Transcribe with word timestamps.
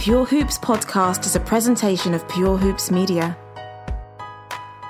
Pure 0.00 0.24
Hoops 0.24 0.56
podcast 0.56 1.26
is 1.26 1.36
a 1.36 1.40
presentation 1.40 2.14
of 2.14 2.26
Pure 2.26 2.56
Hoops 2.56 2.90
Media. 2.90 3.36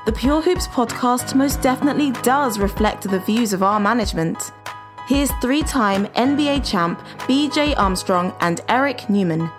The 0.06 0.12
Pure 0.12 0.42
Hoops 0.42 0.68
podcast 0.68 1.34
most 1.34 1.60
definitely 1.60 2.12
does 2.22 2.60
reflect 2.60 3.02
the 3.02 3.18
views 3.18 3.52
of 3.52 3.60
our 3.60 3.80
management. 3.80 4.52
Here's 5.08 5.32
three 5.42 5.62
time 5.62 6.06
NBA 6.14 6.64
champ 6.64 7.00
BJ 7.26 7.76
Armstrong 7.76 8.32
and 8.38 8.60
Eric 8.68 9.10
Newman. 9.10 9.50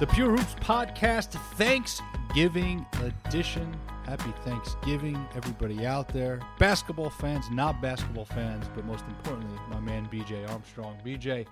The 0.00 0.08
Pure 0.10 0.38
Hoops 0.38 0.54
podcast 0.54 1.32
Thanksgiving 1.56 2.86
edition. 3.02 3.76
Happy 4.06 4.32
Thanksgiving, 4.42 5.22
everybody 5.36 5.84
out 5.84 6.08
there. 6.08 6.40
Basketball 6.58 7.10
fans, 7.10 7.50
not 7.50 7.82
basketball 7.82 8.24
fans, 8.24 8.64
but 8.74 8.86
most 8.86 9.04
importantly, 9.06 9.58
my 9.68 9.80
man 9.80 10.08
BJ 10.10 10.50
Armstrong. 10.50 10.96
BJ, 11.04 11.46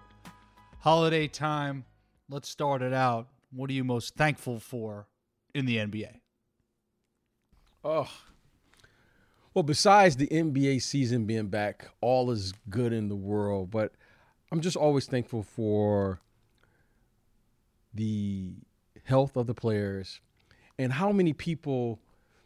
holiday 0.80 1.28
time. 1.28 1.84
Let's 2.28 2.48
start 2.48 2.82
it 2.82 2.92
out. 2.92 3.28
What 3.50 3.70
are 3.70 3.72
you 3.72 3.84
most 3.84 4.16
thankful 4.16 4.60
for 4.60 5.06
in 5.54 5.66
the 5.66 5.78
NBA? 5.78 6.20
Oh, 7.84 8.10
well, 9.54 9.62
besides 9.62 10.16
the 10.16 10.28
NBA 10.28 10.82
season 10.82 11.24
being 11.24 11.48
back, 11.48 11.88
all 12.00 12.30
is 12.30 12.52
good 12.68 12.92
in 12.92 13.08
the 13.08 13.16
world. 13.16 13.70
But 13.70 13.92
I'm 14.52 14.60
just 14.60 14.76
always 14.76 15.06
thankful 15.06 15.42
for 15.42 16.20
the 17.94 18.52
health 19.04 19.36
of 19.36 19.46
the 19.46 19.54
players 19.54 20.20
and 20.78 20.92
how 20.92 21.10
many 21.10 21.32
people 21.32 21.98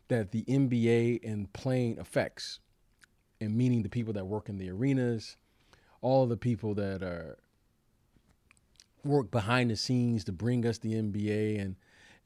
that 0.08 0.30
the 0.30 0.44
NBA 0.44 1.20
and 1.24 1.52
playing 1.52 1.98
affects, 1.98 2.60
and 3.40 3.56
meaning 3.56 3.82
the 3.82 3.88
people 3.88 4.12
that 4.14 4.26
work 4.26 4.48
in 4.48 4.58
the 4.58 4.70
arenas, 4.70 5.36
all 6.00 6.26
the 6.26 6.36
people 6.36 6.74
that 6.74 7.02
are 7.02 7.36
work 9.04 9.30
behind 9.30 9.70
the 9.70 9.76
scenes 9.76 10.24
to 10.24 10.32
bring 10.32 10.66
us 10.66 10.78
the 10.78 10.94
NBA 10.94 11.60
and 11.60 11.76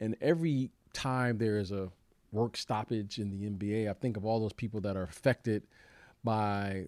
and 0.00 0.16
every 0.20 0.70
time 0.92 1.38
there 1.38 1.58
is 1.58 1.72
a 1.72 1.90
work 2.32 2.56
stoppage 2.56 3.18
in 3.18 3.30
the 3.30 3.48
NBA, 3.48 3.88
I 3.88 3.94
think 3.94 4.16
of 4.16 4.24
all 4.24 4.40
those 4.40 4.52
people 4.52 4.80
that 4.82 4.96
are 4.96 5.02
affected 5.02 5.62
by 6.22 6.86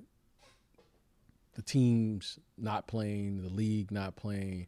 the 1.54 1.62
teams 1.62 2.38
not 2.56 2.86
playing, 2.86 3.42
the 3.42 3.48
league 3.48 3.90
not 3.90 4.14
playing, 4.14 4.66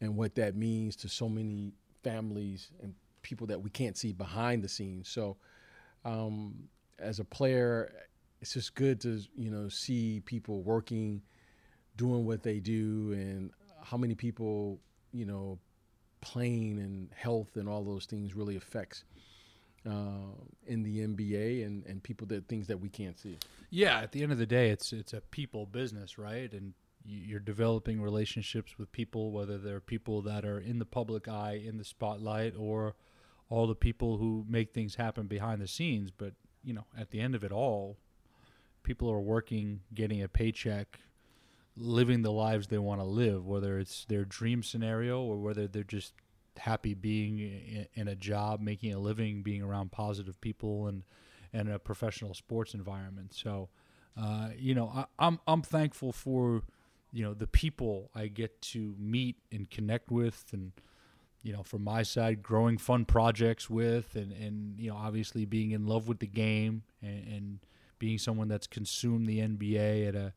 and 0.00 0.16
what 0.16 0.34
that 0.36 0.56
means 0.56 0.96
to 0.96 1.08
so 1.08 1.28
many 1.28 1.72
families 2.02 2.70
and 2.82 2.94
people 3.22 3.46
that 3.46 3.62
we 3.62 3.70
can't 3.70 3.96
see 3.96 4.12
behind 4.12 4.62
the 4.62 4.68
scenes. 4.68 5.08
So, 5.08 5.36
um, 6.04 6.68
as 6.98 7.20
a 7.20 7.24
player, 7.24 7.92
it's 8.40 8.54
just 8.54 8.74
good 8.74 9.00
to 9.02 9.20
you 9.36 9.50
know 9.50 9.68
see 9.68 10.20
people 10.24 10.62
working, 10.62 11.22
doing 11.96 12.26
what 12.26 12.42
they 12.42 12.58
do, 12.58 13.12
and 13.12 13.50
how 13.82 13.96
many 13.96 14.14
people 14.14 14.80
you 15.12 15.26
know 15.26 15.58
playing 16.20 16.78
and 16.78 17.08
health 17.14 17.56
and 17.56 17.68
all 17.68 17.84
those 17.84 18.06
things 18.06 18.34
really 18.34 18.56
affects 18.56 19.04
uh, 19.86 20.34
in 20.66 20.82
the 20.82 21.00
NBA 21.00 21.66
and, 21.66 21.84
and 21.86 22.02
people 22.02 22.26
that 22.28 22.48
things 22.48 22.68
that 22.68 22.78
we 22.78 22.88
can't 22.88 23.18
see. 23.18 23.36
Yeah, 23.70 23.98
at 23.98 24.12
the 24.12 24.22
end 24.22 24.32
of 24.32 24.38
the 24.38 24.46
day, 24.46 24.70
it's 24.70 24.92
it's 24.92 25.12
a 25.12 25.20
people 25.20 25.66
business, 25.66 26.18
right? 26.18 26.52
And 26.52 26.74
you're 27.04 27.40
developing 27.40 28.00
relationships 28.00 28.78
with 28.78 28.92
people, 28.92 29.32
whether 29.32 29.58
they're 29.58 29.80
people 29.80 30.22
that 30.22 30.44
are 30.44 30.60
in 30.60 30.78
the 30.78 30.84
public 30.84 31.26
eye, 31.26 31.60
in 31.64 31.78
the 31.78 31.84
spotlight, 31.84 32.54
or 32.56 32.94
all 33.48 33.66
the 33.66 33.74
people 33.74 34.18
who 34.18 34.44
make 34.48 34.72
things 34.72 34.94
happen 34.94 35.26
behind 35.26 35.60
the 35.60 35.66
scenes. 35.66 36.10
But 36.10 36.34
you 36.62 36.72
know, 36.74 36.84
at 36.96 37.10
the 37.10 37.20
end 37.20 37.34
of 37.34 37.42
it 37.42 37.50
all, 37.50 37.98
people 38.84 39.10
are 39.10 39.20
working, 39.20 39.80
getting 39.94 40.22
a 40.22 40.28
paycheck, 40.28 41.00
living 41.76 42.22
the 42.22 42.32
lives 42.32 42.66
they 42.66 42.78
want 42.78 43.00
to 43.00 43.06
live, 43.06 43.46
whether 43.46 43.78
it's 43.78 44.04
their 44.04 44.24
dream 44.24 44.62
scenario 44.62 45.22
or 45.22 45.38
whether 45.38 45.66
they're 45.66 45.82
just 45.84 46.12
happy 46.58 46.94
being 46.94 47.86
in 47.94 48.08
a 48.08 48.14
job, 48.14 48.60
making 48.60 48.92
a 48.92 48.98
living, 48.98 49.42
being 49.42 49.62
around 49.62 49.92
positive 49.92 50.40
people, 50.40 50.86
and 50.86 51.02
and 51.52 51.68
a 51.68 51.78
professional 51.78 52.34
sports 52.34 52.72
environment. 52.72 53.34
So, 53.34 53.68
uh, 54.18 54.50
you 54.56 54.74
know, 54.74 54.90
I, 54.94 55.04
I'm 55.18 55.40
I'm 55.46 55.62
thankful 55.62 56.12
for 56.12 56.62
you 57.12 57.24
know 57.24 57.34
the 57.34 57.46
people 57.46 58.10
I 58.14 58.26
get 58.26 58.60
to 58.62 58.94
meet 58.98 59.36
and 59.50 59.70
connect 59.70 60.10
with, 60.10 60.44
and 60.52 60.72
you 61.42 61.52
know, 61.52 61.62
from 61.62 61.82
my 61.82 62.02
side, 62.02 62.42
growing 62.42 62.78
fun 62.78 63.04
projects 63.04 63.68
with, 63.70 64.14
and 64.14 64.32
and 64.32 64.78
you 64.78 64.90
know, 64.90 64.96
obviously 64.96 65.44
being 65.44 65.70
in 65.70 65.86
love 65.86 66.08
with 66.08 66.18
the 66.20 66.26
game 66.26 66.82
and, 67.00 67.26
and 67.26 67.58
being 67.98 68.18
someone 68.18 68.48
that's 68.48 68.66
consumed 68.66 69.26
the 69.26 69.38
NBA 69.38 70.08
at 70.08 70.14
a 70.14 70.32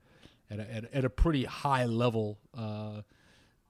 at 0.50 0.60
a, 0.60 0.74
at 0.74 0.94
at 0.94 1.06
a 1.06 1.10
pretty 1.10 1.46
high 1.46 1.86
level. 1.86 2.40
Uh, 2.58 3.02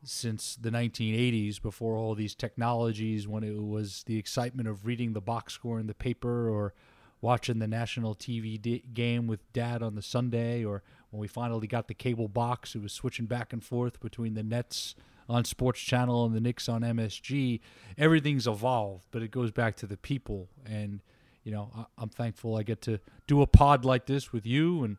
since 0.03 0.55
the 0.55 0.69
1980s 0.69 1.59
before 1.59 1.95
all 1.95 2.13
these 2.13 2.35
technologies 2.35 3.27
when 3.27 3.43
it 3.43 3.59
was 3.59 4.03
the 4.05 4.17
excitement 4.19 4.67
of 4.67 4.85
reading 4.85 5.13
the 5.13 5.21
box 5.21 5.53
score 5.53 5.79
in 5.79 5.87
the 5.87 5.95
paper 5.95 6.47
or 6.47 6.75
watching 7.21 7.57
the 7.57 7.67
national 7.67 8.13
TV 8.13 8.61
d- 8.61 8.83
game 8.93 9.25
with 9.25 9.51
dad 9.51 9.81
on 9.81 9.95
the 9.95 10.03
Sunday 10.03 10.63
or 10.63 10.83
when 11.09 11.19
we 11.19 11.27
finally 11.27 11.65
got 11.65 11.87
the 11.87 11.95
cable 11.95 12.27
box 12.27 12.75
it 12.75 12.83
was 12.83 12.93
switching 12.93 13.25
back 13.25 13.51
and 13.51 13.63
forth 13.63 13.99
between 13.99 14.35
the 14.35 14.43
Nets 14.43 14.93
on 15.27 15.43
Sports 15.43 15.79
Channel 15.81 16.23
and 16.25 16.35
the 16.35 16.41
Knicks 16.41 16.69
on 16.69 16.81
MSG 16.81 17.59
everything's 17.97 18.45
evolved 18.45 19.07
but 19.09 19.23
it 19.23 19.31
goes 19.31 19.49
back 19.49 19.75
to 19.77 19.87
the 19.87 19.97
people 19.97 20.49
and 20.67 21.01
you 21.43 21.51
know 21.51 21.71
I- 21.75 21.85
I'm 21.97 22.09
thankful 22.09 22.55
I 22.55 22.61
get 22.61 22.81
to 22.83 22.99
do 23.25 23.41
a 23.41 23.47
pod 23.47 23.85
like 23.85 24.05
this 24.05 24.31
with 24.31 24.45
you 24.45 24.83
and 24.83 24.97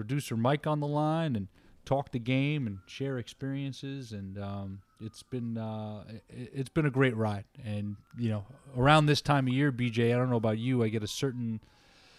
producer 0.00 0.36
Mike 0.36 0.66
on 0.66 0.80
the 0.80 0.86
line 0.86 1.36
and 1.36 1.48
talk 1.84 2.10
the 2.10 2.18
game 2.18 2.66
and 2.66 2.78
share 2.86 3.18
experiences 3.18 4.12
and 4.12 4.38
um, 4.38 4.80
it's 5.00 5.22
been 5.22 5.58
uh, 5.58 6.04
it, 6.30 6.56
has 6.56 6.68
been 6.70 6.86
a 6.86 6.90
great 6.90 7.16
ride. 7.16 7.44
And 7.64 7.96
you 8.18 8.30
know 8.30 8.46
around 8.76 9.06
this 9.06 9.20
time 9.20 9.46
of 9.46 9.52
year 9.52 9.70
bj 9.72 10.14
i 10.14 10.16
don't 10.16 10.30
know 10.30 10.36
about 10.36 10.58
you 10.58 10.82
i 10.82 10.88
get 10.88 11.02
a 11.02 11.08
certain 11.08 11.60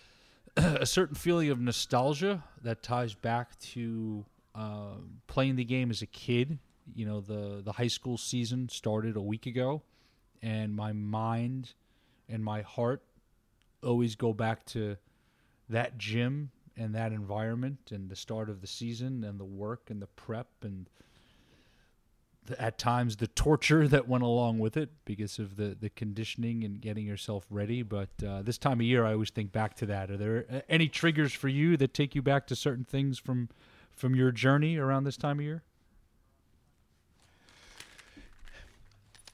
a 0.57 0.85
certain 0.85 1.15
feeling 1.15 1.49
of 1.49 1.59
nostalgia 1.59 2.43
that 2.61 2.83
ties 2.83 3.15
back 3.15 3.57
to 3.59 4.25
uh, 4.53 4.95
playing 5.27 5.55
the 5.55 5.63
game 5.63 5.89
as 5.89 6.01
a 6.01 6.05
kid. 6.07 6.59
You 6.93 7.05
know 7.05 7.21
the 7.21 7.61
the 7.63 7.71
high 7.71 7.87
school 7.87 8.17
season 8.17 8.67
started 8.69 9.15
a 9.15 9.21
week 9.21 9.45
ago 9.45 9.81
and 10.41 10.75
my 10.75 10.91
mind 10.91 11.73
and 12.27 12.43
my 12.43 12.61
heart 12.61 13.01
always 13.83 14.15
go 14.15 14.33
back 14.33 14.65
to 14.65 14.97
that 15.69 15.97
gym 15.97 16.51
and 16.81 16.95
that 16.95 17.11
environment 17.11 17.77
and 17.91 18.09
the 18.09 18.15
start 18.15 18.49
of 18.49 18.59
the 18.59 18.67
season 18.67 19.23
and 19.23 19.39
the 19.39 19.45
work 19.45 19.89
and 19.89 20.01
the 20.01 20.07
prep 20.07 20.47
and 20.63 20.89
the, 22.47 22.59
at 22.59 22.79
times 22.79 23.17
the 23.17 23.27
torture 23.27 23.87
that 23.87 24.07
went 24.07 24.23
along 24.23 24.57
with 24.57 24.75
it 24.75 24.89
because 25.05 25.37
of 25.37 25.57
the, 25.57 25.77
the 25.79 25.89
conditioning 25.89 26.63
and 26.63 26.81
getting 26.81 27.05
yourself 27.05 27.45
ready. 27.51 27.83
But 27.83 28.09
uh, 28.27 28.41
this 28.41 28.57
time 28.57 28.79
of 28.79 28.81
year, 28.81 29.05
I 29.05 29.13
always 29.13 29.29
think 29.29 29.51
back 29.51 29.75
to 29.75 29.85
that. 29.85 30.09
Are 30.09 30.17
there 30.17 30.45
uh, 30.51 30.61
any 30.67 30.87
triggers 30.87 31.31
for 31.31 31.47
you 31.47 31.77
that 31.77 31.93
take 31.93 32.15
you 32.15 32.23
back 32.23 32.47
to 32.47 32.55
certain 32.55 32.83
things 32.83 33.19
from 33.19 33.49
from 33.91 34.15
your 34.15 34.31
journey 34.31 34.77
around 34.77 35.03
this 35.03 35.17
time 35.17 35.37
of 35.37 35.45
year? 35.45 35.61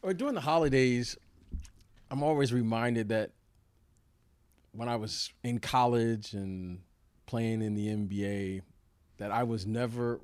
Or 0.01 0.13
during 0.13 0.33
the 0.33 0.42
holidays, 0.42 1.16
I'm 2.12 2.24
always 2.24 2.51
reminded 2.51 3.10
that 3.10 3.31
when 4.74 4.89
I 4.89 4.98
was 4.98 5.31
in 5.44 5.60
college 5.60 6.33
and 6.33 6.80
playing 7.27 7.62
in 7.62 7.75
the 7.75 7.88
NBA 7.88 8.62
that 9.19 9.31
I 9.31 9.44
was 9.44 9.68
never 9.68 10.19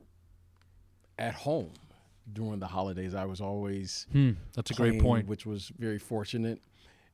at 1.20 1.36
home 1.36 1.72
during 2.32 2.60
the 2.60 2.68
holidays. 2.68 3.14
I 3.14 3.26
was 3.26 3.42
always 3.42 4.08
hmm, 4.12 4.32
that's 4.56 4.72
a 4.72 4.74
playing, 4.74 4.94
great 4.94 5.04
point, 5.04 5.28
which 5.28 5.46
was 5.46 5.72
very 5.78 6.00
fortunate. 6.00 6.60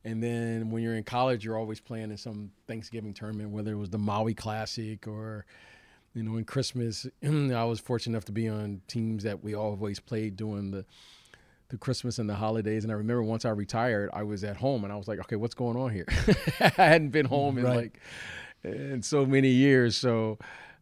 And 0.05 0.23
then 0.23 0.69
when 0.69 0.81
you're 0.81 0.95
in 0.95 1.03
college, 1.03 1.43
you're 1.43 1.57
always 1.57 1.81
playing 1.81 2.11
in 2.11 2.17
some 2.17 2.51
Thanksgiving 2.67 3.13
tournament, 3.13 3.49
whether 3.49 3.73
it 3.73 3.77
was 3.77 3.89
the 3.89 3.97
Maui 3.97 4.33
Classic 4.33 5.05
or 5.05 5.45
you 6.13 6.23
know, 6.23 6.37
in 6.37 6.45
Christmas. 6.45 7.05
I 7.23 7.63
was 7.65 7.79
fortunate 7.79 8.13
enough 8.13 8.25
to 8.25 8.31
be 8.31 8.47
on 8.47 8.81
teams 8.87 9.23
that 9.23 9.43
we 9.43 9.55
always 9.55 9.99
played 9.99 10.35
during 10.35 10.71
the 10.71 10.85
the 11.69 11.77
Christmas 11.77 12.17
and 12.17 12.27
the 12.27 12.35
holidays. 12.35 12.83
And 12.83 12.91
I 12.91 12.95
remember 12.95 13.21
once 13.21 13.45
I 13.45 13.49
retired, 13.49 14.09
I 14.11 14.23
was 14.23 14.43
at 14.43 14.57
home 14.57 14.83
and 14.83 14.91
I 14.91 14.95
was 14.95 15.07
like, 15.07 15.19
okay, 15.19 15.35
what's 15.35 15.53
going 15.53 15.77
on 15.77 15.91
here? 15.91 16.07
I 16.59 16.71
hadn't 16.75 17.09
been 17.09 17.27
home 17.27 17.59
in 17.59 17.63
like 17.63 17.99
in 18.63 19.01
so 19.01 19.25
many 19.25 19.49
years. 19.49 19.95
So, 19.97 20.37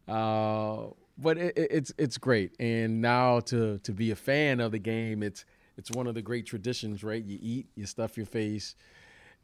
uh, 0.06 0.86
but 1.16 1.38
it, 1.38 1.54
it's 1.56 1.92
it's 1.98 2.18
great. 2.18 2.54
And 2.58 3.00
now 3.00 3.40
to 3.40 3.78
to 3.78 3.92
be 3.92 4.10
a 4.10 4.16
fan 4.16 4.60
of 4.60 4.72
the 4.72 4.78
game, 4.78 5.22
it's 5.22 5.44
it's 5.76 5.90
one 5.92 6.06
of 6.06 6.14
the 6.14 6.22
great 6.22 6.46
traditions, 6.46 7.04
right? 7.04 7.24
You 7.24 7.38
eat, 7.40 7.66
you 7.76 7.86
stuff 7.86 8.16
your 8.16 8.26
face, 8.26 8.74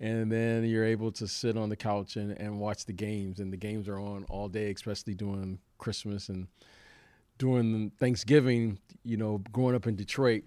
and 0.00 0.30
then 0.30 0.64
you're 0.64 0.84
able 0.84 1.12
to 1.12 1.28
sit 1.28 1.56
on 1.56 1.68
the 1.68 1.76
couch 1.76 2.16
and, 2.16 2.32
and 2.32 2.58
watch 2.58 2.86
the 2.86 2.92
games. 2.92 3.40
And 3.40 3.52
the 3.52 3.56
games 3.56 3.88
are 3.88 3.98
on 3.98 4.24
all 4.28 4.48
day, 4.48 4.70
especially 4.72 5.14
during 5.14 5.58
Christmas 5.78 6.28
and 6.28 6.48
during 7.38 7.90
Thanksgiving. 7.98 8.78
You 9.04 9.16
know, 9.16 9.42
growing 9.52 9.74
up 9.74 9.86
in 9.86 9.96
Detroit, 9.96 10.44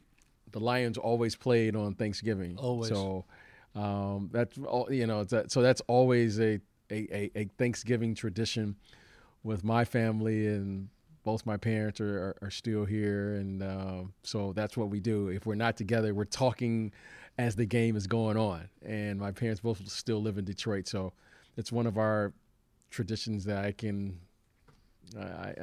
the 0.51 0.59
Lions 0.59 0.97
always 0.97 1.35
played 1.35 1.75
on 1.75 1.95
Thanksgiving. 1.95 2.57
Always. 2.57 2.89
So 2.89 3.25
um, 3.75 4.29
that's 4.31 4.57
all. 4.57 4.91
You 4.91 5.07
know, 5.07 5.23
that, 5.25 5.51
so 5.51 5.61
that's 5.61 5.81
always 5.87 6.39
a, 6.39 6.59
a, 6.91 7.31
a 7.37 7.49
Thanksgiving 7.57 8.15
tradition 8.15 8.75
with 9.43 9.63
my 9.63 9.85
family 9.85 10.47
and 10.47 10.89
both 11.23 11.45
my 11.45 11.57
parents 11.57 11.99
are, 11.99 12.17
are, 12.17 12.37
are 12.43 12.51
still 12.51 12.85
here. 12.85 13.35
And 13.35 13.61
uh, 13.61 14.03
so 14.23 14.53
that's 14.53 14.77
what 14.77 14.89
we 14.89 14.99
do. 14.99 15.27
If 15.27 15.45
we're 15.45 15.55
not 15.55 15.75
together 15.75 16.13
we're 16.13 16.25
talking 16.25 16.93
as 17.37 17.55
the 17.55 17.65
game 17.65 17.95
is 17.95 18.07
going 18.07 18.37
on. 18.37 18.69
And 18.85 19.19
my 19.19 19.31
parents 19.31 19.61
both 19.61 19.87
still 19.89 20.21
live 20.21 20.37
in 20.37 20.45
detroit. 20.45 20.87
So 20.87 21.13
it's 21.55 21.71
one 21.71 21.85
of 21.85 21.97
our 21.97 22.33
traditions 22.89 23.43
that 23.43 23.65
i 23.65 23.73
can 23.73 24.17
I, 25.19 25.53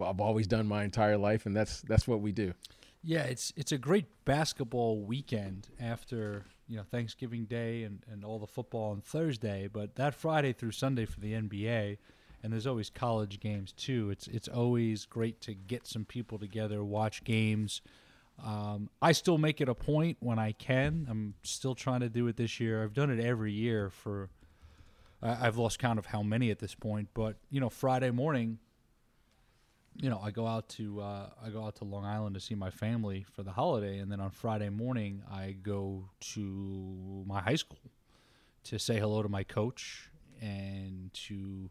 have 0.00 0.20
always 0.20 0.46
done 0.46 0.66
my 0.66 0.84
entire 0.84 1.18
life. 1.18 1.46
And 1.46 1.56
that's 1.56 1.80
that's 1.82 2.06
what 2.06 2.20
we 2.20 2.32
do. 2.32 2.54
Yeah 3.02 3.22
it's 3.22 3.52
it's 3.56 3.72
a 3.72 3.78
great 3.78 4.06
basketball 4.24 5.00
weekend 5.00 5.68
after 5.80 6.44
you 6.70 6.76
know 6.76 6.84
thanksgiving 6.90 7.44
day 7.44 7.82
and, 7.82 8.06
and 8.10 8.24
all 8.24 8.38
the 8.38 8.46
football 8.46 8.92
on 8.92 9.00
thursday 9.00 9.68
but 9.70 9.96
that 9.96 10.14
friday 10.14 10.52
through 10.52 10.70
sunday 10.70 11.04
for 11.04 11.20
the 11.20 11.32
nba 11.32 11.98
and 12.42 12.52
there's 12.52 12.66
always 12.66 12.90
college 12.90 13.40
games 13.40 13.72
too. 13.72 14.10
It's 14.10 14.26
it's 14.28 14.48
always 14.48 15.04
great 15.04 15.40
to 15.42 15.54
get 15.54 15.86
some 15.86 16.04
people 16.04 16.38
together, 16.38 16.82
watch 16.82 17.24
games. 17.24 17.82
Um, 18.42 18.88
I 19.02 19.12
still 19.12 19.36
make 19.36 19.60
it 19.60 19.68
a 19.68 19.74
point 19.74 20.16
when 20.20 20.38
I 20.38 20.52
can. 20.52 21.06
I'm 21.10 21.34
still 21.42 21.74
trying 21.74 22.00
to 22.00 22.08
do 22.08 22.26
it 22.28 22.36
this 22.36 22.58
year. 22.58 22.82
I've 22.82 22.94
done 22.94 23.10
it 23.10 23.22
every 23.22 23.52
year 23.52 23.90
for. 23.90 24.30
I've 25.22 25.58
lost 25.58 25.78
count 25.78 25.98
of 25.98 26.06
how 26.06 26.22
many 26.22 26.50
at 26.50 26.60
this 26.60 26.74
point, 26.74 27.08
but 27.12 27.36
you 27.50 27.60
know, 27.60 27.68
Friday 27.68 28.10
morning. 28.10 28.58
You 30.00 30.08
know, 30.08 30.20
I 30.22 30.30
go 30.30 30.46
out 30.46 30.68
to 30.70 31.00
uh, 31.00 31.28
I 31.44 31.50
go 31.50 31.64
out 31.64 31.76
to 31.76 31.84
Long 31.84 32.04
Island 32.04 32.34
to 32.34 32.40
see 32.40 32.54
my 32.54 32.70
family 32.70 33.26
for 33.34 33.42
the 33.42 33.52
holiday, 33.52 33.98
and 33.98 34.10
then 34.10 34.20
on 34.20 34.30
Friday 34.30 34.70
morning 34.70 35.22
I 35.30 35.56
go 35.62 36.08
to 36.32 37.24
my 37.26 37.40
high 37.40 37.56
school 37.56 37.78
to 38.64 38.78
say 38.78 38.98
hello 38.98 39.22
to 39.22 39.28
my 39.28 39.42
coach 39.42 40.10
and 40.40 41.12
to 41.12 41.70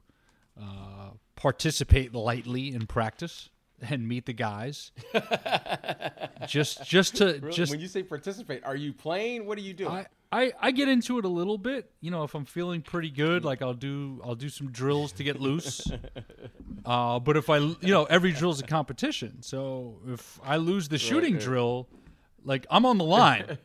uh, 0.61 1.11
participate 1.35 2.13
lightly 2.13 2.73
in 2.73 2.85
practice 2.85 3.49
and 3.81 4.07
meet 4.07 4.25
the 4.25 4.33
guys. 4.33 4.91
just 6.47 6.85
just 6.85 7.17
to 7.17 7.39
really? 7.41 7.51
just 7.51 7.71
when 7.71 7.79
you 7.79 7.87
say 7.87 8.03
participate, 8.03 8.63
are 8.63 8.75
you 8.75 8.93
playing? 8.93 9.45
What 9.45 9.57
are 9.57 9.61
you 9.61 9.73
doing? 9.73 9.91
I, 9.91 10.05
I, 10.31 10.53
I 10.59 10.71
get 10.71 10.87
into 10.87 11.17
it 11.17 11.25
a 11.25 11.29
little 11.29 11.57
bit. 11.57 11.91
You 12.01 12.11
know, 12.11 12.23
if 12.23 12.35
I'm 12.35 12.45
feeling 12.45 12.81
pretty 12.81 13.09
good, 13.09 13.43
like 13.43 13.61
I'll 13.61 13.73
do 13.73 14.21
I'll 14.23 14.35
do 14.35 14.49
some 14.49 14.71
drills 14.71 15.11
to 15.13 15.23
get 15.23 15.39
loose. 15.39 15.89
uh, 16.85 17.19
but 17.19 17.35
if 17.35 17.49
I 17.49 17.57
you 17.57 17.77
know 17.81 18.05
every 18.05 18.31
drill's 18.31 18.59
a 18.59 18.65
competition, 18.65 19.41
so 19.41 19.97
if 20.07 20.39
I 20.43 20.57
lose 20.57 20.89
the 20.89 20.97
shooting 20.97 21.33
right, 21.33 21.43
drill, 21.43 21.87
like 22.43 22.67
I'm 22.69 22.85
on 22.85 22.97
the 22.97 23.05
line 23.05 23.57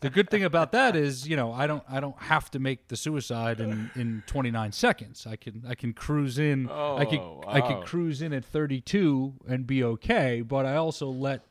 the 0.00 0.10
good 0.10 0.30
thing 0.30 0.44
about 0.44 0.72
that 0.72 0.96
is, 0.96 1.28
you 1.28 1.36
know, 1.36 1.52
I 1.52 1.66
don't 1.66 1.82
I 1.88 2.00
don't 2.00 2.18
have 2.18 2.50
to 2.52 2.58
make 2.58 2.88
the 2.88 2.96
suicide 2.96 3.60
in, 3.60 3.90
in 3.94 4.22
29 4.26 4.72
seconds. 4.72 5.26
I 5.26 5.36
can 5.36 5.64
I 5.68 5.74
can 5.74 5.92
cruise 5.92 6.38
in. 6.38 6.68
Oh, 6.70 6.96
I 6.96 7.04
can 7.04 7.18
wow. 7.18 7.42
I 7.46 7.60
can 7.60 7.82
cruise 7.82 8.22
in 8.22 8.32
at 8.32 8.44
32 8.44 9.34
and 9.48 9.66
be 9.66 9.82
okay. 9.84 10.42
But 10.42 10.66
I 10.66 10.76
also 10.76 11.08
let 11.08 11.42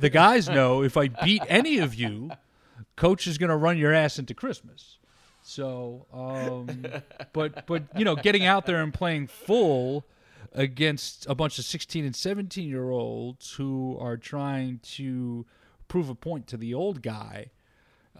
the 0.00 0.10
guys 0.10 0.48
know 0.48 0.82
if 0.82 0.96
I 0.96 1.08
beat 1.08 1.42
any 1.48 1.78
of 1.78 1.94
you, 1.94 2.30
coach 2.98 3.28
is 3.28 3.38
going 3.38 3.50
to 3.50 3.56
run 3.56 3.78
your 3.78 3.94
ass 3.94 4.18
into 4.18 4.34
Christmas. 4.34 4.98
So, 5.40 6.06
um, 6.12 6.84
but 7.32 7.66
but 7.66 7.84
you 7.96 8.04
know, 8.04 8.16
getting 8.16 8.44
out 8.44 8.66
there 8.66 8.82
and 8.82 8.92
playing 8.92 9.28
full 9.28 10.04
against 10.52 11.26
a 11.28 11.34
bunch 11.34 11.58
of 11.58 11.64
16 11.64 12.04
and 12.04 12.16
17 12.16 12.68
year 12.68 12.90
olds 12.90 13.52
who 13.52 13.96
are 14.00 14.16
trying 14.16 14.80
to 14.82 15.46
prove 15.86 16.08
a 16.08 16.14
point 16.14 16.46
to 16.48 16.56
the 16.56 16.74
old 16.74 17.00
guy. 17.02 17.50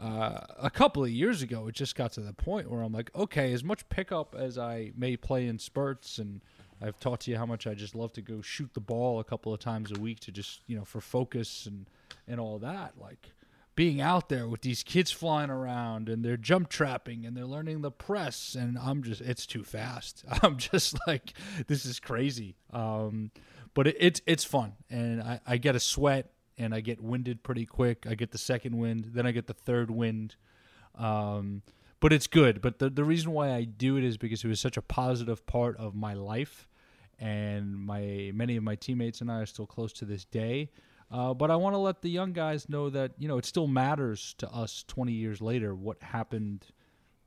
Uh, 0.01 0.47
a 0.61 0.71
couple 0.71 1.03
of 1.03 1.11
years 1.11 1.43
ago, 1.43 1.67
it 1.67 1.75
just 1.75 1.97
got 1.97 2.13
to 2.13 2.21
the 2.21 2.33
point 2.33 2.71
where 2.71 2.83
I'm 2.83 2.93
like, 2.93 3.11
okay, 3.17 3.53
as 3.53 3.65
much 3.65 3.89
pickup 3.89 4.37
as 4.39 4.57
I 4.57 4.93
may 4.97 5.17
play 5.17 5.49
in 5.49 5.59
spurts, 5.59 6.19
and 6.19 6.41
I've 6.81 7.01
talked 7.01 7.23
to 7.23 7.33
you 7.33 7.37
how 7.37 7.47
much 7.47 7.67
I 7.67 7.75
just 7.75 7.97
love 7.97 8.13
to 8.13 8.23
go 8.23 8.41
shoot 8.41 8.73
the 8.75 8.81
ball 8.81 9.19
a 9.19 9.25
couple 9.25 9.53
of 9.53 9.59
times 9.59 9.91
a 9.91 9.99
week 9.99 10.21
to 10.21 10.31
just 10.31 10.61
you 10.69 10.77
know 10.77 10.85
for 10.85 11.01
focus 11.01 11.67
and 11.67 11.87
and 12.29 12.39
all 12.39 12.61
that. 12.61 12.93
Like 12.97 13.33
being 13.79 14.01
out 14.01 14.29
there 14.29 14.49
with 14.49 14.63
these 14.63 14.83
kids 14.83 15.13
flying 15.13 15.51
around 15.51 16.09
and 16.09 16.25
they're 16.25 16.37
jump 16.37 16.69
trapping 16.69 17.25
and 17.25 17.37
they're 17.37 17.47
learning 17.47 17.81
the 17.81 17.93
press, 17.93 18.57
and 18.57 18.77
I'm 18.77 19.05
just 19.05 19.21
it's 19.21 19.47
too 19.47 19.63
fast. 19.63 20.25
I'm 20.43 20.57
just 20.57 20.99
like 21.07 21.33
this 21.69 21.87
is 21.87 22.01
crazy. 22.01 22.57
Um, 22.73 23.31
but 23.75 23.87
it, 23.87 23.97
it's 24.01 24.21
it's 24.27 24.43
fun, 24.43 24.73
and 24.91 25.23
I, 25.23 25.39
I 25.47 25.57
get 25.59 25.77
a 25.77 25.81
sweat 25.81 26.33
and 26.59 26.75
I 26.75 26.81
get 26.81 27.01
winded 27.01 27.45
pretty 27.45 27.67
quick. 27.67 28.05
I 28.11 28.17
get 28.17 28.33
the 28.33 28.39
second 28.39 28.77
wind, 28.77 29.11
then 29.15 29.29
I 29.29 29.31
get 29.31 29.47
the 29.47 29.55
third 29.55 29.93
wind. 29.93 30.35
Um, 30.97 31.63
but 32.01 32.13
it's 32.13 32.27
good. 32.27 32.61
But 32.61 32.81
the 32.81 32.91
the 32.91 33.05
reason 33.05 33.31
why 33.31 33.53
I 33.53 33.63
do 33.63 33.97
it 33.97 34.03
is 34.03 34.17
because 34.17 34.43
it 34.43 34.49
was 34.49 34.59
such 34.59 34.77
a 34.77 34.83
positive 34.83 35.47
part 35.47 35.77
of 35.77 35.95
my 35.95 36.15
life, 36.15 36.69
and 37.17 37.79
my 37.79 38.33
many 38.35 38.57
of 38.57 38.65
my 38.65 38.75
teammates 38.75 39.21
and 39.21 39.31
I 39.31 39.37
are 39.37 39.47
still 39.47 39.67
close 39.67 39.93
to 39.93 40.05
this 40.05 40.25
day. 40.25 40.73
Uh, 41.11 41.33
but 41.33 41.51
I 41.51 41.57
want 41.57 41.75
to 41.75 41.79
let 41.79 42.03
the 42.03 42.11
young 42.11 42.33
guys 42.33 42.69
know 42.69 42.91
that 42.91 43.13
you 43.19 43.29
know 43.29 43.39
it 43.39 43.45
still 43.45 43.67
matters 43.67 44.35
to 44.39 44.51
us 44.51 44.85
20 44.89 45.13
years 45.13 45.41
later 45.41 45.75
what 45.75 46.03
happened 46.03 46.67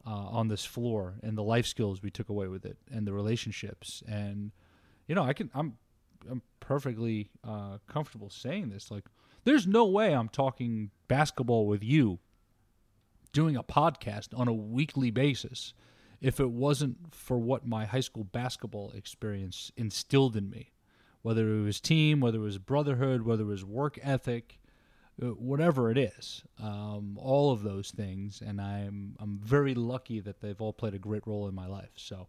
uh, 0.06 0.10
on 0.10 0.48
this 0.48 0.64
floor 0.66 1.16
and 1.24 1.38
the 1.38 1.44
life 1.44 1.66
skills 1.66 2.02
we 2.02 2.12
took 2.12 2.30
away 2.30 2.48
with 2.48 2.66
it 2.66 2.78
and 2.92 3.08
the 3.08 3.14
relationships 3.14 4.04
and 4.08 4.52
you 5.08 5.16
know 5.16 5.24
I 5.24 5.34
can 5.34 5.50
I'm 5.54 5.78
I'm 6.30 6.42
perfectly 6.60 7.32
uh, 7.44 7.78
comfortable 7.88 8.30
saying 8.30 8.70
this 8.70 8.92
like 8.92 9.06
there's 9.44 9.66
no 9.66 9.86
way 9.86 10.14
I'm 10.14 10.30
talking 10.30 10.92
basketball 11.08 11.66
with 11.66 11.84
you 11.84 12.20
doing 13.34 13.56
a 13.56 13.64
podcast 13.64 14.38
on 14.38 14.48
a 14.48 14.54
weekly 14.54 15.10
basis 15.10 15.74
if 16.22 16.40
it 16.40 16.52
wasn't 16.52 17.16
for 17.16 17.40
what 17.40 17.66
my 17.66 17.86
high 17.86 18.02
school 18.02 18.24
basketball 18.24 18.92
experience 18.96 19.72
instilled 19.76 20.36
in 20.36 20.50
me. 20.50 20.72
Whether 21.22 21.54
it 21.54 21.62
was 21.62 21.80
team, 21.80 22.20
whether 22.20 22.40
it 22.40 22.42
was 22.42 22.58
brotherhood, 22.58 23.22
whether 23.24 23.44
it 23.44 23.48
was 23.48 23.64
work 23.64 24.00
ethic, 24.02 24.60
uh, 25.22 25.28
whatever 25.28 25.92
it 25.92 25.98
is, 25.98 26.44
um, 26.62 27.18
all 27.22 27.52
of 27.52 27.64
those 27.64 27.92
things, 27.92 28.42
and 28.46 28.60
I'm 28.60 29.16
I'm 29.20 29.38
very 29.38 29.76
lucky 29.76 30.20
that 30.20 30.42
they've 30.42 30.60
all 30.60 30.74
played 30.74 30.94
a 30.94 31.00
great 31.00 31.28
role 31.28 31.48
in 31.48 31.54
my 31.54 31.68
life. 31.68 31.92
So, 31.96 32.28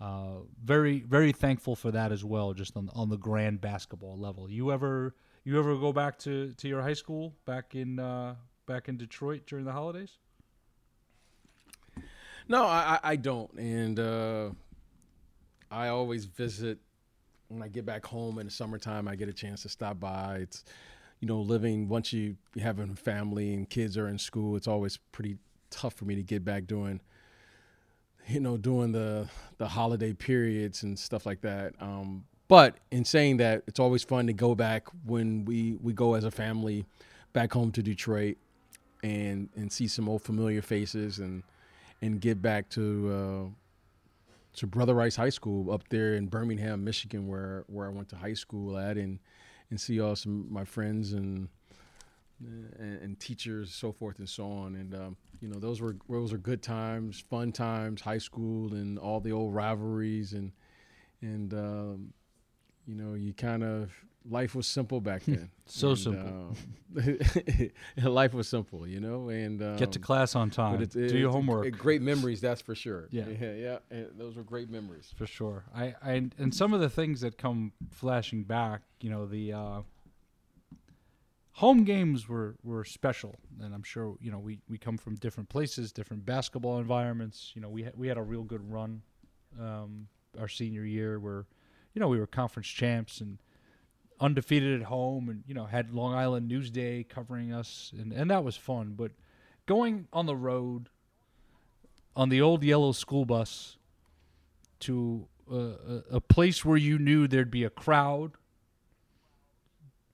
uh, 0.00 0.40
very 0.64 1.00
very 1.00 1.32
thankful 1.32 1.76
for 1.76 1.90
that 1.90 2.12
as 2.12 2.24
well, 2.24 2.54
just 2.54 2.76
on 2.76 2.88
on 2.94 3.10
the 3.10 3.18
grand 3.18 3.60
basketball 3.60 4.18
level. 4.18 4.50
You 4.50 4.72
ever 4.72 5.14
you 5.44 5.58
ever 5.58 5.76
go 5.76 5.92
back 5.92 6.18
to, 6.20 6.52
to 6.52 6.68
your 6.68 6.82
high 6.82 6.94
school 6.94 7.34
back 7.46 7.74
in 7.74 7.98
uh, 7.98 8.34
back 8.66 8.88
in 8.88 8.96
Detroit 8.96 9.42
during 9.46 9.64
the 9.64 9.72
holidays? 9.72 10.18
No, 12.48 12.64
I, 12.64 12.98
I 13.02 13.16
don't, 13.16 13.52
and 13.54 13.98
uh, 14.00 14.50
I 15.70 15.88
always 15.88 16.24
visit 16.24 16.78
when 17.50 17.62
I 17.62 17.68
get 17.68 17.84
back 17.84 18.06
home 18.06 18.38
in 18.38 18.46
the 18.46 18.52
summertime. 18.52 19.08
I 19.08 19.16
get 19.16 19.28
a 19.28 19.32
chance 19.32 19.62
to 19.62 19.68
stop 19.68 20.00
by. 20.00 20.38
It's 20.42 20.64
you 21.20 21.28
know 21.28 21.40
living 21.40 21.88
once 21.88 22.12
you 22.12 22.36
have 22.60 22.78
a 22.78 22.86
family 22.94 23.52
and 23.52 23.68
kids 23.68 23.98
are 23.98 24.08
in 24.08 24.18
school. 24.18 24.56
It's 24.56 24.68
always 24.68 24.98
pretty 25.12 25.36
tough 25.68 25.94
for 25.94 26.04
me 26.04 26.14
to 26.14 26.22
get 26.22 26.44
back 26.44 26.66
doing 26.66 27.00
you 28.26 28.40
know 28.40 28.56
doing 28.56 28.92
the 28.92 29.28
the 29.58 29.68
holiday 29.68 30.12
periods 30.12 30.82
and 30.82 30.98
stuff 30.98 31.26
like 31.26 31.42
that. 31.42 31.74
Um, 31.80 32.24
but 32.48 32.78
in 32.90 33.04
saying 33.04 33.36
that, 33.36 33.62
it's 33.66 33.78
always 33.78 34.02
fun 34.02 34.26
to 34.26 34.32
go 34.32 34.56
back 34.56 34.88
when 35.04 35.44
we, 35.44 35.76
we 35.80 35.92
go 35.92 36.14
as 36.14 36.24
a 36.24 36.32
family 36.32 36.84
back 37.32 37.52
home 37.52 37.70
to 37.72 37.82
Detroit 37.82 38.38
and 39.02 39.48
and 39.56 39.72
see 39.72 39.88
some 39.88 40.08
old 40.08 40.22
familiar 40.22 40.62
faces 40.62 41.18
and 41.18 41.42
and 42.02 42.20
get 42.20 42.40
back 42.40 42.68
to 42.70 43.10
uh, 43.12 43.59
to 44.54 44.66
Brother 44.66 44.94
Rice 44.94 45.16
High 45.16 45.30
School 45.30 45.72
up 45.72 45.88
there 45.88 46.14
in 46.14 46.26
Birmingham, 46.26 46.84
Michigan, 46.84 47.26
where 47.28 47.64
where 47.68 47.86
I 47.86 47.90
went 47.90 48.08
to 48.10 48.16
high 48.16 48.34
school 48.34 48.78
at, 48.78 48.96
and 48.96 49.18
and 49.70 49.80
see 49.80 50.00
all 50.00 50.16
some 50.16 50.46
my 50.52 50.64
friends 50.64 51.12
and 51.12 51.48
and, 52.40 53.02
and 53.02 53.20
teachers, 53.20 53.72
so 53.72 53.92
forth 53.92 54.18
and 54.18 54.28
so 54.28 54.50
on. 54.50 54.74
And 54.74 54.94
um, 54.94 55.16
you 55.40 55.48
know, 55.48 55.58
those 55.58 55.80
were 55.80 55.96
those 56.08 56.32
were 56.32 56.38
good 56.38 56.62
times, 56.62 57.22
fun 57.30 57.52
times, 57.52 58.00
high 58.00 58.18
school, 58.18 58.74
and 58.74 58.98
all 58.98 59.20
the 59.20 59.32
old 59.32 59.54
rivalries 59.54 60.32
and 60.32 60.52
and 61.22 61.52
um, 61.54 62.12
you 62.86 62.94
know, 62.94 63.14
you 63.14 63.32
kind 63.32 63.62
of 63.62 63.92
life 64.28 64.54
was 64.54 64.66
simple 64.66 65.00
back 65.00 65.22
then. 65.24 65.50
So 65.66 65.90
And, 65.90 65.98
simple. 65.98 66.56
um, 66.96 67.68
life 68.12 68.34
was 68.34 68.48
simple, 68.48 68.86
you 68.86 69.00
know, 69.00 69.28
and 69.28 69.62
um, 69.62 69.76
Get 69.76 69.92
to 69.92 69.98
class 69.98 70.34
on 70.34 70.50
time. 70.50 70.82
it's- 70.82 71.10
Do 71.10 71.16
your 71.18 71.30
homework. 71.30 71.70
great 71.78 72.02
memories, 72.02 72.40
that's 72.40 72.60
for 72.60 72.74
sure. 72.74 73.08
Yeah. 73.10 73.24
yeah, 73.40 73.52
yeah. 73.54 73.78
And 73.90 74.08
those 74.18 74.36
were 74.36 74.42
great 74.42 74.68
memories. 74.70 75.12
for 75.16 75.26
sure. 75.26 75.64
I, 75.74 75.94
I 76.02 76.12
and 76.38 76.54
some 76.54 76.72
of 76.74 76.80
the 76.80 76.90
things 76.90 77.20
that 77.22 77.38
come 77.38 77.72
flashing 77.90 78.42
back, 78.44 78.82
you 79.00 79.10
know, 79.10 79.26
the 79.26 79.52
uh, 79.52 79.80
home 81.52 81.84
games 81.84 82.28
were 82.28 82.56
were 82.62 82.84
special, 82.84 83.36
and 83.62 83.74
I'm 83.74 83.82
sure 83.82 84.16
you 84.20 84.30
know 84.30 84.38
we, 84.38 84.58
we 84.68 84.78
come 84.78 84.96
from 84.98 85.14
different 85.16 85.48
places, 85.48 85.92
different 85.92 86.24
basketball 86.26 86.78
environments. 86.78 87.52
You 87.54 87.62
know, 87.62 87.68
we 87.68 87.84
ha- 87.84 87.90
we 87.96 88.08
had 88.08 88.16
a 88.18 88.22
real 88.22 88.42
good 88.42 88.70
run 88.70 89.02
um, 89.60 90.08
our 90.38 90.48
senior 90.48 90.84
year, 90.84 91.18
where 91.20 91.46
you 91.94 92.00
know 92.00 92.08
we 92.08 92.18
were 92.18 92.26
conference 92.26 92.68
champs 92.68 93.20
and 93.20 93.38
undefeated 94.20 94.80
at 94.80 94.86
home, 94.86 95.28
and 95.28 95.42
you 95.46 95.54
know 95.54 95.64
had 95.64 95.92
Long 95.94 96.14
Island 96.14 96.50
Newsday 96.50 97.08
covering 97.08 97.52
us, 97.52 97.92
and 97.98 98.12
and 98.12 98.30
that 98.30 98.44
was 98.44 98.56
fun. 98.56 98.94
But 98.96 99.12
going 99.66 100.06
on 100.12 100.26
the 100.26 100.36
road 100.36 100.88
on 102.16 102.28
the 102.28 102.40
old 102.40 102.62
yellow 102.62 102.92
school 102.92 103.24
bus 103.24 103.76
to 104.80 105.26
a, 105.50 105.56
a, 105.56 106.02
a 106.12 106.20
place 106.20 106.64
where 106.64 106.76
you 106.76 106.98
knew 106.98 107.26
there'd 107.26 107.50
be 107.50 107.64
a 107.64 107.70
crowd. 107.70 108.32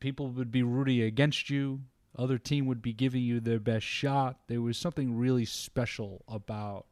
People 0.00 0.28
would 0.28 0.52
be 0.52 0.62
rooting 0.62 1.00
against 1.00 1.50
you. 1.50 1.80
Other 2.18 2.38
team 2.38 2.66
would 2.66 2.82
be 2.82 2.92
giving 2.92 3.22
you 3.22 3.40
their 3.40 3.58
best 3.58 3.84
shot. 3.84 4.38
There 4.46 4.62
was 4.62 4.78
something 4.78 5.16
really 5.16 5.44
special 5.44 6.22
about 6.28 6.86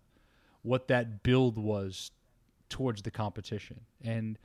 what 0.63 0.89
that 0.89 1.23
build 1.23 1.59
was 1.59 2.11
towards 2.69 3.03
the 3.03 3.11
competition. 3.11 3.81
And, 4.03 4.39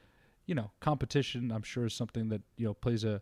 you 0.50 0.56
know, 0.56 0.72
competition 0.79 1.51
I'm 1.51 1.62
sure 1.62 1.86
is 1.86 1.94
something 1.94 2.29
that, 2.29 2.41
you 2.58 2.65
know, 2.65 2.74
plays 2.74 3.03
a, 3.03 3.22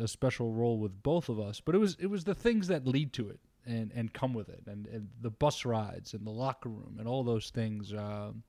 a 0.00 0.08
special 0.08 0.52
role 0.52 0.78
with 0.78 1.02
both 1.02 1.28
of 1.28 1.38
us. 1.38 1.60
But 1.60 1.74
it 1.74 1.78
was 1.78 1.98
it 2.00 2.06
was 2.06 2.24
the 2.24 2.34
things 2.34 2.66
that 2.68 2.86
lead 2.86 3.12
to 3.12 3.28
it 3.28 3.38
and, 3.66 3.92
and 3.94 4.10
come 4.14 4.32
with 4.32 4.48
it 4.48 4.62
and, 4.66 4.86
and 4.86 5.10
the 5.20 5.30
bus 5.30 5.66
rides 5.66 6.14
and 6.14 6.26
the 6.26 6.30
locker 6.30 6.70
room 6.70 6.96
and 6.98 7.06
all 7.06 7.24
those 7.24 7.50
things. 7.50 7.92
Um, 7.92 8.42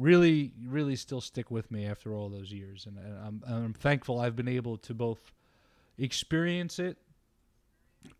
really, 0.00 0.52
really 0.66 0.96
still 0.96 1.20
stick 1.20 1.48
with 1.48 1.70
me 1.70 1.86
after 1.86 2.12
all 2.12 2.28
those 2.28 2.52
years, 2.52 2.86
and, 2.86 2.98
and 2.98 3.16
I'm 3.24 3.42
I'm 3.46 3.72
thankful 3.72 4.18
I've 4.18 4.36
been 4.36 4.48
able 4.48 4.76
to 4.78 4.92
both 4.92 5.32
experience 5.96 6.80
it, 6.80 6.98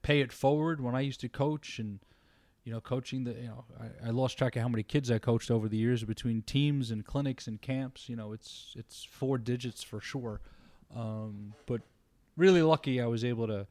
pay 0.03 0.21
it 0.21 0.33
forward 0.33 0.81
when 0.81 0.95
I 0.95 1.01
used 1.01 1.21
to 1.23 1.29
coach, 1.29 1.81
and 1.81 1.99
you 2.69 2.75
know, 2.75 2.83
coaching 2.83 3.25
the 3.25 3.33
you 3.33 3.47
know 3.47 3.65
I, 3.81 4.09
I 4.09 4.11
lost 4.11 4.37
track 4.37 4.55
of 4.55 4.61
how 4.61 4.69
many 4.69 4.83
kids 4.83 5.11
I 5.11 5.19
coached 5.19 5.51
over 5.51 5.71
the 5.71 5.79
years 5.79 6.05
between 6.05 6.43
teams 6.43 6.91
and 6.91 7.03
clinics 7.03 7.47
and 7.47 7.59
camps. 7.59 8.11
You 8.11 8.17
know, 8.17 8.35
it's 8.35 8.75
it's 8.77 9.05
four 9.05 9.39
digits 9.39 9.83
for 9.83 10.03
sure, 10.03 10.43
um, 10.95 11.55
but 11.65 11.81
really 12.37 12.61
lucky 12.61 13.01
I 13.01 13.07
was 13.07 13.25
able 13.25 13.47
to 13.47 13.67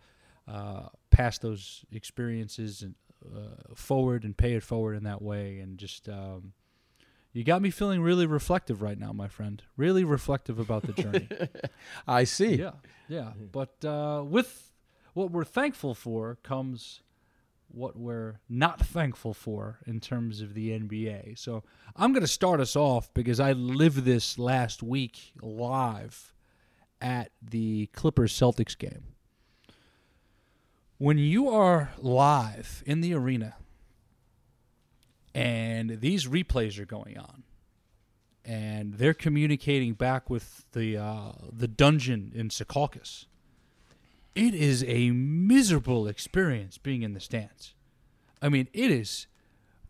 uh, 0.47 0.87
pass 1.11 1.37
those 1.37 1.85
experiences 1.91 2.81
and 2.81 2.95
uh, 3.23 3.75
forward 3.75 4.23
and 4.23 4.35
pay 4.35 4.55
it 4.55 4.63
forward 4.63 4.95
in 4.95 5.03
that 5.03 5.21
way, 5.21 5.59
and 5.59 5.77
just. 5.77 6.09
Um, 6.09 6.53
you 7.33 7.43
got 7.43 7.61
me 7.61 7.69
feeling 7.69 8.01
really 8.01 8.25
reflective 8.25 8.81
right 8.81 8.97
now, 8.97 9.13
my 9.13 9.27
friend. 9.27 9.61
Really 9.75 10.03
reflective 10.03 10.57
about 10.57 10.81
the 10.87 10.93
journey. 10.93 11.29
I 12.07 12.23
see. 12.23 12.55
yeah, 12.55 12.71
yeah. 13.07 13.33
But 13.51 13.85
uh, 13.85 14.23
with 14.25 14.71
what 15.13 15.29
we're 15.29 15.43
thankful 15.43 15.93
for 15.93 16.39
comes 16.41 17.01
what 17.69 17.97
we're 17.97 18.39
not 18.49 18.85
thankful 18.85 19.33
for 19.33 19.79
in 19.85 19.99
terms 19.99 20.41
of 20.41 20.53
the 20.53 20.69
NBA. 20.71 21.37
So 21.37 21.63
I'm 21.95 22.13
going 22.13 22.21
to 22.21 22.27
start 22.27 22.59
us 22.59 22.75
off 22.75 23.13
because 23.13 23.39
I 23.39 23.51
lived 23.51 24.05
this 24.05 24.39
last 24.39 24.81
week 24.81 25.33
live 25.41 26.33
at 27.01 27.31
the 27.41 27.87
Clippers 27.87 28.33
Celtics 28.33 28.77
game. 28.77 29.03
When 30.97 31.17
you 31.17 31.49
are 31.49 31.91
live 31.99 32.83
in 32.85 33.01
the 33.01 33.13
arena 33.13 33.55
and 35.35 36.01
these 36.01 36.25
replays 36.25 36.79
are 36.79 36.85
going 36.85 37.17
on 37.17 37.43
and 38.43 38.95
they're 38.95 39.13
communicating 39.13 39.93
back 39.93 40.29
with 40.29 40.65
the 40.71 40.97
uh, 40.97 41.33
the 41.51 41.67
dungeon 41.67 42.31
in 42.33 42.49
Secaucus. 42.49 43.25
It 44.37 44.53
is 44.53 44.83
a 44.83 45.09
miserable 45.11 46.07
experience 46.07 46.77
being 46.77 47.01
in 47.01 47.13
the 47.13 47.19
stands. 47.19 47.73
I 48.41 48.49
mean, 48.49 48.67
it 48.71 48.91
is 48.91 49.25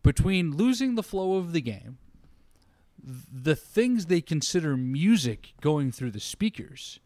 between 0.04 0.56
losing 0.56 0.96
the 0.96 1.04
flow 1.04 1.36
of 1.36 1.52
the 1.52 1.60
game, 1.60 1.98
the 3.04 3.58
things 3.58 4.06
they 4.06 4.22
consider 4.22 4.78
music 4.78 5.54
going 5.60 5.92
through 5.92 6.12
the 6.12 6.22
speakers, 6.22 7.00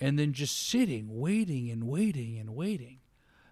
and 0.00 0.18
then 0.18 0.32
just 0.32 0.66
sitting, 0.68 1.20
waiting 1.20 1.70
and 1.70 1.84
waiting 1.84 2.38
and 2.38 2.54
waiting. 2.56 3.00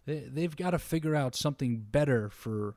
They, 0.07 0.21
they've 0.21 0.57
got 0.57 0.71
to 0.71 0.78
figure 0.78 1.14
out 1.14 1.35
something 1.35 1.78
better 1.90 2.31
for 2.31 2.75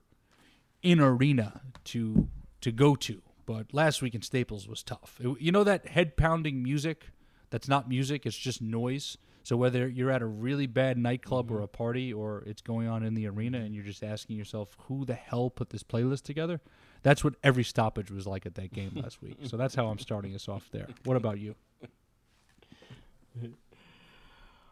in 0.82 1.00
arena 1.00 1.62
to 1.86 2.28
to 2.62 2.72
go 2.74 2.96
to. 2.96 3.22
But 3.46 3.74
last 3.74 4.02
week 4.02 4.14
in 4.14 4.22
Staples 4.22 4.68
was 4.68 4.84
tough. 4.84 5.18
It- 5.22 5.40
you 5.42 5.52
know 5.54 5.64
that 5.64 5.88
head 5.88 6.18
pounding 6.18 6.62
music 6.62 7.12
that's 7.50 7.68
not 7.70 7.88
music, 7.88 8.26
it's 8.26 8.38
just 8.38 8.62
noise. 8.62 9.18
So 9.50 9.58
whether 9.58 9.88
you're 9.88 10.12
at 10.12 10.22
a 10.22 10.28
really 10.28 10.68
bad 10.68 10.96
nightclub 10.96 11.50
or 11.50 11.62
a 11.62 11.68
party 11.68 12.14
or 12.14 12.44
it's 12.46 12.62
going 12.62 12.88
on 12.88 13.02
in 13.02 13.16
the 13.16 13.26
arena 13.26 13.58
and 13.58 13.74
you're 13.74 13.84
just 13.84 14.04
asking 14.04 14.38
yourself 14.38 14.78
who 14.82 15.06
the 15.06 15.16
hell 15.16 15.50
put 15.50 15.72
this 15.72 15.82
playlist 15.82 16.22
together, 16.22 16.62
that's 17.02 17.24
what 17.24 17.34
every 17.44 17.64
stoppage 17.64 18.12
was 18.12 18.28
like 18.28 18.46
at 18.46 18.54
that 18.54 18.72
game 18.72 18.92
last 18.94 19.24
week. 19.24 19.38
So 19.46 19.58
that's 19.58 19.74
how 19.74 19.88
I'm 19.88 19.98
starting 19.98 20.36
us 20.36 20.48
off 20.48 20.70
there. 20.72 20.86
What 21.04 21.18
about 21.18 21.40
you? 21.40 21.56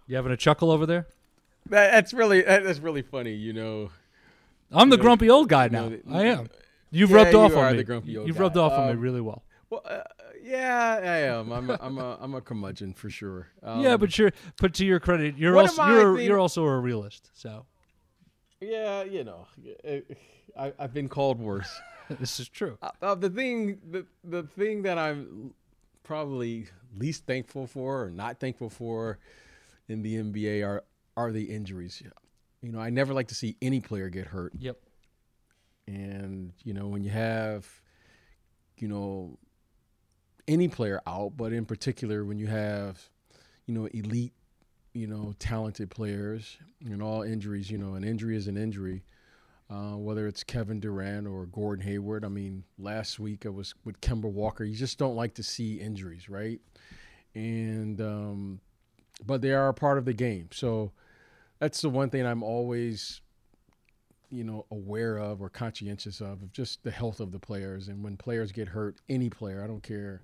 You 0.05 0.15
having 0.15 0.31
a 0.31 0.37
chuckle 0.37 0.69
over 0.69 0.85
there? 0.85 1.07
That, 1.71 1.89
that's 1.93 2.13
really 2.13 2.43
that, 2.43 2.63
that's 2.63 2.77
really 2.77 3.01
funny. 3.01 3.33
You 3.33 3.53
know, 3.53 3.89
I'm 4.71 4.91
the 4.91 4.97
know, 4.97 5.01
grumpy 5.01 5.27
old 5.27 5.49
guy 5.49 5.63
you 5.65 5.69
now. 5.71 5.89
know, 5.89 5.97
I 6.11 6.25
am. 6.25 6.49
You've 6.91 7.09
Yeah, 7.09 7.15
rubbed 7.17 7.31
you 7.33 7.39
off 7.39 7.53
are 7.55 7.65
on 7.65 7.71
me. 7.71 7.77
the 7.77 7.83
grumpy 7.83 8.15
old 8.15 8.27
You've 8.27 8.37
guy. 8.37 8.43
rubbed 8.43 8.57
off 8.57 8.73
on 8.73 8.85
me 8.85 8.91
Um, 8.93 8.99
really 8.99 9.21
well. 9.21 9.41
Well, 9.69 9.81
uh, 9.85 10.01
yeah, 10.41 10.99
I 11.01 11.17
am. 11.19 11.51
I'm 11.51 11.69
a, 11.69 11.77
I'm 11.81 11.97
a 11.97 12.17
I'm 12.21 12.33
a 12.35 12.41
curmudgeon 12.41 12.93
for 12.93 13.09
sure. 13.09 13.47
Um, 13.63 13.81
yeah, 13.83 13.97
but 13.97 14.17
you're 14.17 14.31
but 14.59 14.73
to 14.75 14.85
your 14.85 14.99
credit, 14.99 15.37
you're 15.37 15.57
also 15.57 15.85
you're 15.87 16.19
you're 16.19 16.39
also 16.39 16.63
a 16.63 16.79
realist. 16.79 17.29
So 17.33 17.65
yeah, 18.61 19.03
you 19.03 19.23
know, 19.23 19.47
I, 20.57 20.73
I've 20.79 20.93
been 20.93 21.09
called 21.09 21.39
worse. 21.39 21.69
this 22.19 22.39
is 22.39 22.49
true. 22.49 22.77
Uh, 22.81 22.91
uh, 23.01 23.15
the 23.15 23.29
thing, 23.29 23.79
the 23.89 24.05
the 24.23 24.43
thing 24.43 24.83
that 24.83 24.97
I'm 24.97 25.53
probably 26.03 26.67
least 26.95 27.25
thankful 27.25 27.67
for, 27.67 28.03
or 28.03 28.09
not 28.09 28.39
thankful 28.39 28.69
for, 28.69 29.19
in 29.89 30.01
the 30.01 30.15
NBA 30.15 30.65
are 30.65 30.83
are 31.15 31.31
the 31.31 31.43
injuries. 31.43 32.01
You 32.61 32.71
know, 32.71 32.79
I 32.79 32.89
never 32.89 33.13
like 33.13 33.27
to 33.27 33.35
see 33.35 33.57
any 33.61 33.81
player 33.81 34.09
get 34.09 34.27
hurt, 34.27 34.53
Yep. 34.57 34.77
and 35.87 36.53
you 36.63 36.73
know 36.73 36.87
when 36.87 37.03
you 37.03 37.11
have, 37.11 37.67
you 38.77 38.87
know, 38.87 39.37
any 40.47 40.67
player 40.67 41.01
out, 41.07 41.33
but 41.35 41.53
in 41.53 41.65
particular 41.65 42.23
when 42.25 42.37
you 42.37 42.47
have, 42.47 43.09
you 43.65 43.73
know, 43.73 43.85
elite, 43.87 44.33
you 44.93 45.07
know, 45.07 45.33
talented 45.39 45.89
players, 45.89 46.57
and 46.83 47.01
all 47.01 47.21
injuries. 47.21 47.69
You 47.69 47.77
know, 47.77 47.95
an 47.95 48.03
injury 48.03 48.35
is 48.35 48.47
an 48.47 48.57
injury 48.57 49.03
uh, 49.69 49.95
whether 49.97 50.27
it's 50.27 50.43
Kevin 50.43 50.79
Durant 50.79 51.27
or 51.27 51.45
Gordon 51.45 51.85
Hayward. 51.85 52.23
I 52.23 52.29
mean, 52.29 52.63
last 52.79 53.19
week 53.19 53.45
I 53.45 53.49
was 53.49 53.73
with 53.83 53.99
Kemba 54.01 54.31
Walker. 54.31 54.63
You 54.63 54.75
just 54.75 54.97
don't 54.97 55.15
like 55.15 55.33
to 55.35 55.43
see 55.43 55.75
injuries, 55.75 56.29
right? 56.29 56.61
And 57.35 57.99
um, 57.99 58.61
but 59.25 59.41
they 59.41 59.51
are 59.51 59.67
a 59.67 59.73
part 59.73 59.97
of 59.97 60.05
the 60.05 60.13
game. 60.13 60.49
So 60.53 60.91
that's 61.59 61.81
the 61.81 61.89
one 61.89 62.09
thing 62.09 62.25
I'm 62.25 62.43
always, 62.43 63.21
you 64.29 64.43
know, 64.43 64.65
aware 64.71 65.17
of 65.17 65.41
or 65.41 65.49
conscientious 65.49 66.21
of, 66.21 66.41
of 66.43 66.51
just 66.51 66.83
the 66.83 66.91
health 66.91 67.19
of 67.19 67.31
the 67.31 67.39
players. 67.39 67.87
And 67.87 68.03
when 68.03 68.17
players 68.17 68.51
get 68.51 68.67
hurt, 68.67 68.97
any 69.09 69.29
player, 69.29 69.63
I 69.63 69.67
don't 69.67 69.83
care 69.83 70.21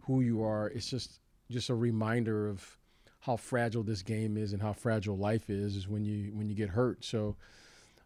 who 0.00 0.20
you 0.20 0.42
are, 0.42 0.68
it's 0.68 0.88
just 0.88 1.20
just 1.50 1.68
a 1.68 1.74
reminder 1.74 2.48
of 2.48 2.78
how 3.20 3.36
fragile 3.36 3.82
this 3.82 4.02
game 4.02 4.36
is 4.36 4.52
and 4.52 4.60
how 4.60 4.72
fragile 4.72 5.16
life 5.16 5.48
is 5.48 5.76
is 5.76 5.88
when 5.88 6.04
you 6.04 6.32
when 6.34 6.48
you 6.48 6.54
get 6.54 6.70
hurt. 6.70 7.04
So 7.04 7.36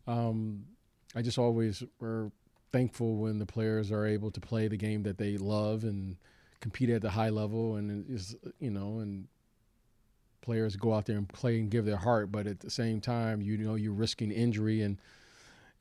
um, 0.06 0.64
I 1.14 1.22
just 1.22 1.38
always 1.38 1.82
are 2.02 2.30
thankful 2.72 3.16
when 3.16 3.38
the 3.38 3.46
players 3.46 3.90
are 3.90 4.06
able 4.06 4.30
to 4.30 4.40
play 4.40 4.68
the 4.68 4.76
game 4.76 5.02
that 5.04 5.18
they 5.18 5.36
love 5.36 5.84
and 5.84 6.16
compete 6.60 6.90
at 6.90 7.02
the 7.02 7.10
high 7.10 7.30
level 7.30 7.76
and 7.76 8.04
is 8.10 8.36
you 8.58 8.70
know 8.70 8.98
and 8.98 9.26
players 10.40 10.76
go 10.76 10.94
out 10.94 11.06
there 11.06 11.16
and 11.16 11.28
play 11.28 11.58
and 11.58 11.70
give 11.70 11.84
their 11.84 11.96
heart 11.96 12.32
but 12.32 12.46
at 12.46 12.60
the 12.60 12.70
same 12.70 13.00
time 13.00 13.40
you 13.40 13.56
know 13.56 13.74
you're 13.74 13.92
risking 13.92 14.30
injury 14.30 14.82
and 14.82 14.98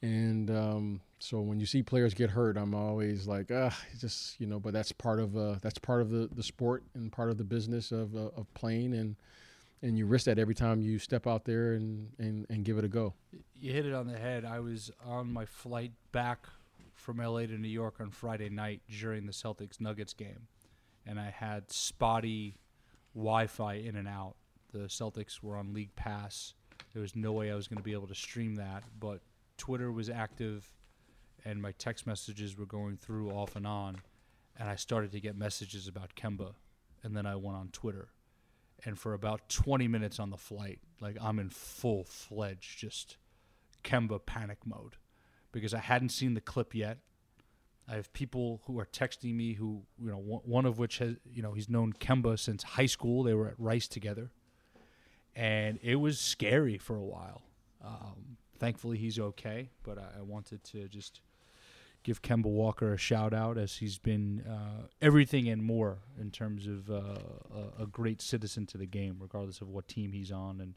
and 0.01 0.51
um, 0.51 1.01
so 1.19 1.41
when 1.41 1.59
you 1.59 1.65
see 1.65 1.81
players 1.81 2.13
get 2.13 2.29
hurt 2.29 2.57
I'm 2.57 2.75
always 2.75 3.27
like 3.27 3.51
ah 3.51 3.75
just 3.99 4.39
you 4.39 4.47
know 4.47 4.59
but 4.59 4.73
that's 4.73 4.91
part 4.91 5.19
of 5.19 5.35
uh, 5.35 5.55
that's 5.61 5.79
part 5.79 6.01
of 6.01 6.09
the, 6.09 6.29
the 6.33 6.43
sport 6.43 6.83
and 6.93 7.11
part 7.11 7.29
of 7.29 7.37
the 7.37 7.43
business 7.43 7.91
of, 7.91 8.15
uh, 8.15 8.29
of 8.35 8.53
playing 8.53 8.93
and 8.93 9.15
and 9.81 9.97
you 9.97 10.05
risk 10.05 10.25
that 10.25 10.39
every 10.39 10.55
time 10.55 10.81
you 10.81 10.97
step 10.97 11.27
out 11.27 11.45
there 11.45 11.73
and, 11.73 12.09
and, 12.17 12.45
and 12.49 12.65
give 12.65 12.77
it 12.77 12.83
a 12.83 12.87
go. 12.87 13.13
You 13.59 13.73
hit 13.73 13.85
it 13.85 13.93
on 13.93 14.07
the 14.07 14.17
head. 14.17 14.43
I 14.43 14.59
was 14.59 14.91
on 15.05 15.31
my 15.31 15.45
flight 15.45 15.91
back 16.11 16.47
from 16.95 17.17
LA 17.17 17.41
to 17.41 17.57
New 17.57 17.67
York 17.67 17.95
on 17.99 18.09
Friday 18.09 18.49
night 18.49 18.81
during 18.99 19.25
the 19.25 19.31
Celtics 19.31 19.79
Nuggets 19.79 20.13
game, 20.13 20.47
and 21.05 21.19
I 21.19 21.29
had 21.29 21.71
spotty 21.71 22.55
Wi-Fi 23.15 23.75
in 23.75 23.95
and 23.95 24.07
out. 24.07 24.35
The 24.73 24.87
Celtics 24.87 25.41
were 25.41 25.55
on 25.55 25.73
League 25.73 25.95
Pass. 25.95 26.53
There 26.93 27.01
was 27.01 27.15
no 27.15 27.31
way 27.31 27.51
I 27.51 27.55
was 27.55 27.67
going 27.67 27.77
to 27.77 27.83
be 27.83 27.93
able 27.93 28.07
to 28.07 28.15
stream 28.15 28.55
that, 28.55 28.83
but 28.99 29.21
Twitter 29.57 29.91
was 29.91 30.09
active, 30.09 30.73
and 31.43 31.61
my 31.61 31.71
text 31.73 32.07
messages 32.07 32.57
were 32.57 32.65
going 32.65 32.97
through 32.97 33.31
off 33.31 33.55
and 33.55 33.67
on, 33.67 34.01
and 34.57 34.69
I 34.69 34.75
started 34.75 35.11
to 35.11 35.19
get 35.19 35.37
messages 35.37 35.87
about 35.87 36.15
Kemba, 36.15 36.53
and 37.03 37.15
then 37.15 37.25
I 37.25 37.35
went 37.35 37.57
on 37.57 37.69
Twitter, 37.69 38.09
and 38.85 38.97
for 38.97 39.13
about 39.13 39.49
20 39.49 39.87
minutes 39.87 40.19
on 40.19 40.29
the 40.29 40.37
flight, 40.37 40.79
like 40.99 41.17
I'm 41.21 41.39
in 41.39 41.49
full 41.49 42.03
fledged 42.03 42.79
just 42.79 43.17
Kemba 43.83 44.25
panic 44.25 44.59
mode, 44.65 44.95
because 45.51 45.73
I 45.73 45.79
hadn't 45.79 46.09
seen 46.09 46.33
the 46.33 46.41
clip 46.41 46.75
yet. 46.75 46.99
I 47.89 47.95
have 47.95 48.11
people 48.11 48.61
who 48.65 48.79
are 48.79 48.85
texting 48.85 49.33
me 49.33 49.53
who, 49.53 49.83
you 49.97 50.09
know, 50.09 50.17
one, 50.17 50.65
of 50.65 50.77
which 50.77 50.97
has, 50.97 51.15
you 51.31 51.41
know, 51.41 51.53
he's 51.53 51.69
known 51.69 51.93
Kemba 51.93 52.37
since 52.37 52.61
high 52.61 52.85
school. 52.85 53.23
They 53.23 53.33
were 53.33 53.47
at 53.47 53.57
Rice 53.57 53.87
together. 53.87 54.31
And 55.33 55.79
it 55.81 55.95
was 55.95 56.19
scary 56.19 56.77
for 56.77 56.97
a 56.97 57.03
while. 57.03 57.43
Um, 57.81 58.36
thankfully, 58.59 58.97
he's 58.97 59.19
okay. 59.19 59.69
But 59.83 59.97
I, 59.97 60.19
I, 60.19 60.21
wanted 60.21 60.63
to 60.65 60.87
just 60.87 61.21
give 62.03 62.21
Kemba 62.21 62.45
Walker 62.45 62.93
a 62.93 62.97
shout 62.97 63.33
out 63.33 63.57
as 63.57 63.75
he's 63.75 63.97
been 63.97 64.43
uh, 64.47 64.87
everything 65.01 65.49
and 65.49 65.63
more 65.63 65.99
in 66.19 66.31
terms 66.31 66.67
of 66.67 66.89
uh, 66.89 67.19
a, 67.79 67.83
a, 67.83 67.85
great 67.87 68.21
citizen 68.21 68.65
to 68.67 68.77
the 68.77 68.85
game, 68.85 69.17
regardless 69.19 69.61
of 69.61 69.69
what 69.69 69.87
team 69.87 70.11
he's 70.11 70.31
on. 70.31 70.61
And 70.61 70.75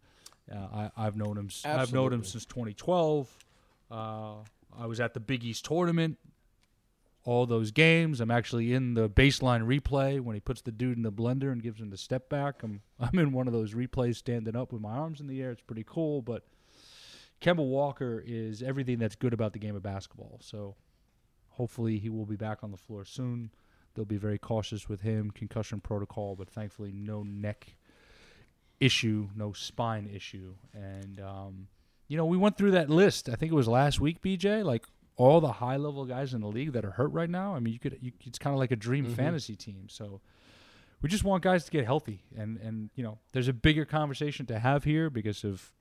uh, 0.53 0.91
I, 0.97 1.05
have 1.05 1.17
known 1.17 1.37
him. 1.37 1.47
Absolutely. 1.47 1.83
I've 1.83 1.93
known 1.93 2.13
him 2.13 2.25
since 2.25 2.45
2012. 2.47 3.29
Uh, 3.91 4.35
I 4.79 4.87
was 4.87 5.01
at 5.01 5.15
the 5.15 5.21
Big 5.21 5.45
East 5.45 5.65
tournament 5.65 6.19
all 7.25 7.47
those 7.47 7.71
games. 7.71 8.21
I'm 8.21 8.31
actually 8.31 8.73
in 8.73 8.95
the 8.95 9.09
baseline 9.09 9.67
replay 9.67 10.21
when 10.21 10.35
he 10.35 10.41
puts 10.41 10.63
the 10.63 10.73
dude 10.73 10.97
in 10.97 11.03
the 11.03 11.13
blender 11.13 11.53
and 11.53 11.63
gives 11.63 11.81
him 11.81 11.91
the 11.91 11.97
step 11.97 12.29
back. 12.29 12.63
I'm 12.63 12.81
I'm 13.01 13.19
in 13.19 13.33
one 13.33 13.47
of 13.47 13.53
those 13.53 13.75
replays 13.75 14.17
standing 14.17 14.57
up 14.57 14.73
with 14.73 14.83
my 14.83 14.93
arms 14.93 15.21
in 15.21 15.27
the 15.27 15.43
air. 15.43 15.51
It's 15.51 15.63
pretty 15.63 15.85
cool, 15.87 16.23
but 16.23 16.45
Kemba 17.41 17.67
Walker 17.67 18.23
is 18.25 18.63
everything 18.63 18.99
that's 18.99 19.17
good 19.17 19.33
about 19.33 19.53
the 19.53 19.59
game 19.59 19.75
of 19.75 19.83
basketball. 19.83 20.39
So 20.43 20.77
hopefully 21.49 21.99
he 21.99 22.09
will 22.09 22.27
be 22.27 22.37
back 22.37 22.59
on 22.63 22.71
the 22.71 22.77
floor 22.77 23.05
soon. 23.05 23.51
They'll 23.95 24.05
be 24.05 24.19
very 24.19 24.39
cautious 24.39 24.89
with 24.89 25.01
him, 25.01 25.31
concussion 25.31 25.81
protocol, 25.81 26.37
but 26.37 26.49
thankfully 26.49 26.93
no 26.93 27.23
neck 27.23 27.75
issue, 28.79 29.29
no 29.35 29.53
spine 29.53 30.09
issue. 30.13 30.55
And 30.75 31.21
um, 31.21 31.69
you 32.09 32.17
know, 32.17 32.27
we 32.27 32.37
went 32.37 32.57
through 32.57 32.73
that 32.73 32.91
list. 32.91 33.29
I 33.29 33.35
think 33.35 33.53
it 33.53 33.55
was 33.55 33.69
last 33.69 34.01
week, 34.01 34.21
BJ, 34.21 34.65
like 34.65 34.85
all 35.17 35.41
the 35.41 35.53
high 35.53 35.77
level 35.77 36.05
guys 36.05 36.35
in 36.35 36.41
the 36.41 36.49
league 36.49 36.73
that 36.73 36.85
are 36.85 36.93
hurt 36.93 37.13
right 37.13 37.29
now. 37.29 37.55
I 37.55 37.61
mean, 37.61 37.73
you 37.73 37.79
could 37.79 37.99
you, 38.01 38.13
it's 38.25 38.39
kind 38.39 38.55
of 38.55 38.59
like 38.59 38.71
a 38.71 38.77
dream 38.77 39.05
mm-hmm. 39.05 39.15
fantasy 39.15 39.57
team. 39.57 39.87
So 39.89 40.21
we 41.03 41.09
just 41.09 41.25
want 41.25 41.43
guys 41.43 41.65
to 41.65 41.71
get 41.71 41.85
healthy, 41.85 42.25
and 42.37 42.59
and 42.59 42.91
you 42.95 43.03
know, 43.03 43.19
there's 43.33 43.49
a 43.49 43.53
bigger 43.53 43.85
conversation 43.85 44.47
to 44.47 44.59
have 44.59 44.85
here 44.85 45.11
because 45.11 45.45
of 45.45 45.73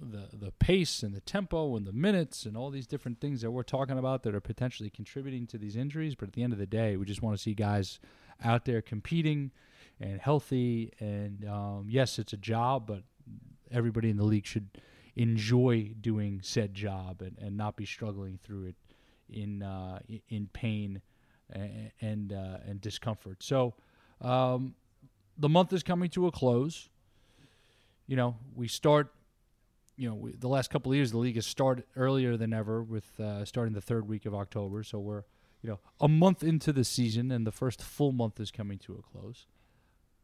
the 0.00 0.28
the 0.32 0.52
pace 0.52 1.02
and 1.02 1.14
the 1.14 1.20
tempo 1.20 1.76
and 1.76 1.86
the 1.86 1.92
minutes 1.92 2.46
and 2.46 2.56
all 2.56 2.70
these 2.70 2.86
different 2.86 3.20
things 3.20 3.40
that 3.40 3.50
we're 3.50 3.62
talking 3.62 3.98
about 3.98 4.22
that 4.22 4.34
are 4.34 4.40
potentially 4.40 4.90
contributing 4.90 5.46
to 5.46 5.58
these 5.58 5.76
injuries. 5.76 6.14
But 6.14 6.28
at 6.28 6.34
the 6.34 6.42
end 6.42 6.52
of 6.52 6.58
the 6.58 6.66
day, 6.66 6.96
we 6.96 7.04
just 7.04 7.22
want 7.22 7.36
to 7.36 7.42
see 7.42 7.54
guys 7.54 8.00
out 8.42 8.64
there 8.64 8.82
competing 8.82 9.50
and 10.00 10.20
healthy. 10.20 10.92
And 10.98 11.46
um, 11.48 11.86
yes, 11.88 12.18
it's 12.18 12.32
a 12.32 12.38
job, 12.38 12.86
but 12.86 13.02
everybody 13.70 14.10
in 14.10 14.16
the 14.16 14.24
league 14.24 14.46
should 14.46 14.68
enjoy 15.14 15.92
doing 16.00 16.40
said 16.42 16.74
job 16.74 17.20
and, 17.20 17.36
and 17.38 17.56
not 17.56 17.76
be 17.76 17.84
struggling 17.84 18.38
through 18.42 18.66
it 18.66 18.76
in 19.28 19.62
uh, 19.62 19.98
in 20.28 20.48
pain 20.52 21.00
and 21.50 21.90
and, 22.00 22.32
uh, 22.32 22.58
and 22.66 22.80
discomfort. 22.80 23.42
So 23.42 23.74
um, 24.20 24.74
the 25.36 25.48
month 25.48 25.72
is 25.72 25.82
coming 25.82 26.10
to 26.10 26.26
a 26.26 26.32
close. 26.32 26.88
You 28.06 28.16
know, 28.16 28.36
we 28.54 28.68
start. 28.68 29.12
You 29.96 30.08
know, 30.08 30.14
we, 30.14 30.32
the 30.32 30.48
last 30.48 30.70
couple 30.70 30.92
of 30.92 30.96
years, 30.96 31.10
the 31.10 31.18
league 31.18 31.34
has 31.36 31.46
started 31.46 31.84
earlier 31.96 32.36
than 32.36 32.52
ever, 32.52 32.82
with 32.82 33.20
uh, 33.20 33.44
starting 33.44 33.74
the 33.74 33.80
third 33.80 34.08
week 34.08 34.26
of 34.26 34.34
October. 34.34 34.82
So 34.82 34.98
we're, 34.98 35.24
you 35.62 35.70
know, 35.70 35.80
a 36.00 36.08
month 36.08 36.42
into 36.42 36.72
the 36.72 36.84
season, 36.84 37.30
and 37.30 37.46
the 37.46 37.52
first 37.52 37.82
full 37.82 38.12
month 38.12 38.40
is 38.40 38.50
coming 38.50 38.78
to 38.78 38.94
a 38.94 39.02
close. 39.02 39.46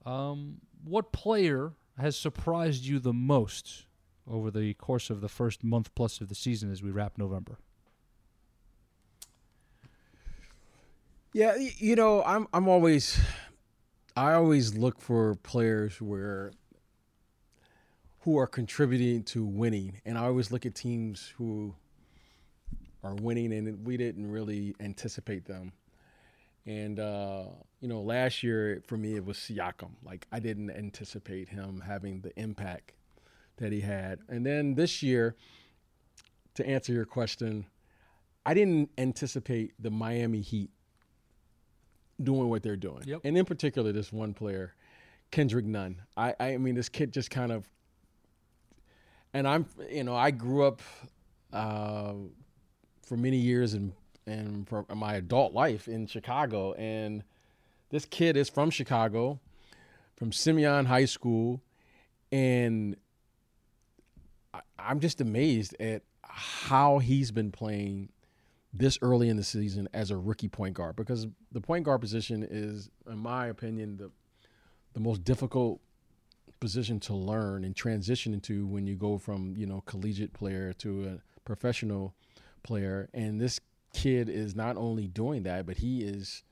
Um, 0.06 0.62
what 0.82 1.12
player 1.12 1.72
has 1.98 2.16
surprised 2.16 2.84
you 2.84 2.98
the 2.98 3.12
most 3.12 3.86
over 4.26 4.50
the 4.50 4.74
course 4.74 5.10
of 5.10 5.20
the 5.20 5.28
first 5.28 5.64
month 5.64 5.94
plus 5.94 6.20
of 6.20 6.28
the 6.28 6.34
season 6.34 6.70
as 6.70 6.82
we 6.82 6.90
wrap 6.90 7.18
November? 7.18 7.58
Yeah, 11.32 11.56
you 11.56 11.94
know, 11.94 12.22
I'm 12.24 12.48
I'm 12.52 12.68
always 12.68 13.20
I 14.16 14.32
always 14.32 14.76
look 14.76 15.00
for 15.00 15.34
players 15.36 16.00
where 16.00 16.52
who 18.20 18.38
are 18.38 18.46
contributing 18.46 19.22
to 19.24 19.44
winning, 19.44 20.00
and 20.04 20.18
I 20.18 20.24
always 20.24 20.50
look 20.50 20.66
at 20.66 20.74
teams 20.74 21.32
who 21.36 21.74
are 23.02 23.14
winning, 23.14 23.52
and 23.52 23.86
we 23.86 23.96
didn't 23.96 24.30
really 24.30 24.74
anticipate 24.80 25.44
them. 25.46 25.72
And 26.66 27.00
uh, 27.00 27.44
you 27.80 27.88
know, 27.88 28.02
last 28.02 28.42
year 28.42 28.82
for 28.86 28.96
me 28.96 29.14
it 29.14 29.24
was 29.24 29.38
Siakam. 29.38 29.92
Like 30.04 30.26
I 30.30 30.38
didn't 30.38 30.70
anticipate 30.70 31.48
him 31.48 31.82
having 31.86 32.20
the 32.20 32.38
impact 32.38 32.92
that 33.56 33.72
he 33.72 33.80
had. 33.80 34.20
And 34.28 34.44
then 34.44 34.74
this 34.74 35.02
year, 35.02 35.36
to 36.54 36.66
answer 36.66 36.92
your 36.92 37.04
question, 37.04 37.66
I 38.44 38.54
didn't 38.54 38.90
anticipate 38.98 39.72
the 39.78 39.90
Miami 39.90 40.40
Heat 40.40 40.70
doing 42.22 42.48
what 42.48 42.62
they're 42.62 42.76
doing. 42.76 43.02
Yep. 43.06 43.20
And 43.24 43.38
in 43.38 43.44
particular, 43.44 43.92
this 43.92 44.12
one 44.12 44.34
player, 44.34 44.74
Kendrick 45.30 45.64
Nunn. 45.64 46.02
I, 46.16 46.34
I 46.40 46.56
mean, 46.56 46.74
this 46.74 46.88
kid 46.88 47.12
just 47.12 47.30
kind 47.30 47.52
of, 47.52 47.68
and 49.32 49.46
I'm, 49.46 49.66
you 49.90 50.04
know, 50.04 50.16
I 50.16 50.30
grew 50.30 50.64
up 50.64 50.82
uh, 51.52 52.14
for 53.02 53.16
many 53.16 53.38
years 53.38 53.74
and 53.74 53.92
and 54.26 54.68
for 54.68 54.84
my 54.94 55.14
adult 55.14 55.54
life 55.54 55.88
in 55.88 56.06
Chicago, 56.06 56.74
and 56.74 57.24
this 57.90 58.04
kid 58.04 58.36
is 58.36 58.50
from 58.50 58.68
Chicago, 58.68 59.40
from 60.16 60.32
Simeon 60.32 60.84
High 60.84 61.06
School, 61.06 61.62
and 62.30 62.96
I'm 64.78 65.00
just 65.00 65.20
amazed 65.20 65.74
at 65.80 66.02
how 66.22 66.98
he's 66.98 67.30
been 67.30 67.50
playing 67.50 68.10
this 68.72 68.98
early 69.00 69.30
in 69.30 69.38
the 69.38 69.44
season 69.44 69.88
as 69.94 70.10
a 70.10 70.16
rookie 70.16 70.48
point 70.48 70.74
guard. 70.74 70.96
Because 70.96 71.26
the 71.52 71.60
point 71.60 71.84
guard 71.84 72.02
position 72.02 72.46
is, 72.48 72.90
in 73.10 73.18
my 73.18 73.46
opinion, 73.46 73.96
the 73.96 74.10
the 74.92 75.00
most 75.00 75.24
difficult 75.24 75.80
position 76.60 77.00
to 77.00 77.14
learn 77.14 77.64
and 77.64 77.74
transition 77.74 78.34
into 78.34 78.66
when 78.66 78.86
you 78.86 78.96
go 78.96 79.18
from 79.18 79.54
you 79.56 79.66
know 79.66 79.82
collegiate 79.86 80.32
player 80.32 80.72
to 80.74 81.04
a 81.06 81.44
professional 81.44 82.14
player. 82.62 83.08
And 83.14 83.40
this 83.40 83.60
kid 83.94 84.28
is 84.28 84.54
not 84.54 84.76
only 84.76 85.06
doing 85.06 85.44
that, 85.44 85.66
but 85.66 85.78
he 85.78 86.02
is 86.02 86.42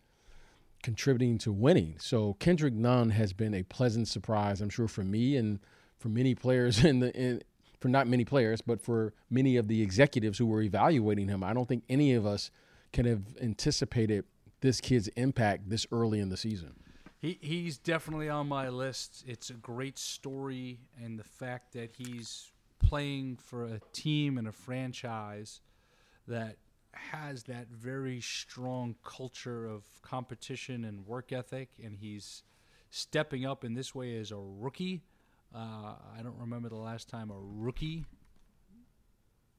contributing 0.83 1.39
to 1.39 1.53
winning. 1.53 1.97
So 1.99 2.35
Kendrick 2.35 2.75
Nunn 2.75 3.11
has 3.11 3.33
been 3.33 3.55
a 3.55 3.63
pleasant 3.65 4.09
surprise, 4.09 4.61
I'm 4.61 4.71
sure, 4.71 4.89
for 4.89 5.05
me 5.05 5.37
and 5.37 5.59
for 5.99 6.09
many 6.09 6.35
players 6.35 6.85
in 6.91 7.01
the 7.01 7.15
in 7.15 7.43
for 7.81 7.89
not 7.89 8.07
many 8.07 8.25
players, 8.25 8.63
but 8.63 8.81
for 8.81 9.13
many 9.29 9.57
of 9.57 9.69
the 9.69 9.83
executives 9.83 10.39
who 10.39 10.47
were 10.47 10.63
evaluating 10.63 11.29
him. 11.29 11.45
I 11.45 11.53
don't 11.53 11.69
think 11.69 11.85
any 11.89 12.15
of 12.15 12.25
us 12.25 12.51
can 12.93 13.05
have 13.05 13.23
anticipated 13.41 14.25
this 14.61 14.81
kid's 14.81 15.09
impact 15.09 15.69
this 15.69 15.87
early 15.93 16.19
in 16.19 16.31
the 16.31 16.37
season. 16.39 16.75
He 17.19 17.39
he's 17.41 17.79
definitely 17.79 18.29
on 18.29 18.49
my 18.49 18.69
list. 18.69 19.25
It's 19.27 19.51
a 19.51 19.55
great 19.55 19.99
story, 19.99 20.81
and 21.03 21.19
the 21.19 21.25
fact 21.25 21.73
that 21.73 21.93
he's 21.97 22.53
playing 22.79 23.37
for 23.37 23.65
a 23.65 23.81
team 23.93 24.39
and 24.39 24.47
a 24.47 24.53
franchise 24.53 25.61
that 26.29 26.57
has 26.93 27.45
that 27.45 27.69
very 27.69 28.21
strong 28.21 28.97
culture 29.05 29.67
of 29.67 29.83
competition 30.03 30.85
and 30.85 31.07
work 31.07 31.33
ethic, 31.33 31.71
and 31.83 31.97
he's 31.97 32.43
stepping 32.91 33.45
up 33.45 33.65
in 33.65 33.75
this 33.75 33.95
way 33.95 34.17
as 34.17 34.31
a 34.31 34.39
rookie 34.39 35.03
uh, 35.55 35.95
I 36.19 36.23
don't 36.23 36.39
remember 36.39 36.69
the 36.69 36.77
last 36.77 37.09
time 37.09 37.31
a 37.31 37.39
rookie 37.39 38.05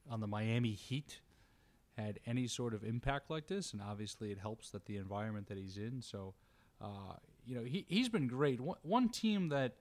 on 0.08 0.20
the 0.20 0.26
Miami 0.26 0.72
Heat 0.72 1.20
had 1.96 2.20
any 2.26 2.46
sort 2.46 2.74
of 2.74 2.84
impact 2.84 3.30
like 3.30 3.48
this, 3.48 3.72
and 3.72 3.82
obviously 3.82 4.30
it 4.30 4.38
helps 4.38 4.70
that 4.70 4.86
the 4.86 4.96
environment 4.96 5.48
that 5.48 5.58
he's 5.58 5.76
in. 5.76 6.00
So, 6.00 6.34
uh, 6.80 7.14
you 7.48 7.56
know, 7.56 7.64
he 7.64 7.86
he's 7.88 8.08
been 8.08 8.28
great. 8.28 8.60
One, 8.60 8.76
one 8.82 9.08
team 9.08 9.48
that, 9.48 9.74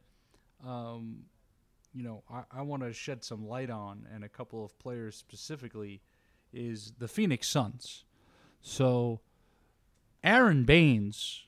um, 0.65 1.25
you 1.93 2.03
know, 2.03 2.23
I, 2.31 2.43
I 2.51 2.61
want 2.61 2.83
to 2.83 2.93
shed 2.93 3.23
some 3.23 3.47
light 3.47 3.69
on, 3.69 4.07
and 4.13 4.23
a 4.23 4.29
couple 4.29 4.63
of 4.63 4.77
players 4.79 5.15
specifically, 5.15 6.01
is 6.53 6.93
the 6.97 7.07
Phoenix 7.07 7.47
Suns. 7.49 8.05
So, 8.61 9.19
Aron 10.23 10.63
Baynes 10.63 11.43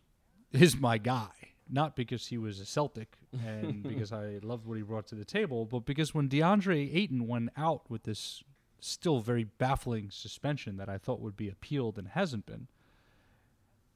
is 0.51 0.77
my 0.77 0.97
guy 0.97 1.29
not 1.69 1.95
because 1.95 2.27
he 2.27 2.37
was 2.37 2.59
a 2.59 2.65
Celtic 2.65 3.17
and 3.45 3.83
because 3.87 4.11
I 4.11 4.39
loved 4.41 4.65
what 4.65 4.77
he 4.77 4.83
brought 4.83 5.07
to 5.07 5.15
the 5.15 5.25
table, 5.25 5.65
but 5.65 5.85
because 5.85 6.13
when 6.13 6.27
DeAndre 6.27 6.95
Ayton 6.95 7.27
went 7.27 7.51
out 7.55 7.89
with 7.89 8.03
this 8.03 8.43
still 8.79 9.19
very 9.19 9.43
baffling 9.43 10.09
suspension 10.09 10.77
that 10.77 10.89
I 10.89 10.97
thought 10.97 11.19
would 11.19 11.37
be 11.37 11.49
appealed 11.49 11.97
and 11.97 12.09
hasn't 12.09 12.45
been, 12.45 12.67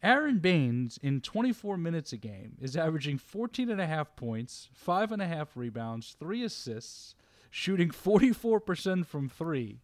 Aron 0.04 0.40
Baynes 0.40 1.00
in 1.02 1.22
24 1.22 1.78
minutes 1.78 2.12
a 2.12 2.18
game 2.18 2.58
is 2.60 2.76
averaging 2.76 3.18
14 3.18 3.70
and 3.70 3.80
a 3.80 3.88
half 3.88 4.18
points, 4.18 4.68
five 4.74 5.14
and 5.14 5.22
a 5.22 5.28
half 5.28 5.56
rebounds, 5.56 6.18
three 6.20 6.44
assists, 6.44 7.16
shooting 7.50 7.90
44% 7.90 9.06
from 9.06 9.30
three, 9.30 9.80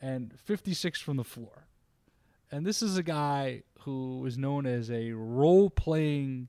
and 0.00 0.32
56 0.40 1.00
from 1.02 1.18
the 1.18 1.24
floor. 1.24 1.66
And 2.50 2.64
this 2.64 2.80
is 2.80 2.96
a 2.96 3.02
guy 3.02 3.62
who 3.80 4.24
is 4.24 4.38
known 4.38 4.64
as 4.64 4.90
a 4.90 5.12
role 5.12 5.68
playing 5.68 6.48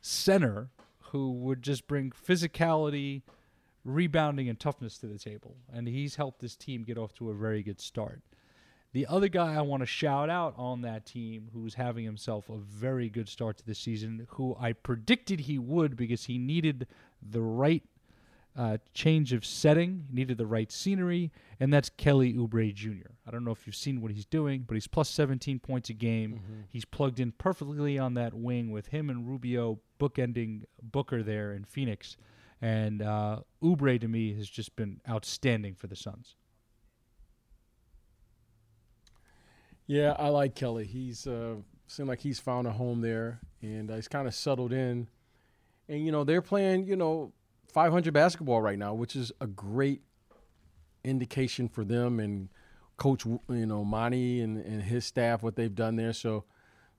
center 0.00 0.70
who 1.10 1.32
would 1.32 1.62
just 1.62 1.86
bring 1.86 2.10
physicality, 2.10 3.22
rebounding, 3.84 4.48
and 4.48 4.58
toughness 4.58 4.96
to 4.98 5.06
the 5.06 5.18
table. 5.18 5.56
And 5.70 5.86
he's 5.86 6.16
helped 6.16 6.40
this 6.40 6.56
team 6.56 6.82
get 6.82 6.96
off 6.96 7.12
to 7.14 7.30
a 7.30 7.34
very 7.34 7.62
good 7.62 7.80
start. 7.80 8.22
The 8.96 9.06
other 9.08 9.28
guy 9.28 9.52
I 9.52 9.60
want 9.60 9.82
to 9.82 9.86
shout 9.86 10.30
out 10.30 10.54
on 10.56 10.80
that 10.80 11.04
team 11.04 11.50
who's 11.52 11.74
having 11.74 12.06
himself 12.06 12.48
a 12.48 12.56
very 12.56 13.10
good 13.10 13.28
start 13.28 13.58
to 13.58 13.66
the 13.66 13.74
season, 13.74 14.26
who 14.30 14.56
I 14.58 14.72
predicted 14.72 15.40
he 15.40 15.58
would 15.58 15.98
because 15.98 16.24
he 16.24 16.38
needed 16.38 16.86
the 17.20 17.42
right 17.42 17.82
uh, 18.56 18.78
change 18.94 19.34
of 19.34 19.44
setting, 19.44 20.06
needed 20.10 20.38
the 20.38 20.46
right 20.46 20.72
scenery, 20.72 21.30
and 21.60 21.70
that's 21.70 21.90
Kelly 21.90 22.32
Oubre 22.32 22.72
Jr. 22.72 23.10
I 23.26 23.30
don't 23.30 23.44
know 23.44 23.50
if 23.50 23.66
you've 23.66 23.76
seen 23.76 24.00
what 24.00 24.12
he's 24.12 24.24
doing, 24.24 24.64
but 24.66 24.72
he's 24.76 24.86
plus 24.86 25.10
17 25.10 25.58
points 25.58 25.90
a 25.90 25.92
game. 25.92 26.36
Mm-hmm. 26.36 26.60
He's 26.70 26.86
plugged 26.86 27.20
in 27.20 27.32
perfectly 27.32 27.98
on 27.98 28.14
that 28.14 28.32
wing 28.32 28.70
with 28.70 28.86
him 28.86 29.10
and 29.10 29.28
Rubio 29.28 29.78
bookending 30.00 30.62
Booker 30.80 31.22
there 31.22 31.52
in 31.52 31.64
Phoenix. 31.64 32.16
And 32.62 33.02
uh, 33.02 33.40
Oubre 33.62 34.00
to 34.00 34.08
me 34.08 34.32
has 34.36 34.48
just 34.48 34.74
been 34.74 35.02
outstanding 35.06 35.74
for 35.74 35.86
the 35.86 35.96
Suns. 35.96 36.36
Yeah, 39.86 40.14
I 40.18 40.28
like 40.28 40.54
Kelly. 40.54 40.86
He's 40.86 41.26
uh, 41.26 41.56
seemed 41.86 42.08
like 42.08 42.20
he's 42.20 42.40
found 42.40 42.66
a 42.66 42.72
home 42.72 43.00
there, 43.00 43.40
and 43.62 43.90
uh, 43.90 43.96
he's 43.96 44.08
kind 44.08 44.26
of 44.26 44.34
settled 44.34 44.72
in. 44.72 45.08
And 45.88 46.04
you 46.04 46.10
know 46.10 46.24
they're 46.24 46.42
playing, 46.42 46.86
you 46.86 46.96
know, 46.96 47.32
500 47.68 48.12
basketball 48.12 48.60
right 48.60 48.78
now, 48.78 48.94
which 48.94 49.14
is 49.14 49.32
a 49.40 49.46
great 49.46 50.02
indication 51.04 51.68
for 51.68 51.84
them 51.84 52.18
and 52.18 52.48
Coach, 52.96 53.26
you 53.26 53.66
know, 53.66 53.84
Monty 53.84 54.40
and, 54.40 54.56
and 54.56 54.82
his 54.82 55.04
staff 55.04 55.42
what 55.42 55.54
they've 55.54 55.74
done 55.74 55.96
there. 55.96 56.12
So 56.12 56.44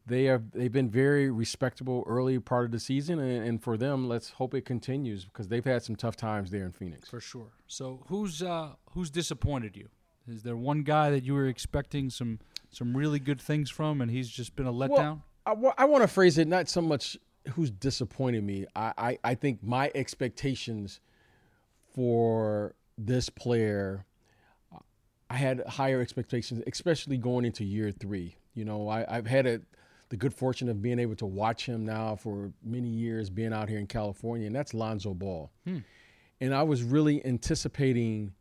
they 0.05 0.25
have 0.25 0.51
they've 0.51 0.71
been 0.71 0.89
very 0.89 1.29
respectable 1.29 2.03
early 2.07 2.39
part 2.39 2.65
of 2.65 2.71
the 2.71 2.79
season, 2.79 3.19
and, 3.19 3.45
and, 3.45 3.63
for 3.63 3.77
them, 3.77 4.07
let's 4.07 4.29
hope 4.29 4.53
it 4.53 4.63
continues 4.63 5.25
because 5.25 5.47
they've 5.49 5.65
had 5.65 5.83
some 5.83 5.95
tough 5.95 6.15
times 6.15 6.51
there 6.51 6.63
in 6.63 6.71
Phoenix. 6.71 7.09
For 7.09 7.19
sure. 7.19 7.51
So 7.67 8.03
who's 8.07 8.41
uh, 8.41 8.73
who's 8.91 9.09
disappointed 9.09 9.75
you? 9.75 9.89
Is 10.27 10.43
there 10.43 10.55
one 10.55 10.83
guy 10.83 11.09
that 11.09 11.23
you 11.23 11.33
were 11.33 11.47
expecting 11.47 12.09
some 12.09 12.39
some 12.71 12.95
really 12.95 13.19
good 13.19 13.41
things 13.41 13.69
from, 13.69 14.01
and 14.01 14.11
he's 14.11 14.29
just 14.29 14.55
been 14.55 14.67
a 14.67 14.73
letdown? 14.73 15.21
Well, 15.45 15.73
I, 15.77 15.83
I 15.83 15.85
want 15.85 16.03
to 16.03 16.07
phrase 16.07 16.37
it 16.37 16.47
not 16.47 16.69
so 16.69 16.81
much 16.81 17.17
who's 17.53 17.71
disappointed 17.71 18.43
me. 18.43 18.65
I, 18.75 18.93
I, 18.97 19.19
I 19.23 19.35
think 19.35 19.63
my 19.63 19.91
expectations 19.95 20.99
for 21.93 22.75
this 22.97 23.29
player, 23.29 24.05
I 25.29 25.35
had 25.35 25.63
higher 25.67 26.01
expectations, 26.01 26.61
especially 26.67 27.17
going 27.17 27.45
into 27.45 27.63
year 27.63 27.91
three. 27.91 28.35
You 28.53 28.65
know, 28.65 28.89
I, 28.89 29.05
I've 29.07 29.27
had 29.27 29.45
a, 29.45 29.61
the 30.09 30.17
good 30.17 30.33
fortune 30.33 30.69
of 30.69 30.81
being 30.81 30.99
able 30.99 31.15
to 31.17 31.25
watch 31.25 31.65
him 31.65 31.85
now 31.85 32.15
for 32.15 32.51
many 32.63 32.89
years, 32.89 33.29
being 33.29 33.53
out 33.53 33.69
here 33.69 33.79
in 33.79 33.87
California, 33.87 34.47
and 34.47 34.55
that's 34.55 34.73
Lonzo 34.73 35.13
Ball. 35.13 35.51
Hmm. 35.65 35.79
And 36.39 36.53
I 36.53 36.63
was 36.63 36.83
really 36.83 37.25
anticipating 37.25 38.33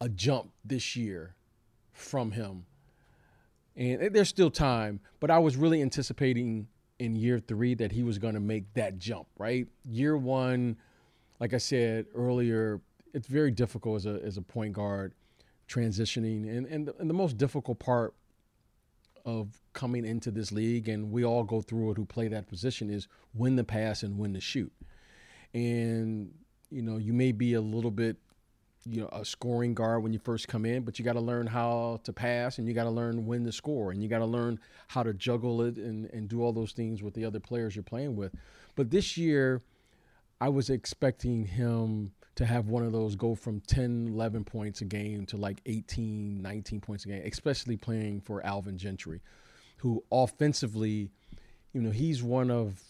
a 0.00 0.08
jump 0.08 0.50
this 0.64 0.96
year 0.96 1.34
from 1.92 2.32
him 2.32 2.66
and 3.76 4.14
there's 4.14 4.28
still 4.28 4.50
time, 4.50 5.00
but 5.20 5.30
I 5.30 5.38
was 5.38 5.56
really 5.56 5.80
anticipating 5.82 6.68
in 6.98 7.16
year 7.16 7.38
three 7.38 7.74
that 7.74 7.92
he 7.92 8.02
was 8.02 8.18
going 8.18 8.34
to 8.34 8.40
make 8.40 8.72
that 8.74 8.98
jump, 8.98 9.26
right? 9.38 9.66
Year 9.84 10.16
one, 10.16 10.76
like 11.40 11.54
I 11.54 11.58
said 11.58 12.06
earlier, 12.14 12.80
it's 13.14 13.26
very 13.26 13.50
difficult 13.50 13.96
as 13.96 14.06
a, 14.06 14.20
as 14.22 14.36
a 14.36 14.42
point 14.42 14.74
guard 14.74 15.14
transitioning. 15.68 16.48
And, 16.48 16.66
and, 16.66 16.86
the, 16.86 16.94
and 16.98 17.08
the 17.10 17.14
most 17.14 17.38
difficult 17.38 17.78
part 17.78 18.14
of 19.24 19.60
coming 19.72 20.04
into 20.04 20.30
this 20.30 20.52
league, 20.52 20.88
and 20.88 21.10
we 21.10 21.24
all 21.24 21.44
go 21.44 21.60
through 21.60 21.92
it 21.92 21.96
who 21.96 22.04
play 22.04 22.28
that 22.28 22.46
position, 22.46 22.90
is 22.90 23.08
when 23.32 23.56
the 23.56 23.64
pass 23.64 24.02
and 24.02 24.18
when 24.18 24.32
the 24.32 24.40
shoot. 24.40 24.72
And, 25.54 26.32
you 26.70 26.82
know, 26.82 26.98
you 26.98 27.12
may 27.12 27.32
be 27.32 27.54
a 27.54 27.60
little 27.60 27.90
bit 27.90 28.16
you 28.84 29.00
know 29.00 29.08
a 29.12 29.24
scoring 29.24 29.74
guard 29.74 30.02
when 30.02 30.12
you 30.12 30.18
first 30.18 30.48
come 30.48 30.64
in, 30.64 30.82
but 30.82 30.98
you 30.98 31.04
got 31.04 31.12
to 31.14 31.20
learn 31.20 31.46
how 31.46 32.00
to 32.04 32.12
pass 32.12 32.58
and 32.58 32.66
you 32.66 32.74
got 32.74 32.84
to 32.84 32.90
learn 32.90 33.26
when 33.26 33.44
to 33.44 33.52
score 33.52 33.90
and 33.90 34.02
you 34.02 34.08
got 34.08 34.18
to 34.18 34.26
learn 34.26 34.58
how 34.88 35.02
to 35.02 35.12
juggle 35.14 35.62
it 35.62 35.76
and, 35.76 36.06
and 36.06 36.28
do 36.28 36.42
all 36.42 36.52
those 36.52 36.72
things 36.72 37.02
with 37.02 37.14
the 37.14 37.24
other 37.24 37.40
players 37.40 37.76
you're 37.76 37.82
playing 37.82 38.16
with. 38.16 38.34
But 38.74 38.90
this 38.90 39.16
year, 39.16 39.62
I 40.40 40.48
was 40.48 40.70
expecting 40.70 41.44
him 41.44 42.12
to 42.34 42.46
have 42.46 42.68
one 42.68 42.84
of 42.84 42.92
those 42.92 43.14
go 43.14 43.34
from 43.34 43.60
10, 43.60 44.08
11 44.08 44.44
points 44.44 44.80
a 44.80 44.84
game 44.84 45.26
to 45.26 45.36
like 45.36 45.60
18, 45.66 46.40
19 46.40 46.80
points 46.80 47.04
a 47.04 47.08
game, 47.08 47.22
especially 47.24 47.76
playing 47.76 48.20
for 48.22 48.44
Alvin 48.44 48.78
Gentry, 48.78 49.20
who 49.76 50.02
offensively, 50.10 51.10
you 51.72 51.80
know, 51.82 51.90
he's 51.90 52.22
one 52.22 52.50
of 52.50 52.82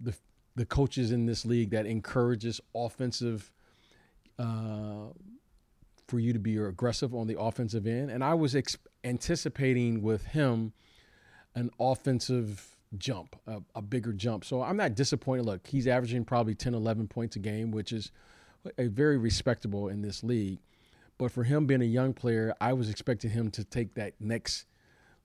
the 0.00 0.14
the 0.56 0.64
coaches 0.64 1.12
in 1.12 1.26
this 1.26 1.44
league 1.44 1.70
that 1.70 1.84
encourages 1.84 2.62
offensive 2.74 3.52
uh, 4.38 5.12
for 6.08 6.18
you 6.18 6.32
to 6.32 6.38
be 6.38 6.56
aggressive 6.56 7.14
on 7.14 7.26
the 7.26 7.38
offensive 7.38 7.86
end. 7.86 8.10
And 8.10 8.22
I 8.22 8.34
was 8.34 8.54
ex- 8.54 8.76
anticipating 9.04 10.02
with 10.02 10.24
him 10.26 10.72
an 11.54 11.70
offensive 11.80 12.76
jump, 12.96 13.36
a, 13.46 13.62
a, 13.74 13.82
bigger 13.82 14.12
jump. 14.12 14.44
So 14.44 14.62
I'm 14.62 14.76
not 14.76 14.94
disappointed. 14.94 15.44
Look, 15.44 15.66
he's 15.66 15.86
averaging 15.88 16.24
probably 16.24 16.54
10, 16.54 16.74
11 16.74 17.08
points 17.08 17.36
a 17.36 17.38
game, 17.38 17.70
which 17.70 17.92
is 17.92 18.12
a 18.78 18.86
very 18.86 19.16
respectable 19.16 19.88
in 19.88 20.02
this 20.02 20.22
league. 20.22 20.60
But 21.18 21.32
for 21.32 21.44
him 21.44 21.66
being 21.66 21.82
a 21.82 21.86
young 21.86 22.12
player, 22.12 22.54
I 22.60 22.74
was 22.74 22.90
expecting 22.90 23.30
him 23.30 23.50
to 23.52 23.64
take 23.64 23.94
that 23.94 24.14
next 24.20 24.66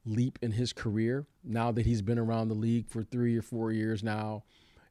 leap 0.06 0.39
in 0.41 0.52
his 0.52 0.74
career 0.74 1.28
now 1.43 1.71
that 1.71 1.86
he's 1.86 2.02
been 2.02 2.17
around 2.17 2.47
the 2.47 2.56
league 2.56 2.88
for 2.88 3.04
three 3.04 3.38
or 3.38 3.41
four 3.41 3.71
years 3.71 4.04
now. 4.04 4.43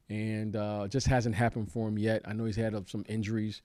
And 0.09 0.55
uh, 0.55 0.87
just 0.87 1.07
hasn't 1.07 1.35
happened 1.35 1.71
for 1.71 1.87
him 1.87 1.97
yet. 1.97 2.21
I 2.25 2.33
know 2.33 2.45
he's 2.45 2.55
had 2.55 2.89
some 2.89 3.05
injuries 3.07 3.61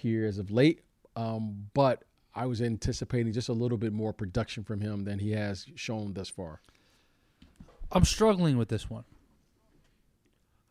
here 0.00 0.26
as 0.26 0.38
of 0.38 0.50
late. 0.50 0.82
Um, 1.16 1.66
but 1.74 2.04
I 2.34 2.46
was 2.46 2.62
anticipating 2.62 3.32
just 3.32 3.48
a 3.48 3.52
little 3.52 3.78
bit 3.78 3.92
more 3.92 4.12
production 4.12 4.64
from 4.64 4.80
him 4.80 5.04
than 5.04 5.18
he 5.18 5.32
has 5.32 5.66
shown 5.74 6.14
thus 6.14 6.28
far. 6.28 6.60
I'm 7.92 8.04
struggling 8.04 8.56
with 8.56 8.68
this 8.68 8.88
one. 8.88 9.04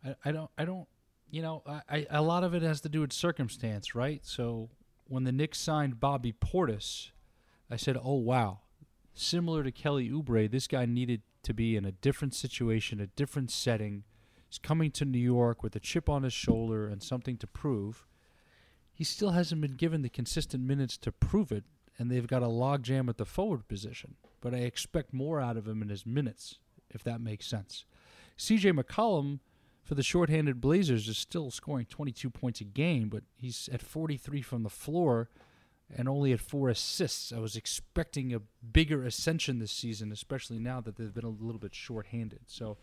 I, 0.06 0.16
I 0.26 0.32
don't 0.32 0.50
I 0.58 0.66
don't 0.66 0.88
you 1.30 1.42
know 1.42 1.64
I, 1.68 1.82
I 1.90 2.08
a 2.10 2.22
lot 2.22 2.44
of 2.44 2.54
it 2.54 2.62
has 2.62 2.82
to 2.82 2.90
do 2.90 3.02
with 3.02 3.12
circumstance, 3.12 3.94
right? 3.94 4.22
So 4.24 4.70
when 5.08 5.26
the 5.26 5.32
Knicks 5.32 5.60
signed 5.60 6.00
Bobby 6.00 6.34
Portis, 6.34 7.12
I 7.70 7.76
said, 7.76 7.98
"Oh 8.02 8.16
wow, 8.16 8.60
similar 9.14 9.64
to 9.64 9.72
Kelly 9.72 10.10
Oubre, 10.10 10.50
this 10.50 10.68
guy 10.68 10.86
needed 10.86 11.22
to 11.44 11.54
be 11.54 11.76
in 11.76 11.86
a 11.86 11.92
different 11.92 12.34
situation, 12.34 13.02
a 13.02 13.08
different 13.08 13.52
setting. 13.52 14.04
He's 14.48 14.60
coming 14.60 14.92
to 14.92 15.06
New 15.06 15.20
York 15.20 15.62
with 15.62 15.76
a 15.76 15.80
chip 15.80 16.10
on 16.10 16.24
his 16.24 16.34
shoulder 16.34 16.88
and 16.88 17.04
something 17.04 17.38
to 17.38 17.48
prove." 17.48 18.06
He 19.00 19.06
still 19.06 19.32
hasn't 19.32 19.62
been 19.62 19.76
given 19.76 20.02
the 20.02 20.10
consistent 20.10 20.62
minutes 20.62 20.98
to 20.98 21.10
prove 21.10 21.54
it, 21.54 21.64
and 21.98 22.12
they've 22.12 22.28
got 22.28 22.44
a 22.44 22.48
logjam 22.48 23.08
at 23.08 23.16
the 23.16 23.24
forward 23.24 23.66
position. 23.70 24.16
But 24.42 24.54
I 24.54 24.58
expect 24.58 25.14
more 25.14 25.40
out 25.40 25.56
of 25.56 25.66
him 25.66 25.82
in 25.82 25.88
his 25.88 26.06
minutes, 26.06 26.60
if 26.90 27.02
that 27.06 27.22
makes 27.22 27.48
sense. 27.48 27.86
CJ 28.38 28.78
McCollum 28.78 29.40
for 29.86 29.96
the 29.96 30.04
shorthanded 30.04 30.60
Blazers 30.60 31.08
is 31.08 31.18
still 31.18 31.50
scoring 31.50 31.86
22 31.86 32.30
points 32.30 32.60
a 32.60 32.66
game, 32.66 33.08
but 33.08 33.24
he's 33.38 33.70
at 33.72 33.82
43 33.82 34.42
from 34.42 34.64
the 34.64 34.70
floor 34.70 35.30
and 35.96 36.10
only 36.10 36.34
at 36.34 36.42
four 36.42 36.68
assists. 36.68 37.32
I 37.32 37.40
was 37.40 37.56
expecting 37.56 38.34
a 38.34 38.42
bigger 38.74 39.06
ascension 39.06 39.60
this 39.60 39.72
season, 39.72 40.12
especially 40.12 40.60
now 40.60 40.82
that 40.82 40.98
they've 40.98 41.14
been 41.14 41.24
a 41.24 41.30
little 41.30 41.60
bit 41.60 41.74
shorthanded. 41.74 42.42
So 42.48 42.76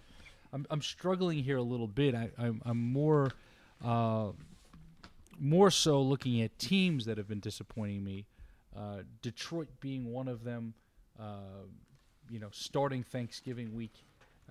I'm, 0.51 0.65
I'm 0.71 0.81
struggling 0.81 1.45
here 1.45 1.59
a 1.59 1.63
little 1.63 1.87
bit. 1.87 2.15
I, 2.15 2.31
I'm, 2.39 2.63
I'm 2.65 2.79
more. 2.79 3.33
Uh, 3.85 4.31
more 5.39 5.71
so 5.71 6.01
looking 6.01 6.41
at 6.41 6.59
teams 6.59 7.05
that 7.07 7.19
have 7.19 7.29
been 7.29 7.41
disappointing 7.41 8.05
me. 8.05 8.27
Uh, 8.77 8.99
Detroit 9.23 9.69
being 9.81 10.13
one 10.13 10.29
of 10.29 10.45
them. 10.45 10.75
Uh, 11.19 11.65
you 12.31 12.39
know, 12.39 12.49
starting 12.51 13.03
Thanksgiving 13.03 13.75
week 13.75 13.95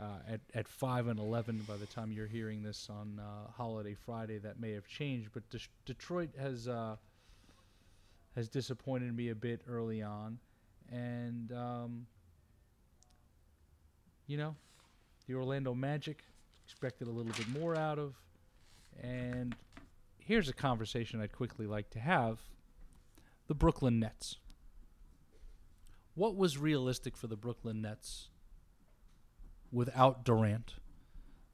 uh, 0.01 0.19
at 0.27 0.39
at 0.53 0.67
five 0.67 1.07
and 1.07 1.19
eleven. 1.19 1.63
By 1.67 1.77
the 1.77 1.85
time 1.85 2.11
you're 2.11 2.27
hearing 2.27 2.63
this 2.63 2.89
on 2.89 3.19
uh, 3.19 3.51
holiday 3.51 3.93
Friday, 3.93 4.37
that 4.39 4.59
may 4.59 4.71
have 4.71 4.87
changed. 4.87 5.29
But 5.33 5.49
De- 5.49 5.59
Detroit 5.85 6.29
has 6.39 6.67
uh, 6.67 6.95
has 8.35 8.49
disappointed 8.49 9.15
me 9.15 9.29
a 9.29 9.35
bit 9.35 9.61
early 9.67 10.01
on, 10.01 10.39
and 10.91 11.51
um, 11.51 12.07
you 14.27 14.37
know, 14.37 14.55
the 15.27 15.35
Orlando 15.35 15.73
Magic 15.73 16.23
expected 16.65 17.07
a 17.07 17.11
little 17.11 17.33
bit 17.33 17.47
more 17.49 17.75
out 17.75 17.99
of, 17.99 18.15
and 19.01 19.55
here's 20.25 20.49
a 20.49 20.53
conversation 20.53 21.21
I'd 21.21 21.31
quickly 21.31 21.65
like 21.65 21.89
to 21.91 21.99
have 21.99 22.39
the 23.47 23.55
Brooklyn 23.55 23.99
Nets. 23.99 24.38
What 26.15 26.35
was 26.35 26.57
realistic 26.57 27.15
for 27.15 27.27
the 27.27 27.35
Brooklyn 27.35 27.81
Nets 27.81 28.29
without 29.71 30.25
Durant, 30.25 30.75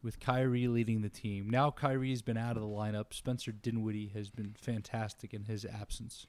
with 0.03 0.19
Kyrie 0.19 0.67
leading 0.67 1.01
the 1.01 1.09
team. 1.09 1.49
Now 1.49 1.69
Kyrie's 1.69 2.21
been 2.21 2.37
out 2.37 2.55
of 2.55 2.61
the 2.61 2.67
lineup. 2.67 3.13
Spencer 3.13 3.51
Dinwiddie 3.51 4.11
has 4.13 4.29
been 4.29 4.55
fantastic 4.57 5.33
in 5.33 5.45
his 5.45 5.65
absence. 5.65 6.25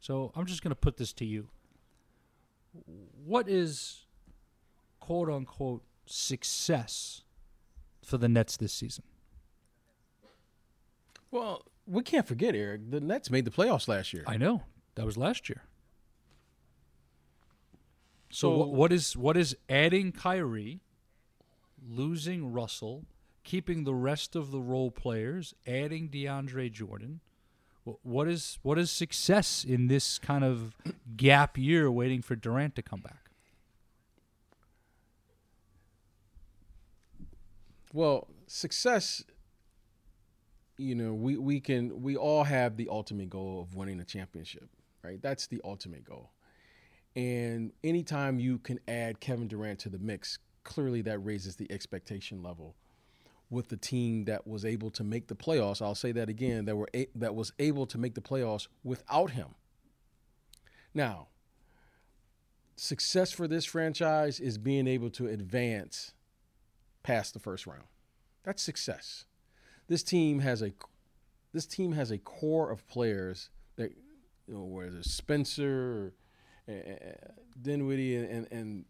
So 0.00 0.32
I'm 0.34 0.46
just 0.46 0.62
going 0.62 0.70
to 0.70 0.76
put 0.76 0.96
this 0.96 1.12
to 1.14 1.24
you. 1.24 1.48
What 3.24 3.48
is 3.48 4.04
quote 5.00 5.28
unquote 5.28 5.82
success 6.06 7.22
for 8.04 8.18
the 8.18 8.28
Nets 8.28 8.56
this 8.56 8.72
season? 8.72 9.04
Well, 11.30 11.64
we 11.86 12.02
can't 12.02 12.26
forget, 12.26 12.54
Eric. 12.54 12.90
The 12.90 13.00
Nets 13.00 13.30
made 13.30 13.44
the 13.44 13.50
playoffs 13.50 13.88
last 13.88 14.12
year. 14.12 14.24
I 14.26 14.36
know 14.36 14.62
that 14.94 15.04
was 15.06 15.16
last 15.16 15.48
year. 15.48 15.62
So, 18.30 18.50
So- 18.50 18.56
what, 18.58 18.68
what 18.70 18.92
is 18.92 19.16
what 19.16 19.36
is 19.36 19.56
adding 19.68 20.12
Kyrie, 20.12 20.80
losing 21.86 22.52
Russell, 22.52 23.04
keeping 23.44 23.84
the 23.84 23.94
rest 23.94 24.34
of 24.36 24.50
the 24.50 24.60
role 24.60 24.90
players, 24.90 25.54
adding 25.66 26.08
DeAndre 26.08 26.70
Jordan? 26.72 27.20
What 28.04 28.28
is 28.28 28.58
what 28.62 28.78
is 28.78 28.92
success 28.92 29.64
in 29.64 29.88
this 29.88 30.18
kind 30.18 30.44
of 30.44 30.76
gap 31.16 31.58
year 31.58 31.90
waiting 31.90 32.22
for 32.22 32.36
Durant 32.36 32.76
to 32.76 32.82
come 32.82 33.00
back? 33.00 33.28
Well, 37.92 38.28
success, 38.46 39.24
you 40.82 40.94
know, 40.94 41.14
we, 41.14 41.36
we 41.36 41.60
can 41.60 42.02
we 42.02 42.16
all 42.16 42.44
have 42.44 42.76
the 42.76 42.88
ultimate 42.90 43.30
goal 43.30 43.60
of 43.60 43.76
winning 43.76 44.00
a 44.00 44.04
championship, 44.04 44.68
right? 45.02 45.20
That's 45.22 45.46
the 45.46 45.60
ultimate 45.64 46.04
goal. 46.04 46.30
And 47.14 47.72
anytime 47.84 48.38
you 48.38 48.58
can 48.58 48.80
add 48.88 49.20
Kevin 49.20 49.48
Durant 49.48 49.78
to 49.80 49.88
the 49.88 49.98
mix, 49.98 50.38
clearly 50.64 51.02
that 51.02 51.18
raises 51.18 51.56
the 51.56 51.70
expectation 51.70 52.42
level 52.42 52.74
with 53.50 53.68
the 53.68 53.76
team 53.76 54.24
that 54.24 54.46
was 54.46 54.64
able 54.64 54.90
to 54.90 55.04
make 55.04 55.28
the 55.28 55.34
playoffs. 55.34 55.82
I'll 55.82 55.94
say 55.94 56.12
that 56.12 56.28
again, 56.28 56.64
that 56.64 56.76
were 56.76 56.88
a, 56.94 57.06
that 57.14 57.34
was 57.34 57.52
able 57.58 57.86
to 57.86 57.98
make 57.98 58.14
the 58.14 58.22
playoffs 58.22 58.66
without 58.82 59.30
him. 59.32 59.48
Now, 60.94 61.28
success 62.76 63.30
for 63.30 63.46
this 63.46 63.66
franchise 63.66 64.40
is 64.40 64.56
being 64.58 64.86
able 64.88 65.10
to 65.10 65.26
advance 65.26 66.12
past 67.02 67.34
the 67.34 67.40
first 67.40 67.66
round. 67.66 67.84
That's 68.42 68.62
success. 68.62 69.26
This 69.88 70.02
team 70.02 70.40
has 70.40 70.62
a 70.62 70.72
this 71.52 71.66
team 71.66 71.92
has 71.92 72.10
a 72.10 72.18
core 72.18 72.70
of 72.70 72.86
players 72.88 73.50
that 73.76 73.92
you 74.48 74.54
know 74.54 74.64
whether 74.64 74.98
it's 74.98 75.12
Spencer, 75.12 76.14
uh, 76.68 76.72
Dinwiddie, 77.60 78.16
and, 78.16 78.28
and, 78.28 78.46
and 78.50 78.84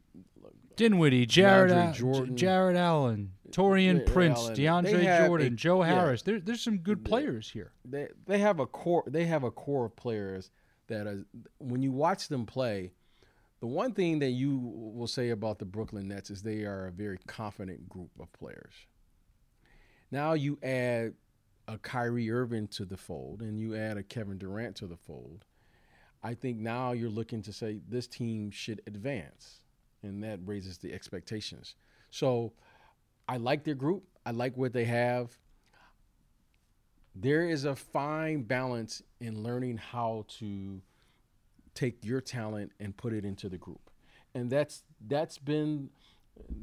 Dinwiddie, 0.76 1.26
Jarrett, 1.26 1.72
Al- 1.72 1.92
Jordan. 1.92 2.36
Jarrett 2.36 2.76
Allen, 2.76 3.32
Taurean 3.50 4.06
Yeah, 4.06 4.12
Prince, 4.12 4.38
Allen. 4.40 4.56
DeAndre 4.56 5.26
Jordan, 5.26 5.46
a- 5.48 5.50
Joe 5.56 5.82
yeah. 5.82 5.94
Harris. 5.94 6.22
There, 6.22 6.40
there's 6.40 6.60
some 6.62 6.78
good 6.78 7.04
players 7.04 7.50
here. 7.50 7.72
they 7.84 8.08
they 8.26 8.38
have 8.38 8.60
a 8.60 8.66
core 8.66 9.04
they 9.06 9.24
have 9.26 9.42
a 9.44 9.50
core 9.50 9.86
of 9.86 9.96
players 9.96 10.50
that 10.88 11.06
are, 11.06 11.24
when 11.58 11.82
you 11.82 11.90
watch 11.92 12.28
them 12.28 12.44
play, 12.46 12.92
the 13.60 13.66
one 13.66 13.92
thing 13.92 14.18
that 14.20 14.30
you 14.30 14.58
will 14.58 15.06
say 15.06 15.30
about 15.30 15.58
the 15.58 15.64
Brooklyn 15.64 16.08
Nets 16.08 16.30
is 16.30 16.42
they 16.42 16.64
are 16.64 16.86
a 16.86 16.92
very 16.92 17.18
confident 17.26 17.88
group 17.88 18.10
of 18.20 18.30
players. 18.32 18.72
Now 20.12 20.34
you 20.34 20.58
add 20.62 21.14
a 21.66 21.78
Kyrie 21.78 22.30
Irving 22.30 22.68
to 22.68 22.84
the 22.84 22.96
fold 22.96 23.42
and 23.42 23.58
you 23.58 23.74
add 23.74 23.96
a 23.96 24.04
Kevin 24.04 24.38
Durant 24.38 24.76
to 24.76 24.86
the 24.86 24.96
fold. 24.96 25.44
I 26.22 26.34
think 26.34 26.58
now 26.58 26.92
you're 26.92 27.10
looking 27.10 27.42
to 27.42 27.52
say 27.52 27.80
this 27.88 28.06
team 28.06 28.52
should 28.52 28.80
advance, 28.86 29.62
and 30.04 30.22
that 30.22 30.38
raises 30.44 30.78
the 30.78 30.92
expectations. 30.92 31.74
So 32.10 32.52
I 33.28 33.38
like 33.38 33.64
their 33.64 33.74
group. 33.74 34.04
I 34.24 34.30
like 34.30 34.56
what 34.56 34.72
they 34.72 34.84
have 34.84 35.36
there 37.14 37.48
is 37.48 37.64
a 37.64 37.76
fine 37.76 38.42
balance 38.42 39.02
in 39.20 39.42
learning 39.42 39.76
how 39.76 40.24
to 40.38 40.80
take 41.74 42.04
your 42.04 42.20
talent 42.20 42.72
and 42.80 42.96
put 42.96 43.12
it 43.12 43.24
into 43.24 43.48
the 43.48 43.58
group. 43.58 43.90
And 44.34 44.50
that's 44.50 44.82
that's 45.06 45.38
been 45.38 45.90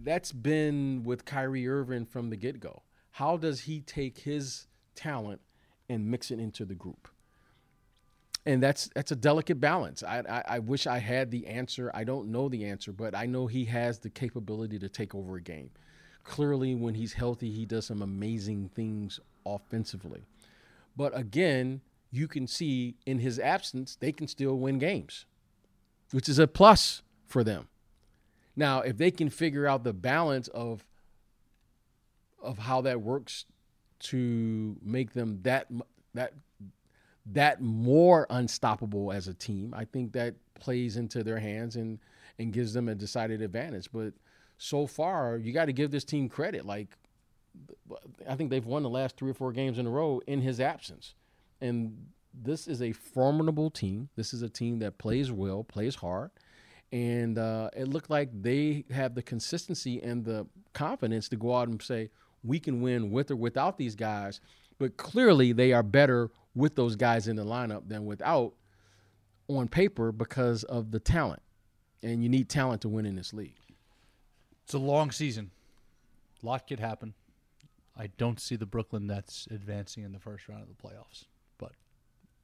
that's 0.04 0.32
been 0.32 1.04
with 1.04 1.26
Kyrie 1.26 1.68
Irving 1.68 2.06
from 2.06 2.30
the 2.30 2.36
get-go. 2.36 2.82
How 3.20 3.36
does 3.36 3.60
he 3.60 3.82
take 3.82 4.20
his 4.20 4.68
talent 4.96 5.42
and 5.90 6.10
mix 6.10 6.32
it 6.32 6.40
into 6.40 6.64
the 6.64 6.74
group? 6.74 7.10
And 8.46 8.64
that's 8.64 8.90
that's 8.96 9.12
a 9.12 9.16
delicate 9.18 9.60
balance. 9.60 10.04
I, 10.04 10.20
I 10.20 10.44
I 10.56 10.60
wish 10.60 10.88
I 10.88 11.00
had 11.00 11.30
the 11.30 11.46
answer. 11.46 11.92
I 11.94 12.06
don't 12.06 12.32
know 12.32 12.48
the 12.48 12.64
answer, 12.64 12.94
but 12.94 13.14
I 13.14 13.26
know 13.26 13.46
he 13.46 13.66
has 13.66 14.00
the 14.00 14.10
capability 14.10 14.80
to 14.80 14.88
take 14.88 15.14
over 15.14 15.36
a 15.36 15.42
game. 15.42 15.72
Clearly, 16.24 16.76
when 16.76 16.96
he's 16.96 17.12
healthy, 17.12 17.52
he 17.52 17.66
does 17.66 17.88
some 17.88 18.02
amazing 18.02 18.70
things 18.74 19.20
offensively. 19.46 20.22
But 20.96 21.12
again, 21.14 21.82
you 22.12 22.30
can 22.30 22.48
see 22.48 22.96
in 23.06 23.20
his 23.20 23.38
absence, 23.38 23.98
they 23.98 24.14
can 24.14 24.30
still 24.30 24.56
win 24.56 24.80
games, 24.80 25.26
which 26.12 26.30
is 26.30 26.40
a 26.40 26.48
plus 26.48 27.02
for 27.26 27.44
them. 27.44 27.68
Now, 28.56 28.80
if 28.80 28.96
they 28.96 29.12
can 29.12 29.30
figure 29.30 29.68
out 29.68 29.84
the 29.84 29.92
balance 29.92 30.48
of 30.48 30.86
of 32.42 32.58
how 32.58 32.82
that 32.82 33.02
works 33.02 33.46
to 34.00 34.78
make 34.82 35.14
them 35.14 35.40
that 35.44 35.68
that 36.14 36.34
that 37.26 37.62
more 37.62 38.26
unstoppable 38.30 39.12
as 39.12 39.28
a 39.28 39.34
team, 39.34 39.74
I 39.76 39.86
think 39.86 40.14
that 40.14 40.36
plays 40.56 40.98
into 40.98 41.24
their 41.24 41.40
hands 41.40 41.76
and 41.76 42.00
and 42.38 42.54
gives 42.54 42.74
them 42.74 42.88
a 42.88 42.96
decided 42.96 43.42
advantage. 43.42 43.90
But 43.92 44.14
so 44.58 44.88
far, 44.88 45.38
you 45.38 45.54
got 45.54 45.66
to 45.66 45.74
give 45.74 45.92
this 45.92 46.06
team 46.06 46.30
credit. 46.30 46.66
Like 46.66 46.98
I 48.28 48.36
think 48.36 48.50
they've 48.50 48.66
won 48.66 48.84
the 48.84 48.90
last 48.90 49.18
three 49.18 49.32
or 49.32 49.34
four 49.34 49.52
games 49.52 49.78
in 49.78 49.86
a 49.86 49.90
row 49.90 50.22
in 50.28 50.42
his 50.42 50.60
absence. 50.60 51.16
And 51.62 52.08
this 52.34 52.68
is 52.68 52.82
a 52.82 52.94
formidable 52.94 53.70
team. 53.70 54.10
This 54.16 54.34
is 54.34 54.42
a 54.42 54.50
team 54.50 54.80
that 54.80 54.98
plays 54.98 55.32
well, 55.32 55.64
plays 55.64 55.96
hard. 55.96 56.32
And 56.92 57.38
uh, 57.38 57.70
it 57.76 57.88
looked 57.88 58.10
like 58.10 58.30
they 58.34 58.86
have 58.92 59.14
the 59.14 59.22
consistency 59.22 60.02
and 60.02 60.26
the 60.26 60.48
confidence 60.74 61.30
to 61.30 61.36
go 61.36 61.56
out 61.56 61.68
and 61.68 61.82
say, 61.82 62.10
we 62.44 62.60
can 62.60 62.82
win 62.82 63.12
with 63.12 63.32
or 63.32 63.36
without 63.36 63.78
these 63.78 63.96
guys. 63.96 64.40
But 64.78 64.98
clearly, 64.98 65.52
they 65.52 65.74
are 65.74 65.84
better 65.84 66.32
with 66.56 66.76
those 66.76 66.96
guys 66.96 67.28
in 67.28 67.36
the 67.36 67.46
lineup 67.46 67.88
than 67.88 68.06
without 68.06 68.54
on 69.48 69.68
paper 69.68 70.12
because 70.12 70.64
of 70.64 70.92
the 70.92 71.00
talent. 71.00 71.42
And 72.02 72.24
you 72.24 72.30
need 72.30 72.50
talent 72.50 72.82
to 72.84 72.90
win 72.90 73.06
in 73.06 73.16
this 73.16 73.34
league. 73.34 73.56
It's 74.64 74.74
a 74.74 74.80
long 74.80 75.12
season. 75.12 75.52
A 76.42 76.46
lot 76.46 76.68
could 76.68 76.80
happen. 76.80 77.14
I 77.98 78.08
don't 78.18 78.40
see 78.40 78.56
the 78.56 78.66
Brooklyn 78.66 79.08
Nets 79.08 79.48
advancing 79.52 80.04
in 80.04 80.14
the 80.14 80.20
first 80.20 80.48
round 80.48 80.62
of 80.62 80.70
the 80.70 80.76
playoffs, 80.76 81.26
but 81.58 81.74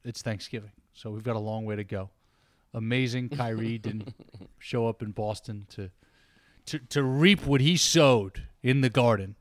it's 0.04 0.20
Thanksgiving, 0.20 0.72
so 0.92 1.10
we've 1.10 1.22
got 1.22 1.36
a 1.36 1.40
long 1.40 1.64
way 1.64 1.76
to 1.76 1.84
go. 1.84 2.10
Amazing 2.74 3.30
Kyrie 3.30 3.78
didn't 3.82 4.12
show 4.58 4.86
up 4.86 5.00
in 5.00 5.12
Boston 5.12 5.66
to 5.70 5.90
to 6.66 6.78
to 6.80 7.02
reap 7.02 7.46
what 7.46 7.62
he 7.62 7.76
sowed 7.76 8.42
in 8.62 8.82
the 8.82 8.90
garden. 8.90 9.36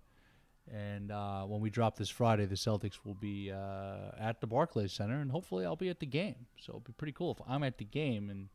And 0.74 1.12
uh, 1.12 1.44
when 1.44 1.62
we 1.62 1.70
drop 1.70 1.96
this 1.96 2.10
Friday, 2.10 2.46
the 2.46 2.56
Celtics 2.56 3.00
will 3.06 3.14
be 3.14 3.52
uh, 3.52 4.12
at 4.20 4.42
the 4.42 4.48
Barclays 4.48 4.92
Center, 4.94 5.22
and 5.22 5.30
hopefully 5.32 5.64
I'll 5.66 5.76
be 5.76 5.90
at 5.90 6.00
the 6.00 6.08
game. 6.08 6.48
So 6.60 6.72
it'll 6.72 6.80
be 6.80 6.94
pretty 6.94 7.14
cool 7.14 7.32
if 7.32 7.38
I'm 7.48 7.64
at 7.64 7.78
the 7.78 7.86
game 7.86 8.30
and 8.30 8.50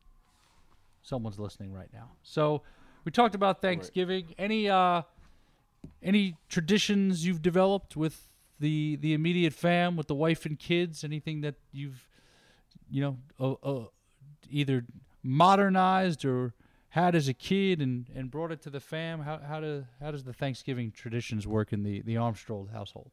someone's 1.01 1.39
listening 1.39 1.71
right 1.71 1.89
now. 1.93 2.11
So 2.21 2.63
we 3.05 3.11
talked 3.11 3.33
about 3.33 3.61
Thanksgiving. 3.61 4.35
Any 4.37 4.69
uh, 4.69 5.03
any 6.03 6.37
traditions 6.49 7.25
you've 7.25 7.41
developed 7.41 7.95
with 7.95 8.29
the 8.59 8.97
the 8.97 9.13
immediate 9.13 9.53
fam, 9.53 9.95
with 9.95 10.07
the 10.07 10.15
wife 10.15 10.45
and 10.45 10.59
kids? 10.59 11.03
Anything 11.03 11.41
that 11.41 11.55
you've 11.71 12.07
you 12.89 13.01
know 13.01 13.17
uh, 13.39 13.53
uh, 13.67 13.85
either 14.49 14.85
modernized 15.23 16.25
or 16.25 16.53
had 16.91 17.15
as 17.15 17.27
a 17.27 17.33
kid 17.33 17.81
and, 17.81 18.07
and 18.13 18.29
brought 18.29 18.51
it 18.51 18.61
to 18.61 18.69
the 18.69 18.79
fam? 18.79 19.21
How 19.21 19.39
how 19.39 19.59
do 19.59 19.85
how 19.99 20.11
does 20.11 20.23
the 20.23 20.33
Thanksgiving 20.33 20.91
traditions 20.91 21.47
work 21.47 21.73
in 21.73 21.83
the 21.83 22.01
the 22.01 22.17
Armstrong 22.17 22.69
household? 22.71 23.11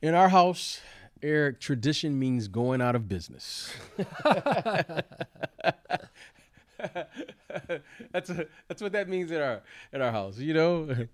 In 0.00 0.14
our 0.14 0.28
house, 0.28 0.80
Eric, 1.22 1.60
tradition 1.60 2.18
means 2.18 2.46
going 2.46 2.80
out 2.80 2.94
of 2.94 3.08
business. 3.08 3.74
that's 8.12 8.30
a, 8.30 8.46
that's 8.68 8.82
what 8.82 8.92
that 8.92 9.08
means 9.08 9.30
in 9.30 9.40
our 9.40 9.62
in 9.92 10.02
our 10.02 10.12
house. 10.12 10.38
You 10.38 10.54
know, 10.54 11.08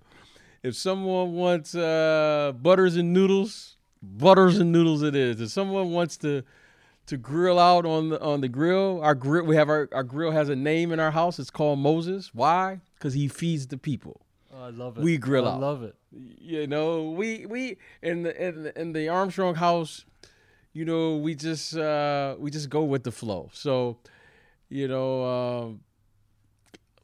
if 0.63 0.75
someone 0.77 1.35
wants 1.35 1.75
uh, 1.75 2.53
butters 2.61 2.97
and 2.97 3.13
noodles, 3.13 3.77
butters 4.03 4.59
and 4.59 4.73
noodles 4.73 5.03
it 5.03 5.15
is. 5.15 5.41
If 5.41 5.51
someone 5.51 5.93
wants 5.93 6.17
to 6.19 6.43
to 7.07 7.17
grill 7.17 7.59
out 7.59 7.85
on 7.85 8.11
the 8.11 8.21
on 8.21 8.41
the 8.41 8.49
grill, 8.49 9.01
our 9.03 9.15
grill 9.15 9.45
we 9.45 9.57
have 9.57 9.69
our, 9.69 9.89
our 9.93 10.03
grill 10.03 10.31
has 10.31 10.49
a 10.49 10.57
name 10.57 10.93
in 10.93 11.01
our 11.01 11.11
house. 11.11 11.39
It's 11.39 11.51
called 11.51 11.79
Moses. 11.79 12.31
Why? 12.35 12.81
Because 12.95 13.15
he 13.15 13.29
feeds 13.29 13.67
the 13.67 13.79
people. 13.79 14.21
Oh, 14.55 14.65
I 14.65 14.71
love 14.71 14.99
it. 14.99 15.05
We 15.05 15.19
grill 15.19 15.47
I 15.47 15.53
out. 15.53 15.57
I 15.57 15.59
love 15.59 15.83
it. 15.83 15.97
You 16.13 16.67
know, 16.67 17.11
we 17.11 17.47
we 17.47 17.77
in 18.03 18.23
the 18.23 18.47
in 18.47 18.63
the, 18.63 18.81
in 18.81 18.93
the 18.93 19.09
Armstrong 19.09 19.57
house, 19.57 20.05
you 20.73 20.85
know, 20.85 21.17
we 21.17 21.35
just 21.35 21.77
uh 21.77 22.37
we 22.39 22.51
just 22.51 22.71
go 22.71 22.85
with 22.85 23.05
the 23.05 23.13
flow. 23.13 23.51
So, 23.53 23.99
you 24.69 24.89
know, 24.89 25.25
um 25.25 25.81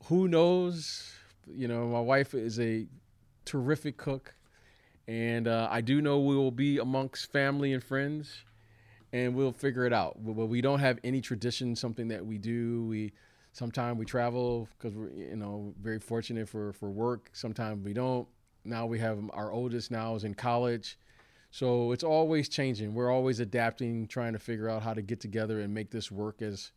who 0.06 0.28
knows? 0.28 1.12
You 1.46 1.68
know, 1.68 1.86
my 1.86 2.00
wife 2.00 2.34
is 2.34 2.58
a 2.58 2.86
terrific 3.44 3.96
cook, 3.96 4.34
and 5.08 5.48
uh, 5.48 5.68
I 5.70 5.80
do 5.80 6.00
know 6.00 6.20
we 6.20 6.36
will 6.36 6.50
be 6.50 6.78
amongst 6.78 7.30
family 7.32 7.72
and 7.72 7.82
friends, 7.82 8.44
and 9.12 9.34
we'll 9.34 9.52
figure 9.52 9.86
it 9.86 9.92
out. 9.92 10.16
But 10.24 10.46
we 10.46 10.60
don't 10.60 10.80
have 10.80 10.98
any 11.04 11.20
tradition, 11.20 11.74
something 11.76 12.08
that 12.08 12.24
we 12.24 12.38
do. 12.38 12.84
We 12.86 13.12
sometimes 13.52 13.98
we 13.98 14.04
travel 14.04 14.68
because 14.78 14.96
we're 14.96 15.10
you 15.10 15.36
know 15.36 15.74
very 15.80 15.98
fortunate 15.98 16.48
for 16.48 16.72
for 16.72 16.90
work. 16.90 17.30
Sometimes 17.32 17.84
we 17.84 17.92
don't. 17.92 18.26
Now 18.64 18.86
we 18.86 18.98
have 18.98 19.18
our 19.32 19.52
oldest 19.52 19.90
now 19.90 20.14
is 20.14 20.24
in 20.24 20.34
college. 20.34 20.98
So 21.50 21.90
it's 21.92 22.04
always 22.04 22.48
changing. 22.48 22.94
We're 22.94 23.10
always 23.10 23.40
adapting, 23.40 24.06
trying 24.06 24.34
to 24.34 24.38
figure 24.38 24.68
out 24.68 24.82
how 24.82 24.94
to 24.94 25.02
get 25.02 25.20
together 25.20 25.60
and 25.60 25.74
make 25.74 25.90
this 25.90 26.10
work 26.10 26.42
as 26.42 26.70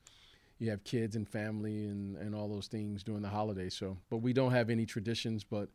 you 0.58 0.72
have 0.72 0.84
kids 0.84 1.16
and 1.16 1.28
family 1.28 1.86
and, 1.86 2.18
and 2.18 2.34
all 2.34 2.48
those 2.48 2.68
things 2.68 3.04
during 3.04 3.22
the 3.22 3.30
holidays. 3.30 3.76
So, 3.76 3.98
but 4.10 4.18
we 4.18 4.34
don't 4.34 4.52
have 4.52 4.72
any 4.72 4.86
traditions. 4.86 5.44
But 5.44 5.70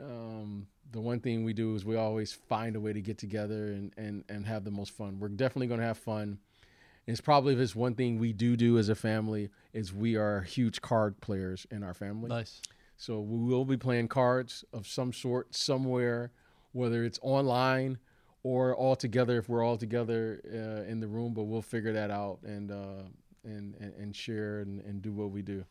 um, 0.00 0.66
the 0.92 1.00
one 1.00 1.20
thing 1.20 1.44
we 1.44 1.52
do 1.52 1.74
is 1.74 1.84
we 1.84 1.96
always 1.96 2.32
find 2.32 2.76
a 2.76 2.80
way 2.80 2.92
to 2.92 3.00
get 3.00 3.18
together 3.18 3.68
and, 3.72 3.92
and, 3.96 4.24
and 4.28 4.46
have 4.46 4.64
the 4.64 4.70
most 4.70 4.92
fun. 4.92 5.18
We're 5.18 5.28
definitely 5.28 5.66
going 5.68 5.80
to 5.80 5.86
have 5.86 5.98
fun. 5.98 6.38
It's 7.06 7.20
probably 7.20 7.54
this 7.54 7.74
one 7.74 7.94
thing 7.94 8.18
we 8.18 8.32
do 8.32 8.56
do 8.56 8.78
as 8.78 8.88
a 8.88 8.94
family 8.94 9.50
is 9.72 9.92
we 9.92 10.16
are 10.16 10.42
huge 10.42 10.80
card 10.80 11.20
players 11.20 11.66
in 11.70 11.82
our 11.82 11.94
family. 11.94 12.28
Nice. 12.28 12.60
So 12.96 13.20
we 13.20 13.38
will 13.38 13.64
be 13.64 13.76
playing 13.76 14.08
cards 14.08 14.64
of 14.72 14.86
some 14.86 15.12
sort 15.12 15.54
somewhere, 15.54 16.30
whether 16.72 17.04
it's 17.04 17.18
online 17.22 17.98
or 18.44 18.76
all 18.76 18.94
together 18.94 19.38
if 19.38 19.48
we're 19.48 19.64
all 19.64 19.76
together 19.76 20.40
uh, 20.46 20.88
in 20.88 21.00
the 21.00 21.08
room. 21.08 21.34
But 21.34 21.44
we'll 21.44 21.62
figure 21.62 21.92
that 21.92 22.10
out 22.12 22.38
and 22.44 22.70
uh, 22.70 23.02
and, 23.44 23.74
and, 23.80 23.92
and 23.94 24.14
share 24.14 24.60
and, 24.60 24.80
and 24.82 25.02
do 25.02 25.12
what 25.12 25.30
we 25.30 25.42
do. 25.42 25.64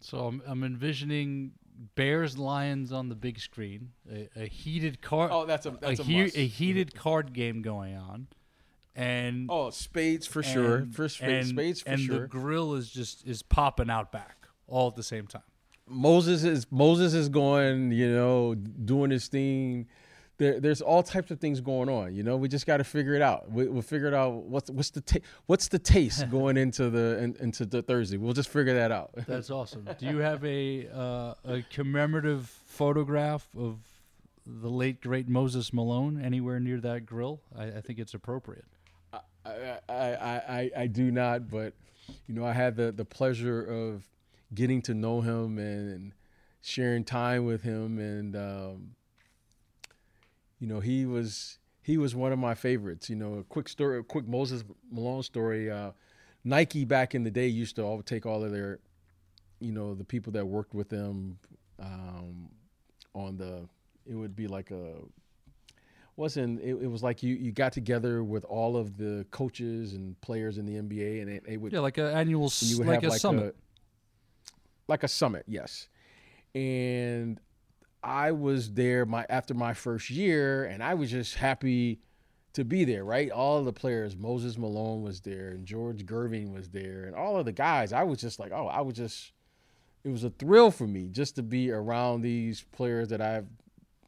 So 0.00 0.26
I'm, 0.26 0.42
I'm 0.46 0.64
envisioning 0.64 1.52
Bears 1.94 2.36
Lions 2.38 2.92
on 2.92 3.08
the 3.08 3.14
big 3.14 3.38
screen, 3.38 3.90
a, 4.12 4.28
a 4.36 4.46
heated 4.46 5.00
card. 5.00 5.30
Oh, 5.32 5.46
that's 5.46 5.66
a 5.66 5.70
that's 5.70 6.00
a, 6.00 6.02
he- 6.02 6.22
must. 6.22 6.36
a 6.36 6.46
heated 6.46 6.94
card 6.94 7.32
game 7.32 7.62
going 7.62 7.96
on, 7.96 8.26
and 8.94 9.48
Oh, 9.50 9.70
spades 9.70 10.26
for 10.26 10.42
sure. 10.42 10.86
For 10.92 11.08
spades, 11.08 11.48
and- 11.48 11.56
spades 11.56 11.80
for 11.82 11.88
and 11.90 12.00
sure. 12.00 12.20
the 12.20 12.26
grill 12.28 12.74
is 12.74 12.90
just 12.90 13.26
is 13.26 13.42
popping 13.42 13.88
out 13.90 14.12
back 14.12 14.46
all 14.66 14.88
at 14.88 14.96
the 14.96 15.02
same 15.02 15.26
time. 15.26 15.42
Moses 15.88 16.44
is 16.44 16.66
Moses 16.70 17.14
is 17.14 17.28
going, 17.28 17.90
you 17.92 18.12
know, 18.12 18.54
doing 18.54 19.10
his 19.10 19.26
thing. 19.28 19.88
There, 20.40 20.58
there's 20.58 20.80
all 20.80 21.02
types 21.02 21.30
of 21.30 21.38
things 21.38 21.60
going 21.60 21.90
on. 21.90 22.14
You 22.14 22.22
know, 22.22 22.38
we 22.38 22.48
just 22.48 22.64
got 22.66 22.78
to 22.78 22.84
figure 22.84 23.14
it 23.14 23.20
out. 23.20 23.50
We, 23.50 23.68
we'll 23.68 23.82
figure 23.82 24.08
it 24.08 24.14
out. 24.14 24.32
What's 24.32 24.70
what's 24.70 24.88
the 24.88 25.02
ta- 25.02 25.18
what's 25.44 25.68
the 25.68 25.78
taste 25.78 26.30
going 26.30 26.56
into 26.56 26.88
the 26.88 27.22
in, 27.22 27.36
into 27.40 27.66
the 27.66 27.82
Thursday? 27.82 28.16
We'll 28.16 28.32
just 28.32 28.48
figure 28.48 28.72
that 28.72 28.90
out. 28.90 29.10
That's 29.28 29.50
awesome. 29.50 29.86
Do 29.98 30.06
you 30.06 30.16
have 30.16 30.42
a 30.42 30.88
uh, 30.88 31.34
a 31.44 31.62
commemorative 31.68 32.48
photograph 32.64 33.46
of 33.54 33.80
the 34.46 34.70
late 34.70 35.02
great 35.02 35.28
Moses 35.28 35.74
Malone 35.74 36.18
anywhere 36.24 36.58
near 36.58 36.80
that 36.80 37.04
grill? 37.04 37.42
I, 37.54 37.64
I 37.64 37.80
think 37.82 37.98
it's 37.98 38.14
appropriate. 38.14 38.64
I, 39.12 39.20
I, 39.44 39.84
I, 39.90 40.14
I, 40.48 40.70
I 40.74 40.86
do 40.86 41.10
not, 41.10 41.50
but 41.50 41.74
you 42.26 42.34
know, 42.34 42.46
I 42.46 42.54
had 42.54 42.76
the, 42.76 42.92
the 42.92 43.04
pleasure 43.04 43.62
of 43.62 44.08
getting 44.54 44.80
to 44.82 44.94
know 44.94 45.20
him 45.20 45.58
and 45.58 46.14
sharing 46.62 47.04
time 47.04 47.44
with 47.44 47.62
him, 47.62 47.98
and 47.98 48.34
um, 48.34 48.90
you 50.60 50.66
know, 50.68 50.78
he 50.80 51.06
was 51.06 51.58
he 51.82 51.98
was 51.98 52.14
one 52.14 52.32
of 52.32 52.38
my 52.38 52.54
favorites. 52.54 53.10
You 53.10 53.16
know, 53.16 53.34
a 53.38 53.44
quick 53.44 53.68
story, 53.68 53.98
a 53.98 54.02
quick 54.02 54.28
Moses 54.28 54.62
Malone 54.92 55.22
story. 55.24 55.70
Uh, 55.70 55.90
Nike 56.44 56.84
back 56.84 57.14
in 57.14 57.24
the 57.24 57.30
day 57.30 57.48
used 57.48 57.76
to 57.76 57.82
all 57.82 58.00
take 58.02 58.24
all 58.26 58.44
of 58.44 58.52
their, 58.52 58.78
you 59.58 59.72
know, 59.72 59.94
the 59.94 60.04
people 60.04 60.32
that 60.34 60.46
worked 60.46 60.74
with 60.74 60.88
them 60.88 61.38
um, 61.80 62.50
on 63.14 63.36
the. 63.36 63.68
It 64.06 64.14
would 64.14 64.36
be 64.36 64.46
like 64.46 64.70
a 64.70 64.94
wasn't 66.16 66.60
it, 66.60 66.74
it 66.82 66.86
was 66.90 67.02
like 67.02 67.22
you 67.22 67.34
you 67.34 67.50
got 67.52 67.72
together 67.72 68.22
with 68.22 68.44
all 68.44 68.76
of 68.76 68.98
the 68.98 69.24
coaches 69.30 69.94
and 69.94 70.20
players 70.20 70.58
in 70.58 70.66
the 70.66 70.74
NBA 70.74 71.22
and 71.22 71.30
it, 71.30 71.44
they 71.46 71.56
would 71.56 71.72
Yeah, 71.72 71.80
like 71.80 71.96
an 71.96 72.06
annual, 72.06 72.52
like 72.80 73.02
a 73.02 73.08
like 73.08 73.20
summit. 73.20 73.56
a 73.56 74.90
like 74.90 75.02
a 75.02 75.08
summit 75.08 75.44
yes 75.46 75.88
and 76.54 77.40
I 78.02 78.32
was 78.32 78.72
there 78.72 79.04
my 79.04 79.26
after 79.28 79.54
my 79.54 79.74
first 79.74 80.10
year 80.10 80.64
and 80.64 80.82
I 80.82 80.94
was 80.94 81.10
just 81.10 81.34
happy 81.34 82.00
to 82.54 82.64
be 82.64 82.84
there 82.84 83.04
right? 83.04 83.30
All 83.30 83.62
the 83.62 83.72
players 83.72 84.16
Moses 84.16 84.56
Malone 84.56 85.02
was 85.02 85.20
there 85.20 85.48
and 85.48 85.66
George 85.66 86.04
Gervin 86.06 86.52
was 86.52 86.68
there 86.70 87.04
and 87.04 87.14
all 87.14 87.36
of 87.36 87.44
the 87.44 87.52
guys. 87.52 87.92
I 87.92 88.04
was 88.04 88.20
just 88.20 88.38
like 88.38 88.52
oh 88.52 88.66
I 88.66 88.80
was 88.80 88.94
just 88.94 89.32
it 90.02 90.08
was 90.08 90.24
a 90.24 90.30
thrill 90.30 90.70
for 90.70 90.86
me 90.86 91.08
just 91.08 91.36
to 91.36 91.42
be 91.42 91.70
around 91.70 92.22
these 92.22 92.64
players 92.72 93.08
that 93.10 93.20
I've 93.20 93.46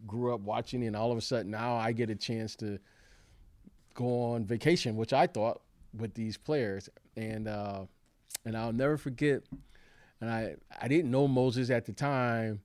grew 0.06 0.34
up 0.34 0.40
watching 0.40 0.84
and 0.84 0.96
all 0.96 1.12
of 1.12 1.18
a 1.18 1.22
sudden 1.22 1.50
now 1.50 1.76
I 1.76 1.92
get 1.92 2.10
a 2.10 2.16
chance 2.16 2.56
to 2.56 2.78
go 3.94 4.22
on 4.32 4.46
vacation 4.46 4.96
which 4.96 5.12
I 5.12 5.26
thought 5.26 5.60
with 5.94 6.14
these 6.14 6.38
players. 6.38 6.88
And 7.16 7.46
uh 7.46 7.84
and 8.46 8.56
I'll 8.56 8.72
never 8.72 8.96
forget 8.96 9.42
and 10.22 10.30
I 10.30 10.56
I 10.80 10.88
didn't 10.88 11.10
know 11.10 11.28
Moses 11.28 11.68
at 11.68 11.84
the 11.84 11.92
time 11.92 12.62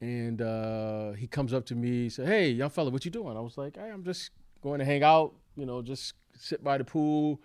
and 0.00 0.40
uh 0.40 1.12
he 1.12 1.26
comes 1.26 1.52
up 1.52 1.66
to 1.66 1.74
me 1.74 2.04
he 2.04 2.08
said 2.08 2.26
hey 2.26 2.50
young 2.50 2.70
fella 2.70 2.90
what 2.90 3.04
you 3.04 3.10
doing 3.10 3.36
I 3.36 3.40
was 3.40 3.58
like 3.58 3.76
hey, 3.76 3.90
I'm 3.90 4.04
just 4.04 4.30
going 4.62 4.78
to 4.78 4.84
hang 4.84 5.02
out 5.02 5.34
you 5.56 5.66
know 5.66 5.82
just 5.82 6.14
sit 6.36 6.62
by 6.62 6.78
the 6.78 6.84
pool 6.84 7.40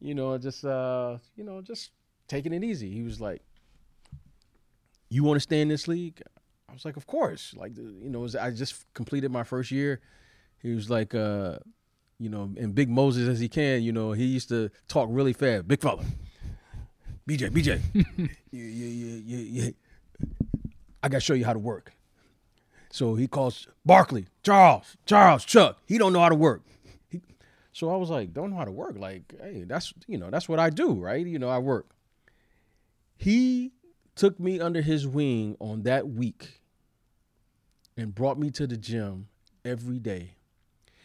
you 0.00 0.14
know 0.14 0.36
just 0.38 0.64
uh 0.64 1.18
you 1.36 1.44
know 1.44 1.60
just 1.60 1.90
taking 2.26 2.52
it 2.52 2.64
easy 2.64 2.90
he 2.90 3.02
was 3.02 3.20
like 3.20 3.42
you 5.10 5.22
want 5.24 5.36
to 5.36 5.40
stay 5.40 5.60
in 5.60 5.68
this 5.68 5.86
league 5.86 6.22
I 6.74 6.76
was 6.76 6.84
like, 6.84 6.96
of 6.96 7.06
course. 7.06 7.54
Like, 7.56 7.76
you 7.76 8.10
know, 8.10 8.26
I 8.40 8.50
just 8.50 8.84
completed 8.94 9.30
my 9.30 9.44
first 9.44 9.70
year. 9.70 10.00
He 10.60 10.74
was 10.74 10.90
like, 10.90 11.14
uh, 11.14 11.58
you 12.18 12.28
know, 12.28 12.50
and 12.56 12.74
big 12.74 12.90
Moses 12.90 13.28
as 13.28 13.38
he 13.38 13.48
can. 13.48 13.84
You 13.84 13.92
know, 13.92 14.10
he 14.10 14.24
used 14.24 14.48
to 14.48 14.70
talk 14.88 15.08
really 15.12 15.32
fast. 15.32 15.68
Big 15.68 15.80
fella, 15.80 16.04
BJ, 17.28 17.50
BJ, 17.50 17.80
you, 18.50 18.64
you, 18.64 18.86
you, 19.24 19.38
you, 19.38 19.74
I 21.04 21.08
got 21.08 21.18
to 21.18 21.20
show 21.20 21.34
you 21.34 21.44
how 21.44 21.52
to 21.52 21.58
work. 21.58 21.92
So 22.90 23.14
he 23.14 23.28
calls 23.28 23.68
Barkley, 23.84 24.26
Charles, 24.42 24.96
Charles, 25.04 25.44
Chuck. 25.44 25.78
He 25.84 25.98
don't 25.98 26.14
know 26.14 26.20
how 26.20 26.30
to 26.30 26.34
work. 26.34 26.62
He, 27.10 27.20
so 27.72 27.90
I 27.90 27.96
was 27.96 28.08
like, 28.08 28.32
don't 28.32 28.50
know 28.50 28.56
how 28.56 28.64
to 28.64 28.70
work. 28.70 28.96
Like, 28.98 29.34
hey, 29.38 29.64
that's 29.64 29.92
you 30.06 30.16
know, 30.16 30.30
that's 30.30 30.48
what 30.48 30.58
I 30.58 30.70
do, 30.70 30.94
right? 30.94 31.26
You 31.26 31.38
know, 31.38 31.50
I 31.50 31.58
work. 31.58 31.90
He 33.18 33.72
took 34.14 34.40
me 34.40 34.60
under 34.60 34.80
his 34.80 35.06
wing 35.06 35.58
on 35.60 35.82
that 35.82 36.08
week 36.08 36.62
and 37.98 38.14
brought 38.14 38.38
me 38.38 38.50
to 38.52 38.66
the 38.66 38.78
gym 38.78 39.28
every 39.62 39.98
day. 39.98 40.36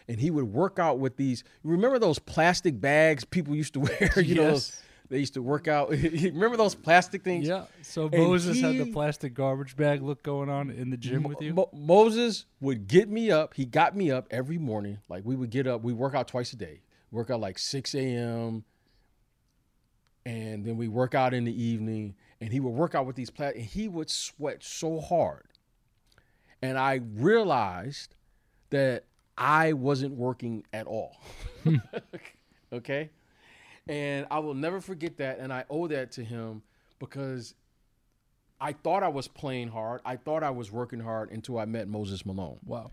And 0.07 0.17
he 0.21 0.31
would 0.31 0.45
work 0.45 0.79
out 0.79 0.99
with 0.99 1.17
these. 1.17 1.43
Remember 1.63 1.99
those 1.99 2.19
plastic 2.19 2.79
bags 2.79 3.25
people 3.25 3.53
used 3.53 3.73
to 3.73 3.79
wear? 3.81 4.13
You 4.21 4.35
know, 4.35 4.51
those, 4.51 4.69
Yes. 4.69 4.83
They 5.09 5.17
used 5.19 5.33
to 5.33 5.41
work 5.41 5.67
out. 5.67 5.89
remember 5.89 6.55
those 6.55 6.75
plastic 6.75 7.23
things? 7.23 7.47
Yeah. 7.47 7.65
So 7.81 8.09
And 8.11 8.23
Moses 8.23 8.61
had 8.61 8.77
the 8.77 8.91
plastic 8.91 9.33
garbage 9.33 9.75
bag 9.75 10.01
look 10.01 10.21
going 10.21 10.49
on 10.49 10.69
in 10.69 10.91
the 10.91 10.97
gym 10.97 11.23
with 11.23 11.41
you. 11.41 11.53
Mo- 11.53 11.69
Moses 11.73 12.45
would 12.61 12.87
get 12.87 13.09
me 13.09 13.31
up. 13.31 13.55
He 13.55 13.65
got 13.65 13.95
me 13.95 14.11
up 14.11 14.27
every 14.29 14.59
morning. 14.59 14.99
Like 15.09 15.25
we 15.25 15.35
would 15.35 15.49
get 15.49 15.65
up. 15.65 15.81
We 15.81 15.93
work 15.93 16.13
out 16.13 16.27
twice 16.27 16.53
a 16.53 16.55
day. 16.55 16.81
Work 17.11 17.31
out 17.31 17.39
like 17.39 17.57
6 17.57 17.95
a.m. 17.95 18.63
And 20.25 20.63
then 20.63 20.77
we 20.77 20.87
work 20.87 21.15
out 21.15 21.33
in 21.33 21.43
the 21.43 21.63
evening. 21.63 22.15
And 22.39 22.53
he 22.53 22.59
would 22.59 22.69
work 22.69 22.93
out 22.93 23.07
with 23.07 23.15
these 23.15 23.31
plat. 23.31 23.55
And 23.55 23.65
he 23.65 23.87
would 23.87 24.11
sweat 24.11 24.63
so 24.63 24.99
hard. 24.99 25.47
And 26.61 26.77
I 26.77 27.01
realized 27.15 28.15
that 28.69 29.05
I 29.37 29.73
wasn't 29.73 30.13
working 30.13 30.65
at 30.71 30.85
all. 30.85 31.17
okay. 32.73 33.09
And 33.89 34.27
I 34.31 34.39
will 34.39 34.53
never 34.53 34.79
forget 34.79 35.17
that. 35.17 35.39
And 35.39 35.51
I 35.51 35.65
owe 35.69 35.87
that 35.87 36.11
to 36.13 36.23
him 36.23 36.61
because 36.99 37.55
I 38.61 38.71
thought 38.73 39.01
I 39.03 39.07
was 39.07 39.27
playing 39.27 39.69
hard. 39.69 40.01
I 40.05 40.15
thought 40.15 40.43
I 40.43 40.51
was 40.51 40.71
working 40.71 40.99
hard 40.99 41.31
until 41.31 41.57
I 41.57 41.65
met 41.65 41.87
Moses 41.87 42.25
Malone. 42.25 42.59
wow. 42.65 42.91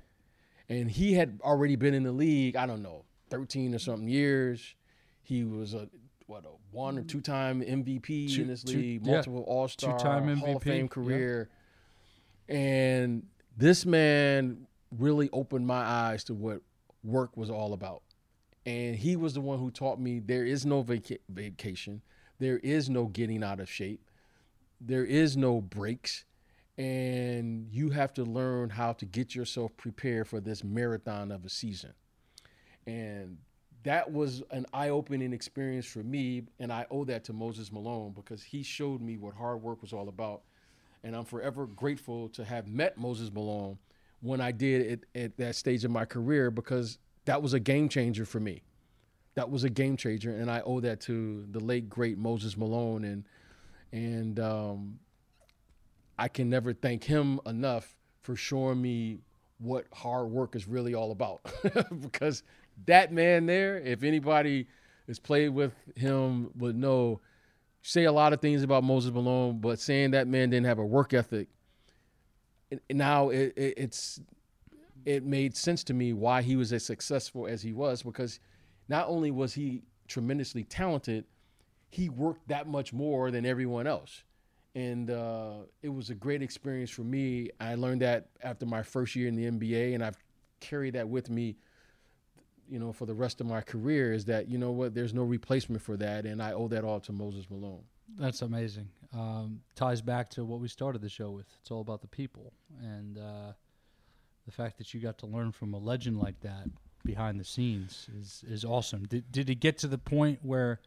And 0.68 0.90
he 0.90 1.12
had 1.14 1.38
already 1.44 1.76
been 1.76 1.94
in 1.94 2.02
the 2.02 2.10
league, 2.10 2.56
I 2.56 2.66
don't 2.66 2.82
know, 2.82 3.04
13 3.30 3.72
or 3.74 3.78
something 3.78 4.08
years. 4.08 4.74
He 5.22 5.44
was 5.44 5.74
a 5.74 5.88
what 6.26 6.44
a 6.44 6.48
one 6.72 6.98
or 6.98 7.02
two 7.02 7.20
time 7.20 7.60
MVP 7.62 8.34
Two- 8.34 8.42
in 8.42 8.48
this 8.48 8.64
two- 8.64 8.76
league, 8.78 9.06
yeah. 9.06 9.12
multiple 9.12 9.44
All 9.46 9.68
Star, 9.68 9.92
Hall 9.96 10.16
of 10.18 10.24
MVP, 10.24 10.62
Fame 10.62 10.84
yeah. 10.84 10.88
career. 10.88 11.48
And 12.48 13.26
this 13.56 13.86
man 13.86 14.66
really 14.96 15.28
opened 15.32 15.66
my 15.66 15.82
eyes 15.84 16.24
to 16.24 16.34
what 16.34 16.62
work 17.04 17.36
was 17.36 17.50
all 17.50 17.72
about. 17.72 18.02
And 18.66 18.96
he 18.96 19.16
was 19.16 19.34
the 19.34 19.40
one 19.40 19.60
who 19.60 19.70
taught 19.70 20.00
me 20.00 20.20
there 20.20 20.44
is 20.44 20.66
no 20.66 20.82
vaca- 20.82 21.18
vacation, 21.28 22.02
there 22.40 22.58
is 22.58 22.90
no 22.90 23.06
getting 23.06 23.44
out 23.44 23.60
of 23.60 23.70
shape, 23.70 24.10
there 24.80 25.04
is 25.04 25.36
no 25.36 25.60
breaks, 25.62 26.24
and 26.78 27.68
you 27.72 27.90
have 27.90 28.12
to 28.14 28.24
learn 28.24 28.70
how 28.70 28.92
to 28.94 29.06
get 29.06 29.34
yourself 29.34 29.76
prepared 29.76 30.28
for 30.28 30.40
this 30.40 30.64
marathon 30.64 31.32
of 31.32 31.44
a 31.44 31.48
season. 31.48 31.94
And 32.86 33.38
that 33.84 34.12
was 34.12 34.42
an 34.50 34.66
eye-opening 34.72 35.32
experience 35.32 35.86
for 35.86 36.02
me, 36.02 36.44
and 36.58 36.72
I 36.72 36.86
owe 36.90 37.04
that 37.04 37.24
to 37.24 37.32
Moses 37.32 37.72
Malone 37.72 38.12
because 38.12 38.42
he 38.42 38.62
showed 38.64 39.00
me 39.00 39.16
what 39.16 39.34
hard 39.34 39.62
work 39.62 39.82
was 39.82 39.92
all 39.92 40.08
about. 40.08 40.42
and 41.04 41.14
I'm 41.16 41.24
forever 41.24 41.66
grateful 41.66 42.28
to 42.30 42.44
have 42.44 42.68
met 42.68 42.98
Moses 42.98 43.32
Malone 43.32 43.78
when 44.20 44.40
I 44.40 44.50
did 44.52 45.06
at 45.14 45.36
that 45.38 45.54
stage 45.56 45.84
of 45.84 45.90
my 45.92 46.04
career 46.04 46.50
because 46.50 46.98
that 47.26 47.42
was 47.42 47.52
a 47.52 47.60
game 47.60 47.88
changer 47.88 48.24
for 48.24 48.40
me. 48.40 48.62
That 49.34 49.50
was 49.50 49.64
a 49.64 49.70
game 49.70 49.96
changer, 49.96 50.30
and 50.30 50.50
I 50.50 50.62
owe 50.64 50.80
that 50.80 51.00
to 51.02 51.44
the 51.50 51.60
late 51.60 51.90
great 51.90 52.16
Moses 52.16 52.56
Malone, 52.56 53.04
and 53.04 53.24
and 53.92 54.40
um, 54.40 54.98
I 56.18 56.28
can 56.28 56.48
never 56.48 56.72
thank 56.72 57.04
him 57.04 57.40
enough 57.44 57.94
for 58.22 58.34
showing 58.34 58.80
me 58.80 59.18
what 59.58 59.86
hard 59.92 60.30
work 60.30 60.56
is 60.56 60.66
really 60.66 60.94
all 60.94 61.12
about. 61.12 61.40
because 62.00 62.42
that 62.86 63.12
man 63.12 63.46
there, 63.46 63.78
if 63.78 64.02
anybody 64.02 64.66
has 65.06 65.18
played 65.18 65.50
with 65.50 65.74
him, 65.94 66.50
would 66.56 66.76
know. 66.76 67.20
Say 67.82 68.02
a 68.02 68.10
lot 68.10 68.32
of 68.32 68.40
things 68.40 68.64
about 68.64 68.82
Moses 68.82 69.12
Malone, 69.12 69.60
but 69.60 69.78
saying 69.78 70.10
that 70.10 70.26
man 70.26 70.50
didn't 70.50 70.66
have 70.66 70.80
a 70.80 70.84
work 70.84 71.14
ethic, 71.14 71.46
now 72.90 73.28
it, 73.28 73.52
it, 73.56 73.74
it's 73.76 74.20
it 75.06 75.24
made 75.24 75.56
sense 75.56 75.82
to 75.84 75.94
me 75.94 76.12
why 76.12 76.42
he 76.42 76.56
was 76.56 76.72
as 76.72 76.84
successful 76.84 77.46
as 77.46 77.62
he 77.62 77.72
was 77.72 78.02
because 78.02 78.38
not 78.88 79.08
only 79.08 79.30
was 79.30 79.54
he 79.54 79.82
tremendously 80.06 80.64
talented, 80.64 81.24
he 81.88 82.10
worked 82.10 82.46
that 82.48 82.68
much 82.68 82.92
more 82.92 83.30
than 83.30 83.46
everyone 83.46 83.86
else 83.86 84.24
and 84.76 85.10
uh, 85.10 85.54
it 85.82 85.88
was 85.88 86.10
a 86.10 86.14
great 86.14 86.42
experience 86.42 86.90
for 86.90 87.00
me. 87.00 87.48
I 87.58 87.76
learned 87.76 88.02
that 88.02 88.28
after 88.42 88.66
my 88.66 88.82
first 88.82 89.16
year 89.16 89.26
in 89.26 89.34
the 89.34 89.50
NBA, 89.50 89.94
and 89.94 90.04
I've 90.04 90.18
carried 90.60 90.92
that 90.94 91.08
with 91.08 91.30
me, 91.30 91.56
you 92.68 92.78
know, 92.78 92.92
for 92.92 93.06
the 93.06 93.14
rest 93.14 93.40
of 93.40 93.46
my 93.46 93.62
career. 93.62 94.12
Is 94.12 94.26
that 94.26 94.50
you 94.50 94.58
know 94.58 94.72
what? 94.72 94.94
There's 94.94 95.14
no 95.14 95.22
replacement 95.22 95.80
for 95.80 95.96
that, 95.96 96.26
and 96.26 96.42
I 96.42 96.52
owe 96.52 96.68
that 96.68 96.84
all 96.84 97.00
to 97.00 97.12
Moses 97.12 97.46
Malone. 97.48 97.84
That's 98.18 98.42
amazing. 98.42 98.86
Um, 99.14 99.60
ties 99.76 100.02
back 100.02 100.28
to 100.30 100.44
what 100.44 100.60
we 100.60 100.68
started 100.68 101.00
the 101.00 101.08
show 101.08 101.30
with. 101.30 101.46
It's 101.58 101.70
all 101.70 101.80
about 101.80 102.02
the 102.02 102.08
people, 102.08 102.52
and 102.82 103.16
uh, 103.16 103.52
the 104.46 104.52
fact 104.52 104.78
that 104.78 104.94
you 104.94 105.00
got 105.00 105.18
to 105.18 105.26
learn 105.26 105.52
from 105.52 105.74
a 105.74 105.78
legend 105.78 106.18
like 106.18 106.40
that 106.40 106.68
behind 107.04 107.38
the 107.38 107.44
scenes 107.44 108.08
is 108.18 108.44
is 108.48 108.64
awesome. 108.64 109.04
Did 109.04 109.30
did 109.30 109.50
it 109.50 109.56
get 109.56 109.78
to 109.78 109.88
the 109.88 109.98
point 109.98 110.40
where? 110.42 110.80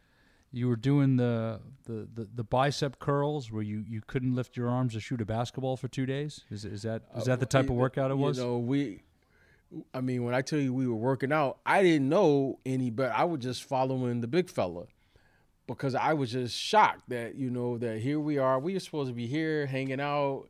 you 0.51 0.67
were 0.67 0.75
doing 0.75 1.17
the, 1.17 1.59
the, 1.85 2.07
the, 2.13 2.27
the, 2.35 2.43
bicep 2.43 2.99
curls 2.99 3.51
where 3.51 3.61
you, 3.61 3.83
you 3.87 4.01
couldn't 4.05 4.33
lift 4.33 4.57
your 4.57 4.67
arms 4.67 4.93
to 4.93 4.99
shoot 4.99 5.21
a 5.21 5.25
basketball 5.25 5.77
for 5.77 5.87
two 5.87 6.05
days. 6.05 6.41
Is, 6.49 6.65
is 6.65 6.81
that 6.83 7.03
is 7.15 7.25
that 7.25 7.39
the 7.39 7.45
uh, 7.45 7.49
type 7.49 7.69
uh, 7.69 7.73
of 7.73 7.77
workout 7.77 8.09
it 8.09 8.17
was? 8.17 8.37
You 8.37 8.43
know, 8.45 8.57
we. 8.57 9.03
I 9.93 10.01
mean, 10.01 10.23
when 10.23 10.33
I 10.33 10.41
tell 10.41 10.57
you 10.57 10.73
we 10.73 10.87
were 10.87 10.95
working 10.95 11.31
out, 11.31 11.59
I 11.63 11.83
didn't 11.83 12.09
know 12.09 12.57
any 12.65 12.89
better. 12.89 13.13
I 13.13 13.25
was 13.25 13.41
just 13.41 13.63
following 13.63 14.19
the 14.21 14.27
big 14.27 14.49
fella 14.49 14.85
because 15.67 15.93
I 15.93 16.13
was 16.13 16.31
just 16.31 16.57
shocked 16.57 17.09
that 17.09 17.35
you 17.35 17.51
know 17.51 17.77
that 17.77 17.99
here 17.99 18.19
we 18.19 18.39
are. 18.39 18.57
We 18.57 18.73
were 18.73 18.79
supposed 18.79 19.09
to 19.09 19.13
be 19.13 19.27
here 19.27 19.67
hanging 19.67 20.01
out, 20.01 20.47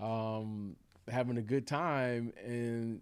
um, 0.00 0.76
having 1.08 1.36
a 1.38 1.42
good 1.42 1.66
time, 1.66 2.32
and 2.44 3.00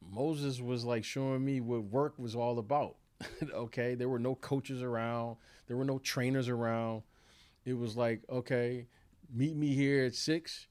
Moses 0.00 0.60
was 0.60 0.84
like 0.84 1.04
showing 1.04 1.44
me 1.44 1.60
what 1.60 1.84
work 1.84 2.18
was 2.18 2.34
all 2.34 2.58
about 2.58 2.96
okay, 3.52 3.94
there 3.94 4.08
were 4.08 4.18
no 4.18 4.34
coaches 4.34 4.82
around, 4.82 5.36
there 5.66 5.76
were 5.76 5.84
no 5.84 5.98
trainers 5.98 6.48
around. 6.48 7.02
It 7.64 7.74
was 7.74 7.96
like, 7.96 8.22
okay, 8.28 8.86
meet 9.32 9.56
me 9.56 9.74
here 9.74 10.04
at 10.04 10.14
six, 10.14 10.66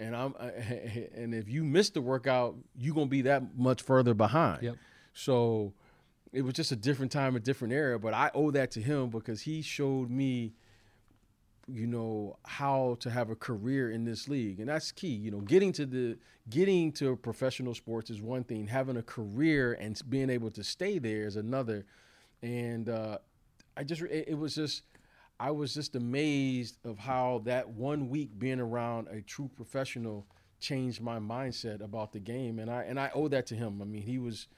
and 0.00 0.16
I'm, 0.16 0.34
and 0.40 1.34
if 1.34 1.48
you 1.48 1.64
miss 1.64 1.90
the 1.90 2.00
workout, 2.00 2.56
you're 2.76 2.94
gonna 2.94 3.06
be 3.06 3.22
that 3.22 3.56
much 3.56 3.82
further 3.82 4.14
behind. 4.14 4.62
Yep. 4.62 4.76
So 5.14 5.72
it 6.32 6.42
was 6.42 6.54
just 6.54 6.72
a 6.72 6.76
different 6.76 7.12
time, 7.12 7.36
a 7.36 7.40
different 7.40 7.74
era. 7.74 7.98
But 7.98 8.14
I 8.14 8.30
owe 8.34 8.50
that 8.50 8.70
to 8.72 8.80
him 8.80 9.10
because 9.10 9.42
he 9.42 9.62
showed 9.62 10.10
me 10.10 10.54
you 11.72 11.86
know 11.86 12.36
how 12.44 12.96
to 13.00 13.10
have 13.10 13.30
a 13.30 13.34
career 13.34 13.90
in 13.90 14.04
this 14.04 14.28
league. 14.28 14.60
And 14.60 14.68
that's 14.68 14.92
key 14.92 15.08
you 15.08 15.30
know 15.30 15.40
getting 15.40 15.72
to 15.72 15.86
the 15.86 16.18
getting 16.50 16.92
to 16.92 17.16
professional 17.16 17.74
sports 17.74 18.10
is 18.10 18.20
one 18.20 18.44
thing. 18.44 18.66
Having 18.66 18.96
a 18.98 19.02
career 19.02 19.74
and 19.74 20.00
being 20.08 20.30
able 20.30 20.50
to 20.50 20.62
stay 20.62 20.98
there 20.98 21.26
is 21.26 21.36
another. 21.36 21.86
And 22.42 22.88
uh, 22.88 23.18
i 23.76 23.84
just 23.84 24.02
it, 24.02 24.28
it 24.28 24.34
was 24.34 24.54
just 24.54 24.82
i 25.40 25.50
was 25.50 25.72
just 25.72 25.96
amazed 25.96 26.76
of 26.84 26.98
how 26.98 27.40
that 27.44 27.68
one 27.68 28.08
week 28.10 28.38
being 28.38 28.60
around 28.60 29.08
a 29.08 29.22
true 29.22 29.50
professional 29.56 30.26
changed 30.60 31.00
my 31.00 31.18
mindset 31.18 31.82
about 31.82 32.12
the 32.12 32.20
game. 32.20 32.58
And 32.58 32.70
i 32.70 32.82
and 32.82 33.00
i 33.00 33.10
owe 33.14 33.28
that 33.28 33.46
to 33.46 33.54
him. 33.54 33.80
I 33.80 33.84
mean 33.84 34.02
he 34.02 34.18
was 34.18 34.48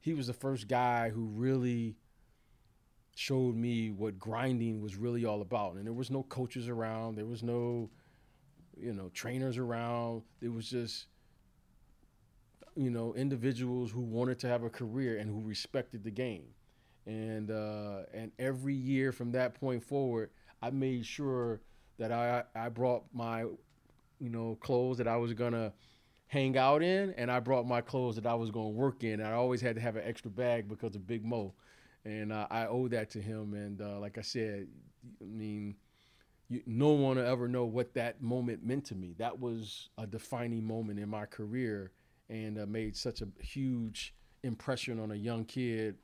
he 0.00 0.14
was 0.14 0.26
the 0.26 0.32
first 0.32 0.68
guy 0.68 1.10
who 1.10 1.26
really 1.26 1.96
showed 3.14 3.54
me 3.54 3.90
what 3.90 4.18
grinding 4.18 4.80
was 4.80 4.96
really 4.96 5.24
all 5.24 5.40
about. 5.40 5.76
And 5.76 5.86
there 5.86 5.92
was 5.92 6.10
no 6.10 6.24
coaches 6.24 6.68
around, 6.68 7.16
there 7.16 7.26
was 7.26 7.42
no, 7.42 7.90
you 8.76 8.92
know, 8.92 9.08
trainers 9.14 9.56
around. 9.56 10.22
It 10.40 10.52
was 10.52 10.68
just, 10.68 11.06
you 12.74 12.90
know, 12.90 13.14
individuals 13.14 13.92
who 13.92 14.00
wanted 14.00 14.38
to 14.40 14.48
have 14.48 14.64
a 14.64 14.70
career 14.70 15.18
and 15.18 15.30
who 15.30 15.40
respected 15.46 16.02
the 16.02 16.10
game. 16.10 16.46
And 17.06 17.50
uh, 17.50 18.02
and 18.12 18.32
every 18.38 18.74
year 18.74 19.12
from 19.12 19.30
that 19.32 19.54
point 19.60 19.84
forward, 19.84 20.30
I 20.62 20.70
made 20.70 21.06
sure 21.06 21.60
that 21.98 22.10
I 22.10 22.42
I 22.56 22.68
brought 22.70 23.04
my, 23.12 23.42
you 23.42 24.30
know, 24.30 24.56
clothes 24.60 24.98
that 24.98 25.06
I 25.06 25.16
was 25.18 25.34
gonna 25.34 25.72
hang 26.26 26.56
out 26.56 26.82
in, 26.82 27.12
and 27.18 27.30
I 27.30 27.40
brought 27.40 27.66
my 27.66 27.82
clothes 27.82 28.16
that 28.16 28.26
I 28.26 28.34
was 28.34 28.50
gonna 28.50 28.70
work 28.70 29.04
in. 29.04 29.20
I 29.20 29.32
always 29.32 29.60
had 29.60 29.76
to 29.76 29.82
have 29.82 29.96
an 29.96 30.02
extra 30.04 30.30
bag 30.30 30.66
because 30.66 30.96
of 30.96 31.06
Big 31.06 31.24
Mo 31.24 31.52
and 32.04 32.32
uh, 32.32 32.46
I 32.50 32.66
owe 32.66 32.88
that 32.88 33.10
to 33.10 33.20
him. 33.20 33.54
And 33.54 33.80
uh, 33.80 33.98
like 33.98 34.18
I 34.18 34.22
said, 34.22 34.68
I 35.20 35.24
mean, 35.24 35.76
you, 36.48 36.62
no 36.66 36.90
one 36.90 37.16
will 37.16 37.26
ever 37.26 37.48
know 37.48 37.64
what 37.64 37.94
that 37.94 38.22
moment 38.22 38.64
meant 38.64 38.84
to 38.86 38.94
me. 38.94 39.14
That 39.18 39.38
was 39.38 39.88
a 39.98 40.06
defining 40.06 40.64
moment 40.64 40.98
in 40.98 41.08
my 41.08 41.26
career, 41.26 41.92
and 42.28 42.58
uh, 42.58 42.66
made 42.66 42.96
such 42.96 43.20
a 43.22 43.28
huge 43.42 44.14
impression 44.42 45.00
on 45.00 45.10
a 45.10 45.14
young 45.14 45.44
kid 45.44 45.96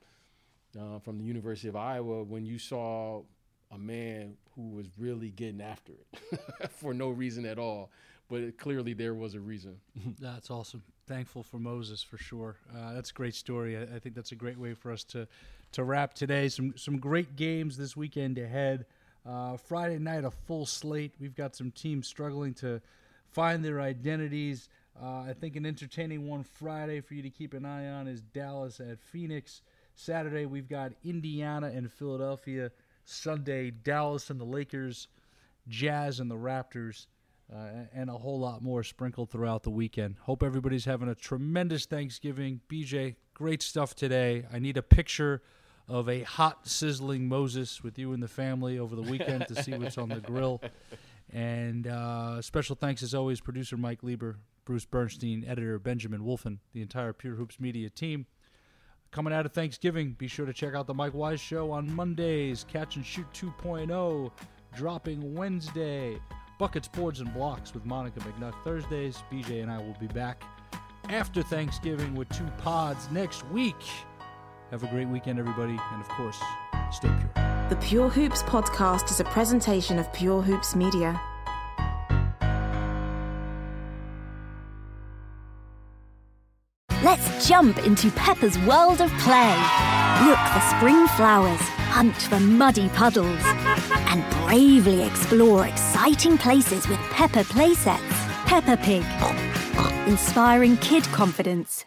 uh, 0.78 0.98
from 0.98 1.18
the 1.18 1.24
University 1.24 1.68
of 1.68 1.76
Iowa 1.76 2.24
when 2.24 2.44
you 2.44 2.58
saw 2.58 3.22
a 3.70 3.78
man 3.78 4.36
who 4.54 4.70
was 4.70 4.86
really 4.98 5.30
getting 5.30 5.60
after 5.60 5.92
it 5.92 6.70
for 6.70 6.92
no 6.92 7.10
reason 7.10 7.46
at 7.46 7.58
all. 7.58 7.90
But 8.28 8.40
it, 8.40 8.58
clearly, 8.58 8.92
there 8.92 9.14
was 9.14 9.34
a 9.34 9.40
reason. 9.40 9.76
That's 10.20 10.50
awesome. 10.50 10.82
Thankful 11.06 11.42
for 11.42 11.58
Moses 11.58 12.02
for 12.02 12.16
sure. 12.16 12.56
Uh, 12.72 12.94
that's 12.94 13.10
a 13.10 13.14
great 13.14 13.34
story. 13.34 13.76
I, 13.76 13.96
I 13.96 13.98
think 13.98 14.14
that's 14.14 14.30
a 14.30 14.36
great 14.36 14.56
way 14.56 14.74
for 14.74 14.92
us 14.92 15.02
to 15.06 15.26
to 15.72 15.84
wrap 15.84 16.14
today. 16.14 16.48
Some 16.48 16.74
some 16.76 16.98
great 16.98 17.36
games 17.36 17.76
this 17.76 17.96
weekend 17.96 18.38
ahead. 18.38 18.86
Uh, 19.26 19.56
Friday 19.56 19.98
night, 19.98 20.24
a 20.24 20.30
full 20.30 20.66
slate. 20.66 21.14
We've 21.20 21.34
got 21.34 21.54
some 21.54 21.70
teams 21.70 22.06
struggling 22.06 22.54
to 22.54 22.80
find 23.28 23.64
their 23.64 23.80
identities. 23.80 24.68
Uh, 25.00 25.20
I 25.28 25.34
think 25.38 25.56
an 25.56 25.66
entertaining 25.66 26.26
one 26.28 26.42
Friday 26.42 27.00
for 27.00 27.14
you 27.14 27.22
to 27.22 27.30
keep 27.30 27.54
an 27.54 27.64
eye 27.64 27.88
on 27.88 28.08
is 28.08 28.22
Dallas 28.22 28.80
at 28.80 29.00
Phoenix. 29.00 29.62
Saturday, 29.94 30.46
we've 30.46 30.68
got 30.68 30.92
Indiana 31.04 31.70
and 31.74 31.90
Philadelphia. 31.92 32.70
Sunday, 33.04 33.70
Dallas 33.70 34.30
and 34.30 34.40
the 34.40 34.44
Lakers, 34.44 35.08
Jazz 35.68 36.20
and 36.20 36.30
the 36.30 36.36
Raptors, 36.36 37.06
uh, 37.52 37.86
and 37.92 38.08
a 38.08 38.14
whole 38.14 38.38
lot 38.38 38.62
more 38.62 38.82
sprinkled 38.82 39.30
throughout 39.30 39.62
the 39.62 39.70
weekend. 39.70 40.16
Hope 40.20 40.42
everybody's 40.42 40.84
having 40.84 41.08
a 41.08 41.14
tremendous 41.14 41.86
Thanksgiving. 41.86 42.60
BJ, 42.68 43.16
great 43.34 43.62
stuff 43.62 43.94
today. 43.94 44.44
I 44.52 44.58
need 44.58 44.76
a 44.76 44.82
picture 44.82 45.42
of 45.88 46.08
a 46.08 46.22
hot, 46.22 46.68
sizzling 46.68 47.28
Moses 47.28 47.82
with 47.82 47.98
you 47.98 48.12
and 48.12 48.22
the 48.22 48.28
family 48.28 48.78
over 48.78 48.94
the 48.94 49.02
weekend 49.02 49.48
to 49.48 49.62
see 49.62 49.72
what's 49.74 49.98
on 49.98 50.08
the 50.08 50.20
grill. 50.20 50.60
And 51.32 51.86
uh, 51.86 52.42
special 52.42 52.76
thanks, 52.76 53.02
as 53.02 53.14
always, 53.14 53.40
producer 53.40 53.76
Mike 53.76 54.02
Lieber, 54.02 54.38
Bruce 54.64 54.84
Bernstein, 54.84 55.44
editor 55.46 55.78
Benjamin 55.78 56.22
Wolfen, 56.22 56.58
the 56.72 56.82
entire 56.82 57.12
Pure 57.12 57.36
Hoops 57.36 57.60
Media 57.60 57.88
team. 57.88 58.26
Coming 59.10 59.32
out 59.32 59.44
of 59.46 59.52
Thanksgiving, 59.52 60.12
be 60.12 60.28
sure 60.28 60.46
to 60.46 60.52
check 60.52 60.74
out 60.74 60.86
the 60.86 60.94
Mike 60.94 61.14
Wise 61.14 61.40
Show 61.40 61.72
on 61.72 61.92
Mondays, 61.92 62.64
Catch 62.68 62.96
and 62.96 63.04
Shoot 63.04 63.26
2.0, 63.32 64.30
dropping 64.74 65.34
Wednesday, 65.34 66.16
Buckets, 66.58 66.86
Boards, 66.86 67.20
and 67.20 67.32
Blocks 67.34 67.74
with 67.74 67.84
Monica 67.84 68.20
McNutt 68.20 68.54
Thursdays. 68.62 69.22
BJ 69.32 69.62
and 69.62 69.70
I 69.70 69.78
will 69.78 69.96
be 69.98 70.06
back 70.08 70.44
after 71.08 71.42
Thanksgiving 71.42 72.14
with 72.14 72.28
two 72.28 72.46
pods 72.58 73.10
next 73.10 73.44
week. 73.50 73.82
Have 74.70 74.84
a 74.84 74.86
great 74.86 75.08
weekend, 75.08 75.40
everybody, 75.40 75.76
and 75.92 76.00
of 76.00 76.08
course, 76.10 76.40
stay 76.92 77.08
pure. 77.08 77.66
The 77.70 77.76
Pure 77.82 78.10
Hoops 78.10 78.44
podcast 78.44 79.10
is 79.10 79.18
a 79.18 79.24
presentation 79.24 79.98
of 79.98 80.12
Pure 80.12 80.42
Hoops 80.42 80.76
Media. 80.76 81.20
Let's 87.02 87.48
jump 87.48 87.84
into 87.84 88.12
Peppa's 88.12 88.56
world 88.60 89.00
of 89.00 89.10
play. 89.18 89.56
Look 90.24 90.38
for 90.38 90.60
spring 90.76 91.04
flowers, 91.16 91.60
hunt 91.90 92.14
for 92.14 92.38
muddy 92.38 92.88
puddles, 92.90 93.42
and 93.42 94.24
bravely 94.46 95.02
explore 95.02 95.66
exciting 95.66 96.38
places 96.38 96.86
with 96.86 97.00
Peppa 97.10 97.42
playsets. 97.42 97.98
Peppa 98.46 98.76
Pig, 98.76 99.04
inspiring 100.08 100.76
kid 100.76 101.02
confidence. 101.06 101.78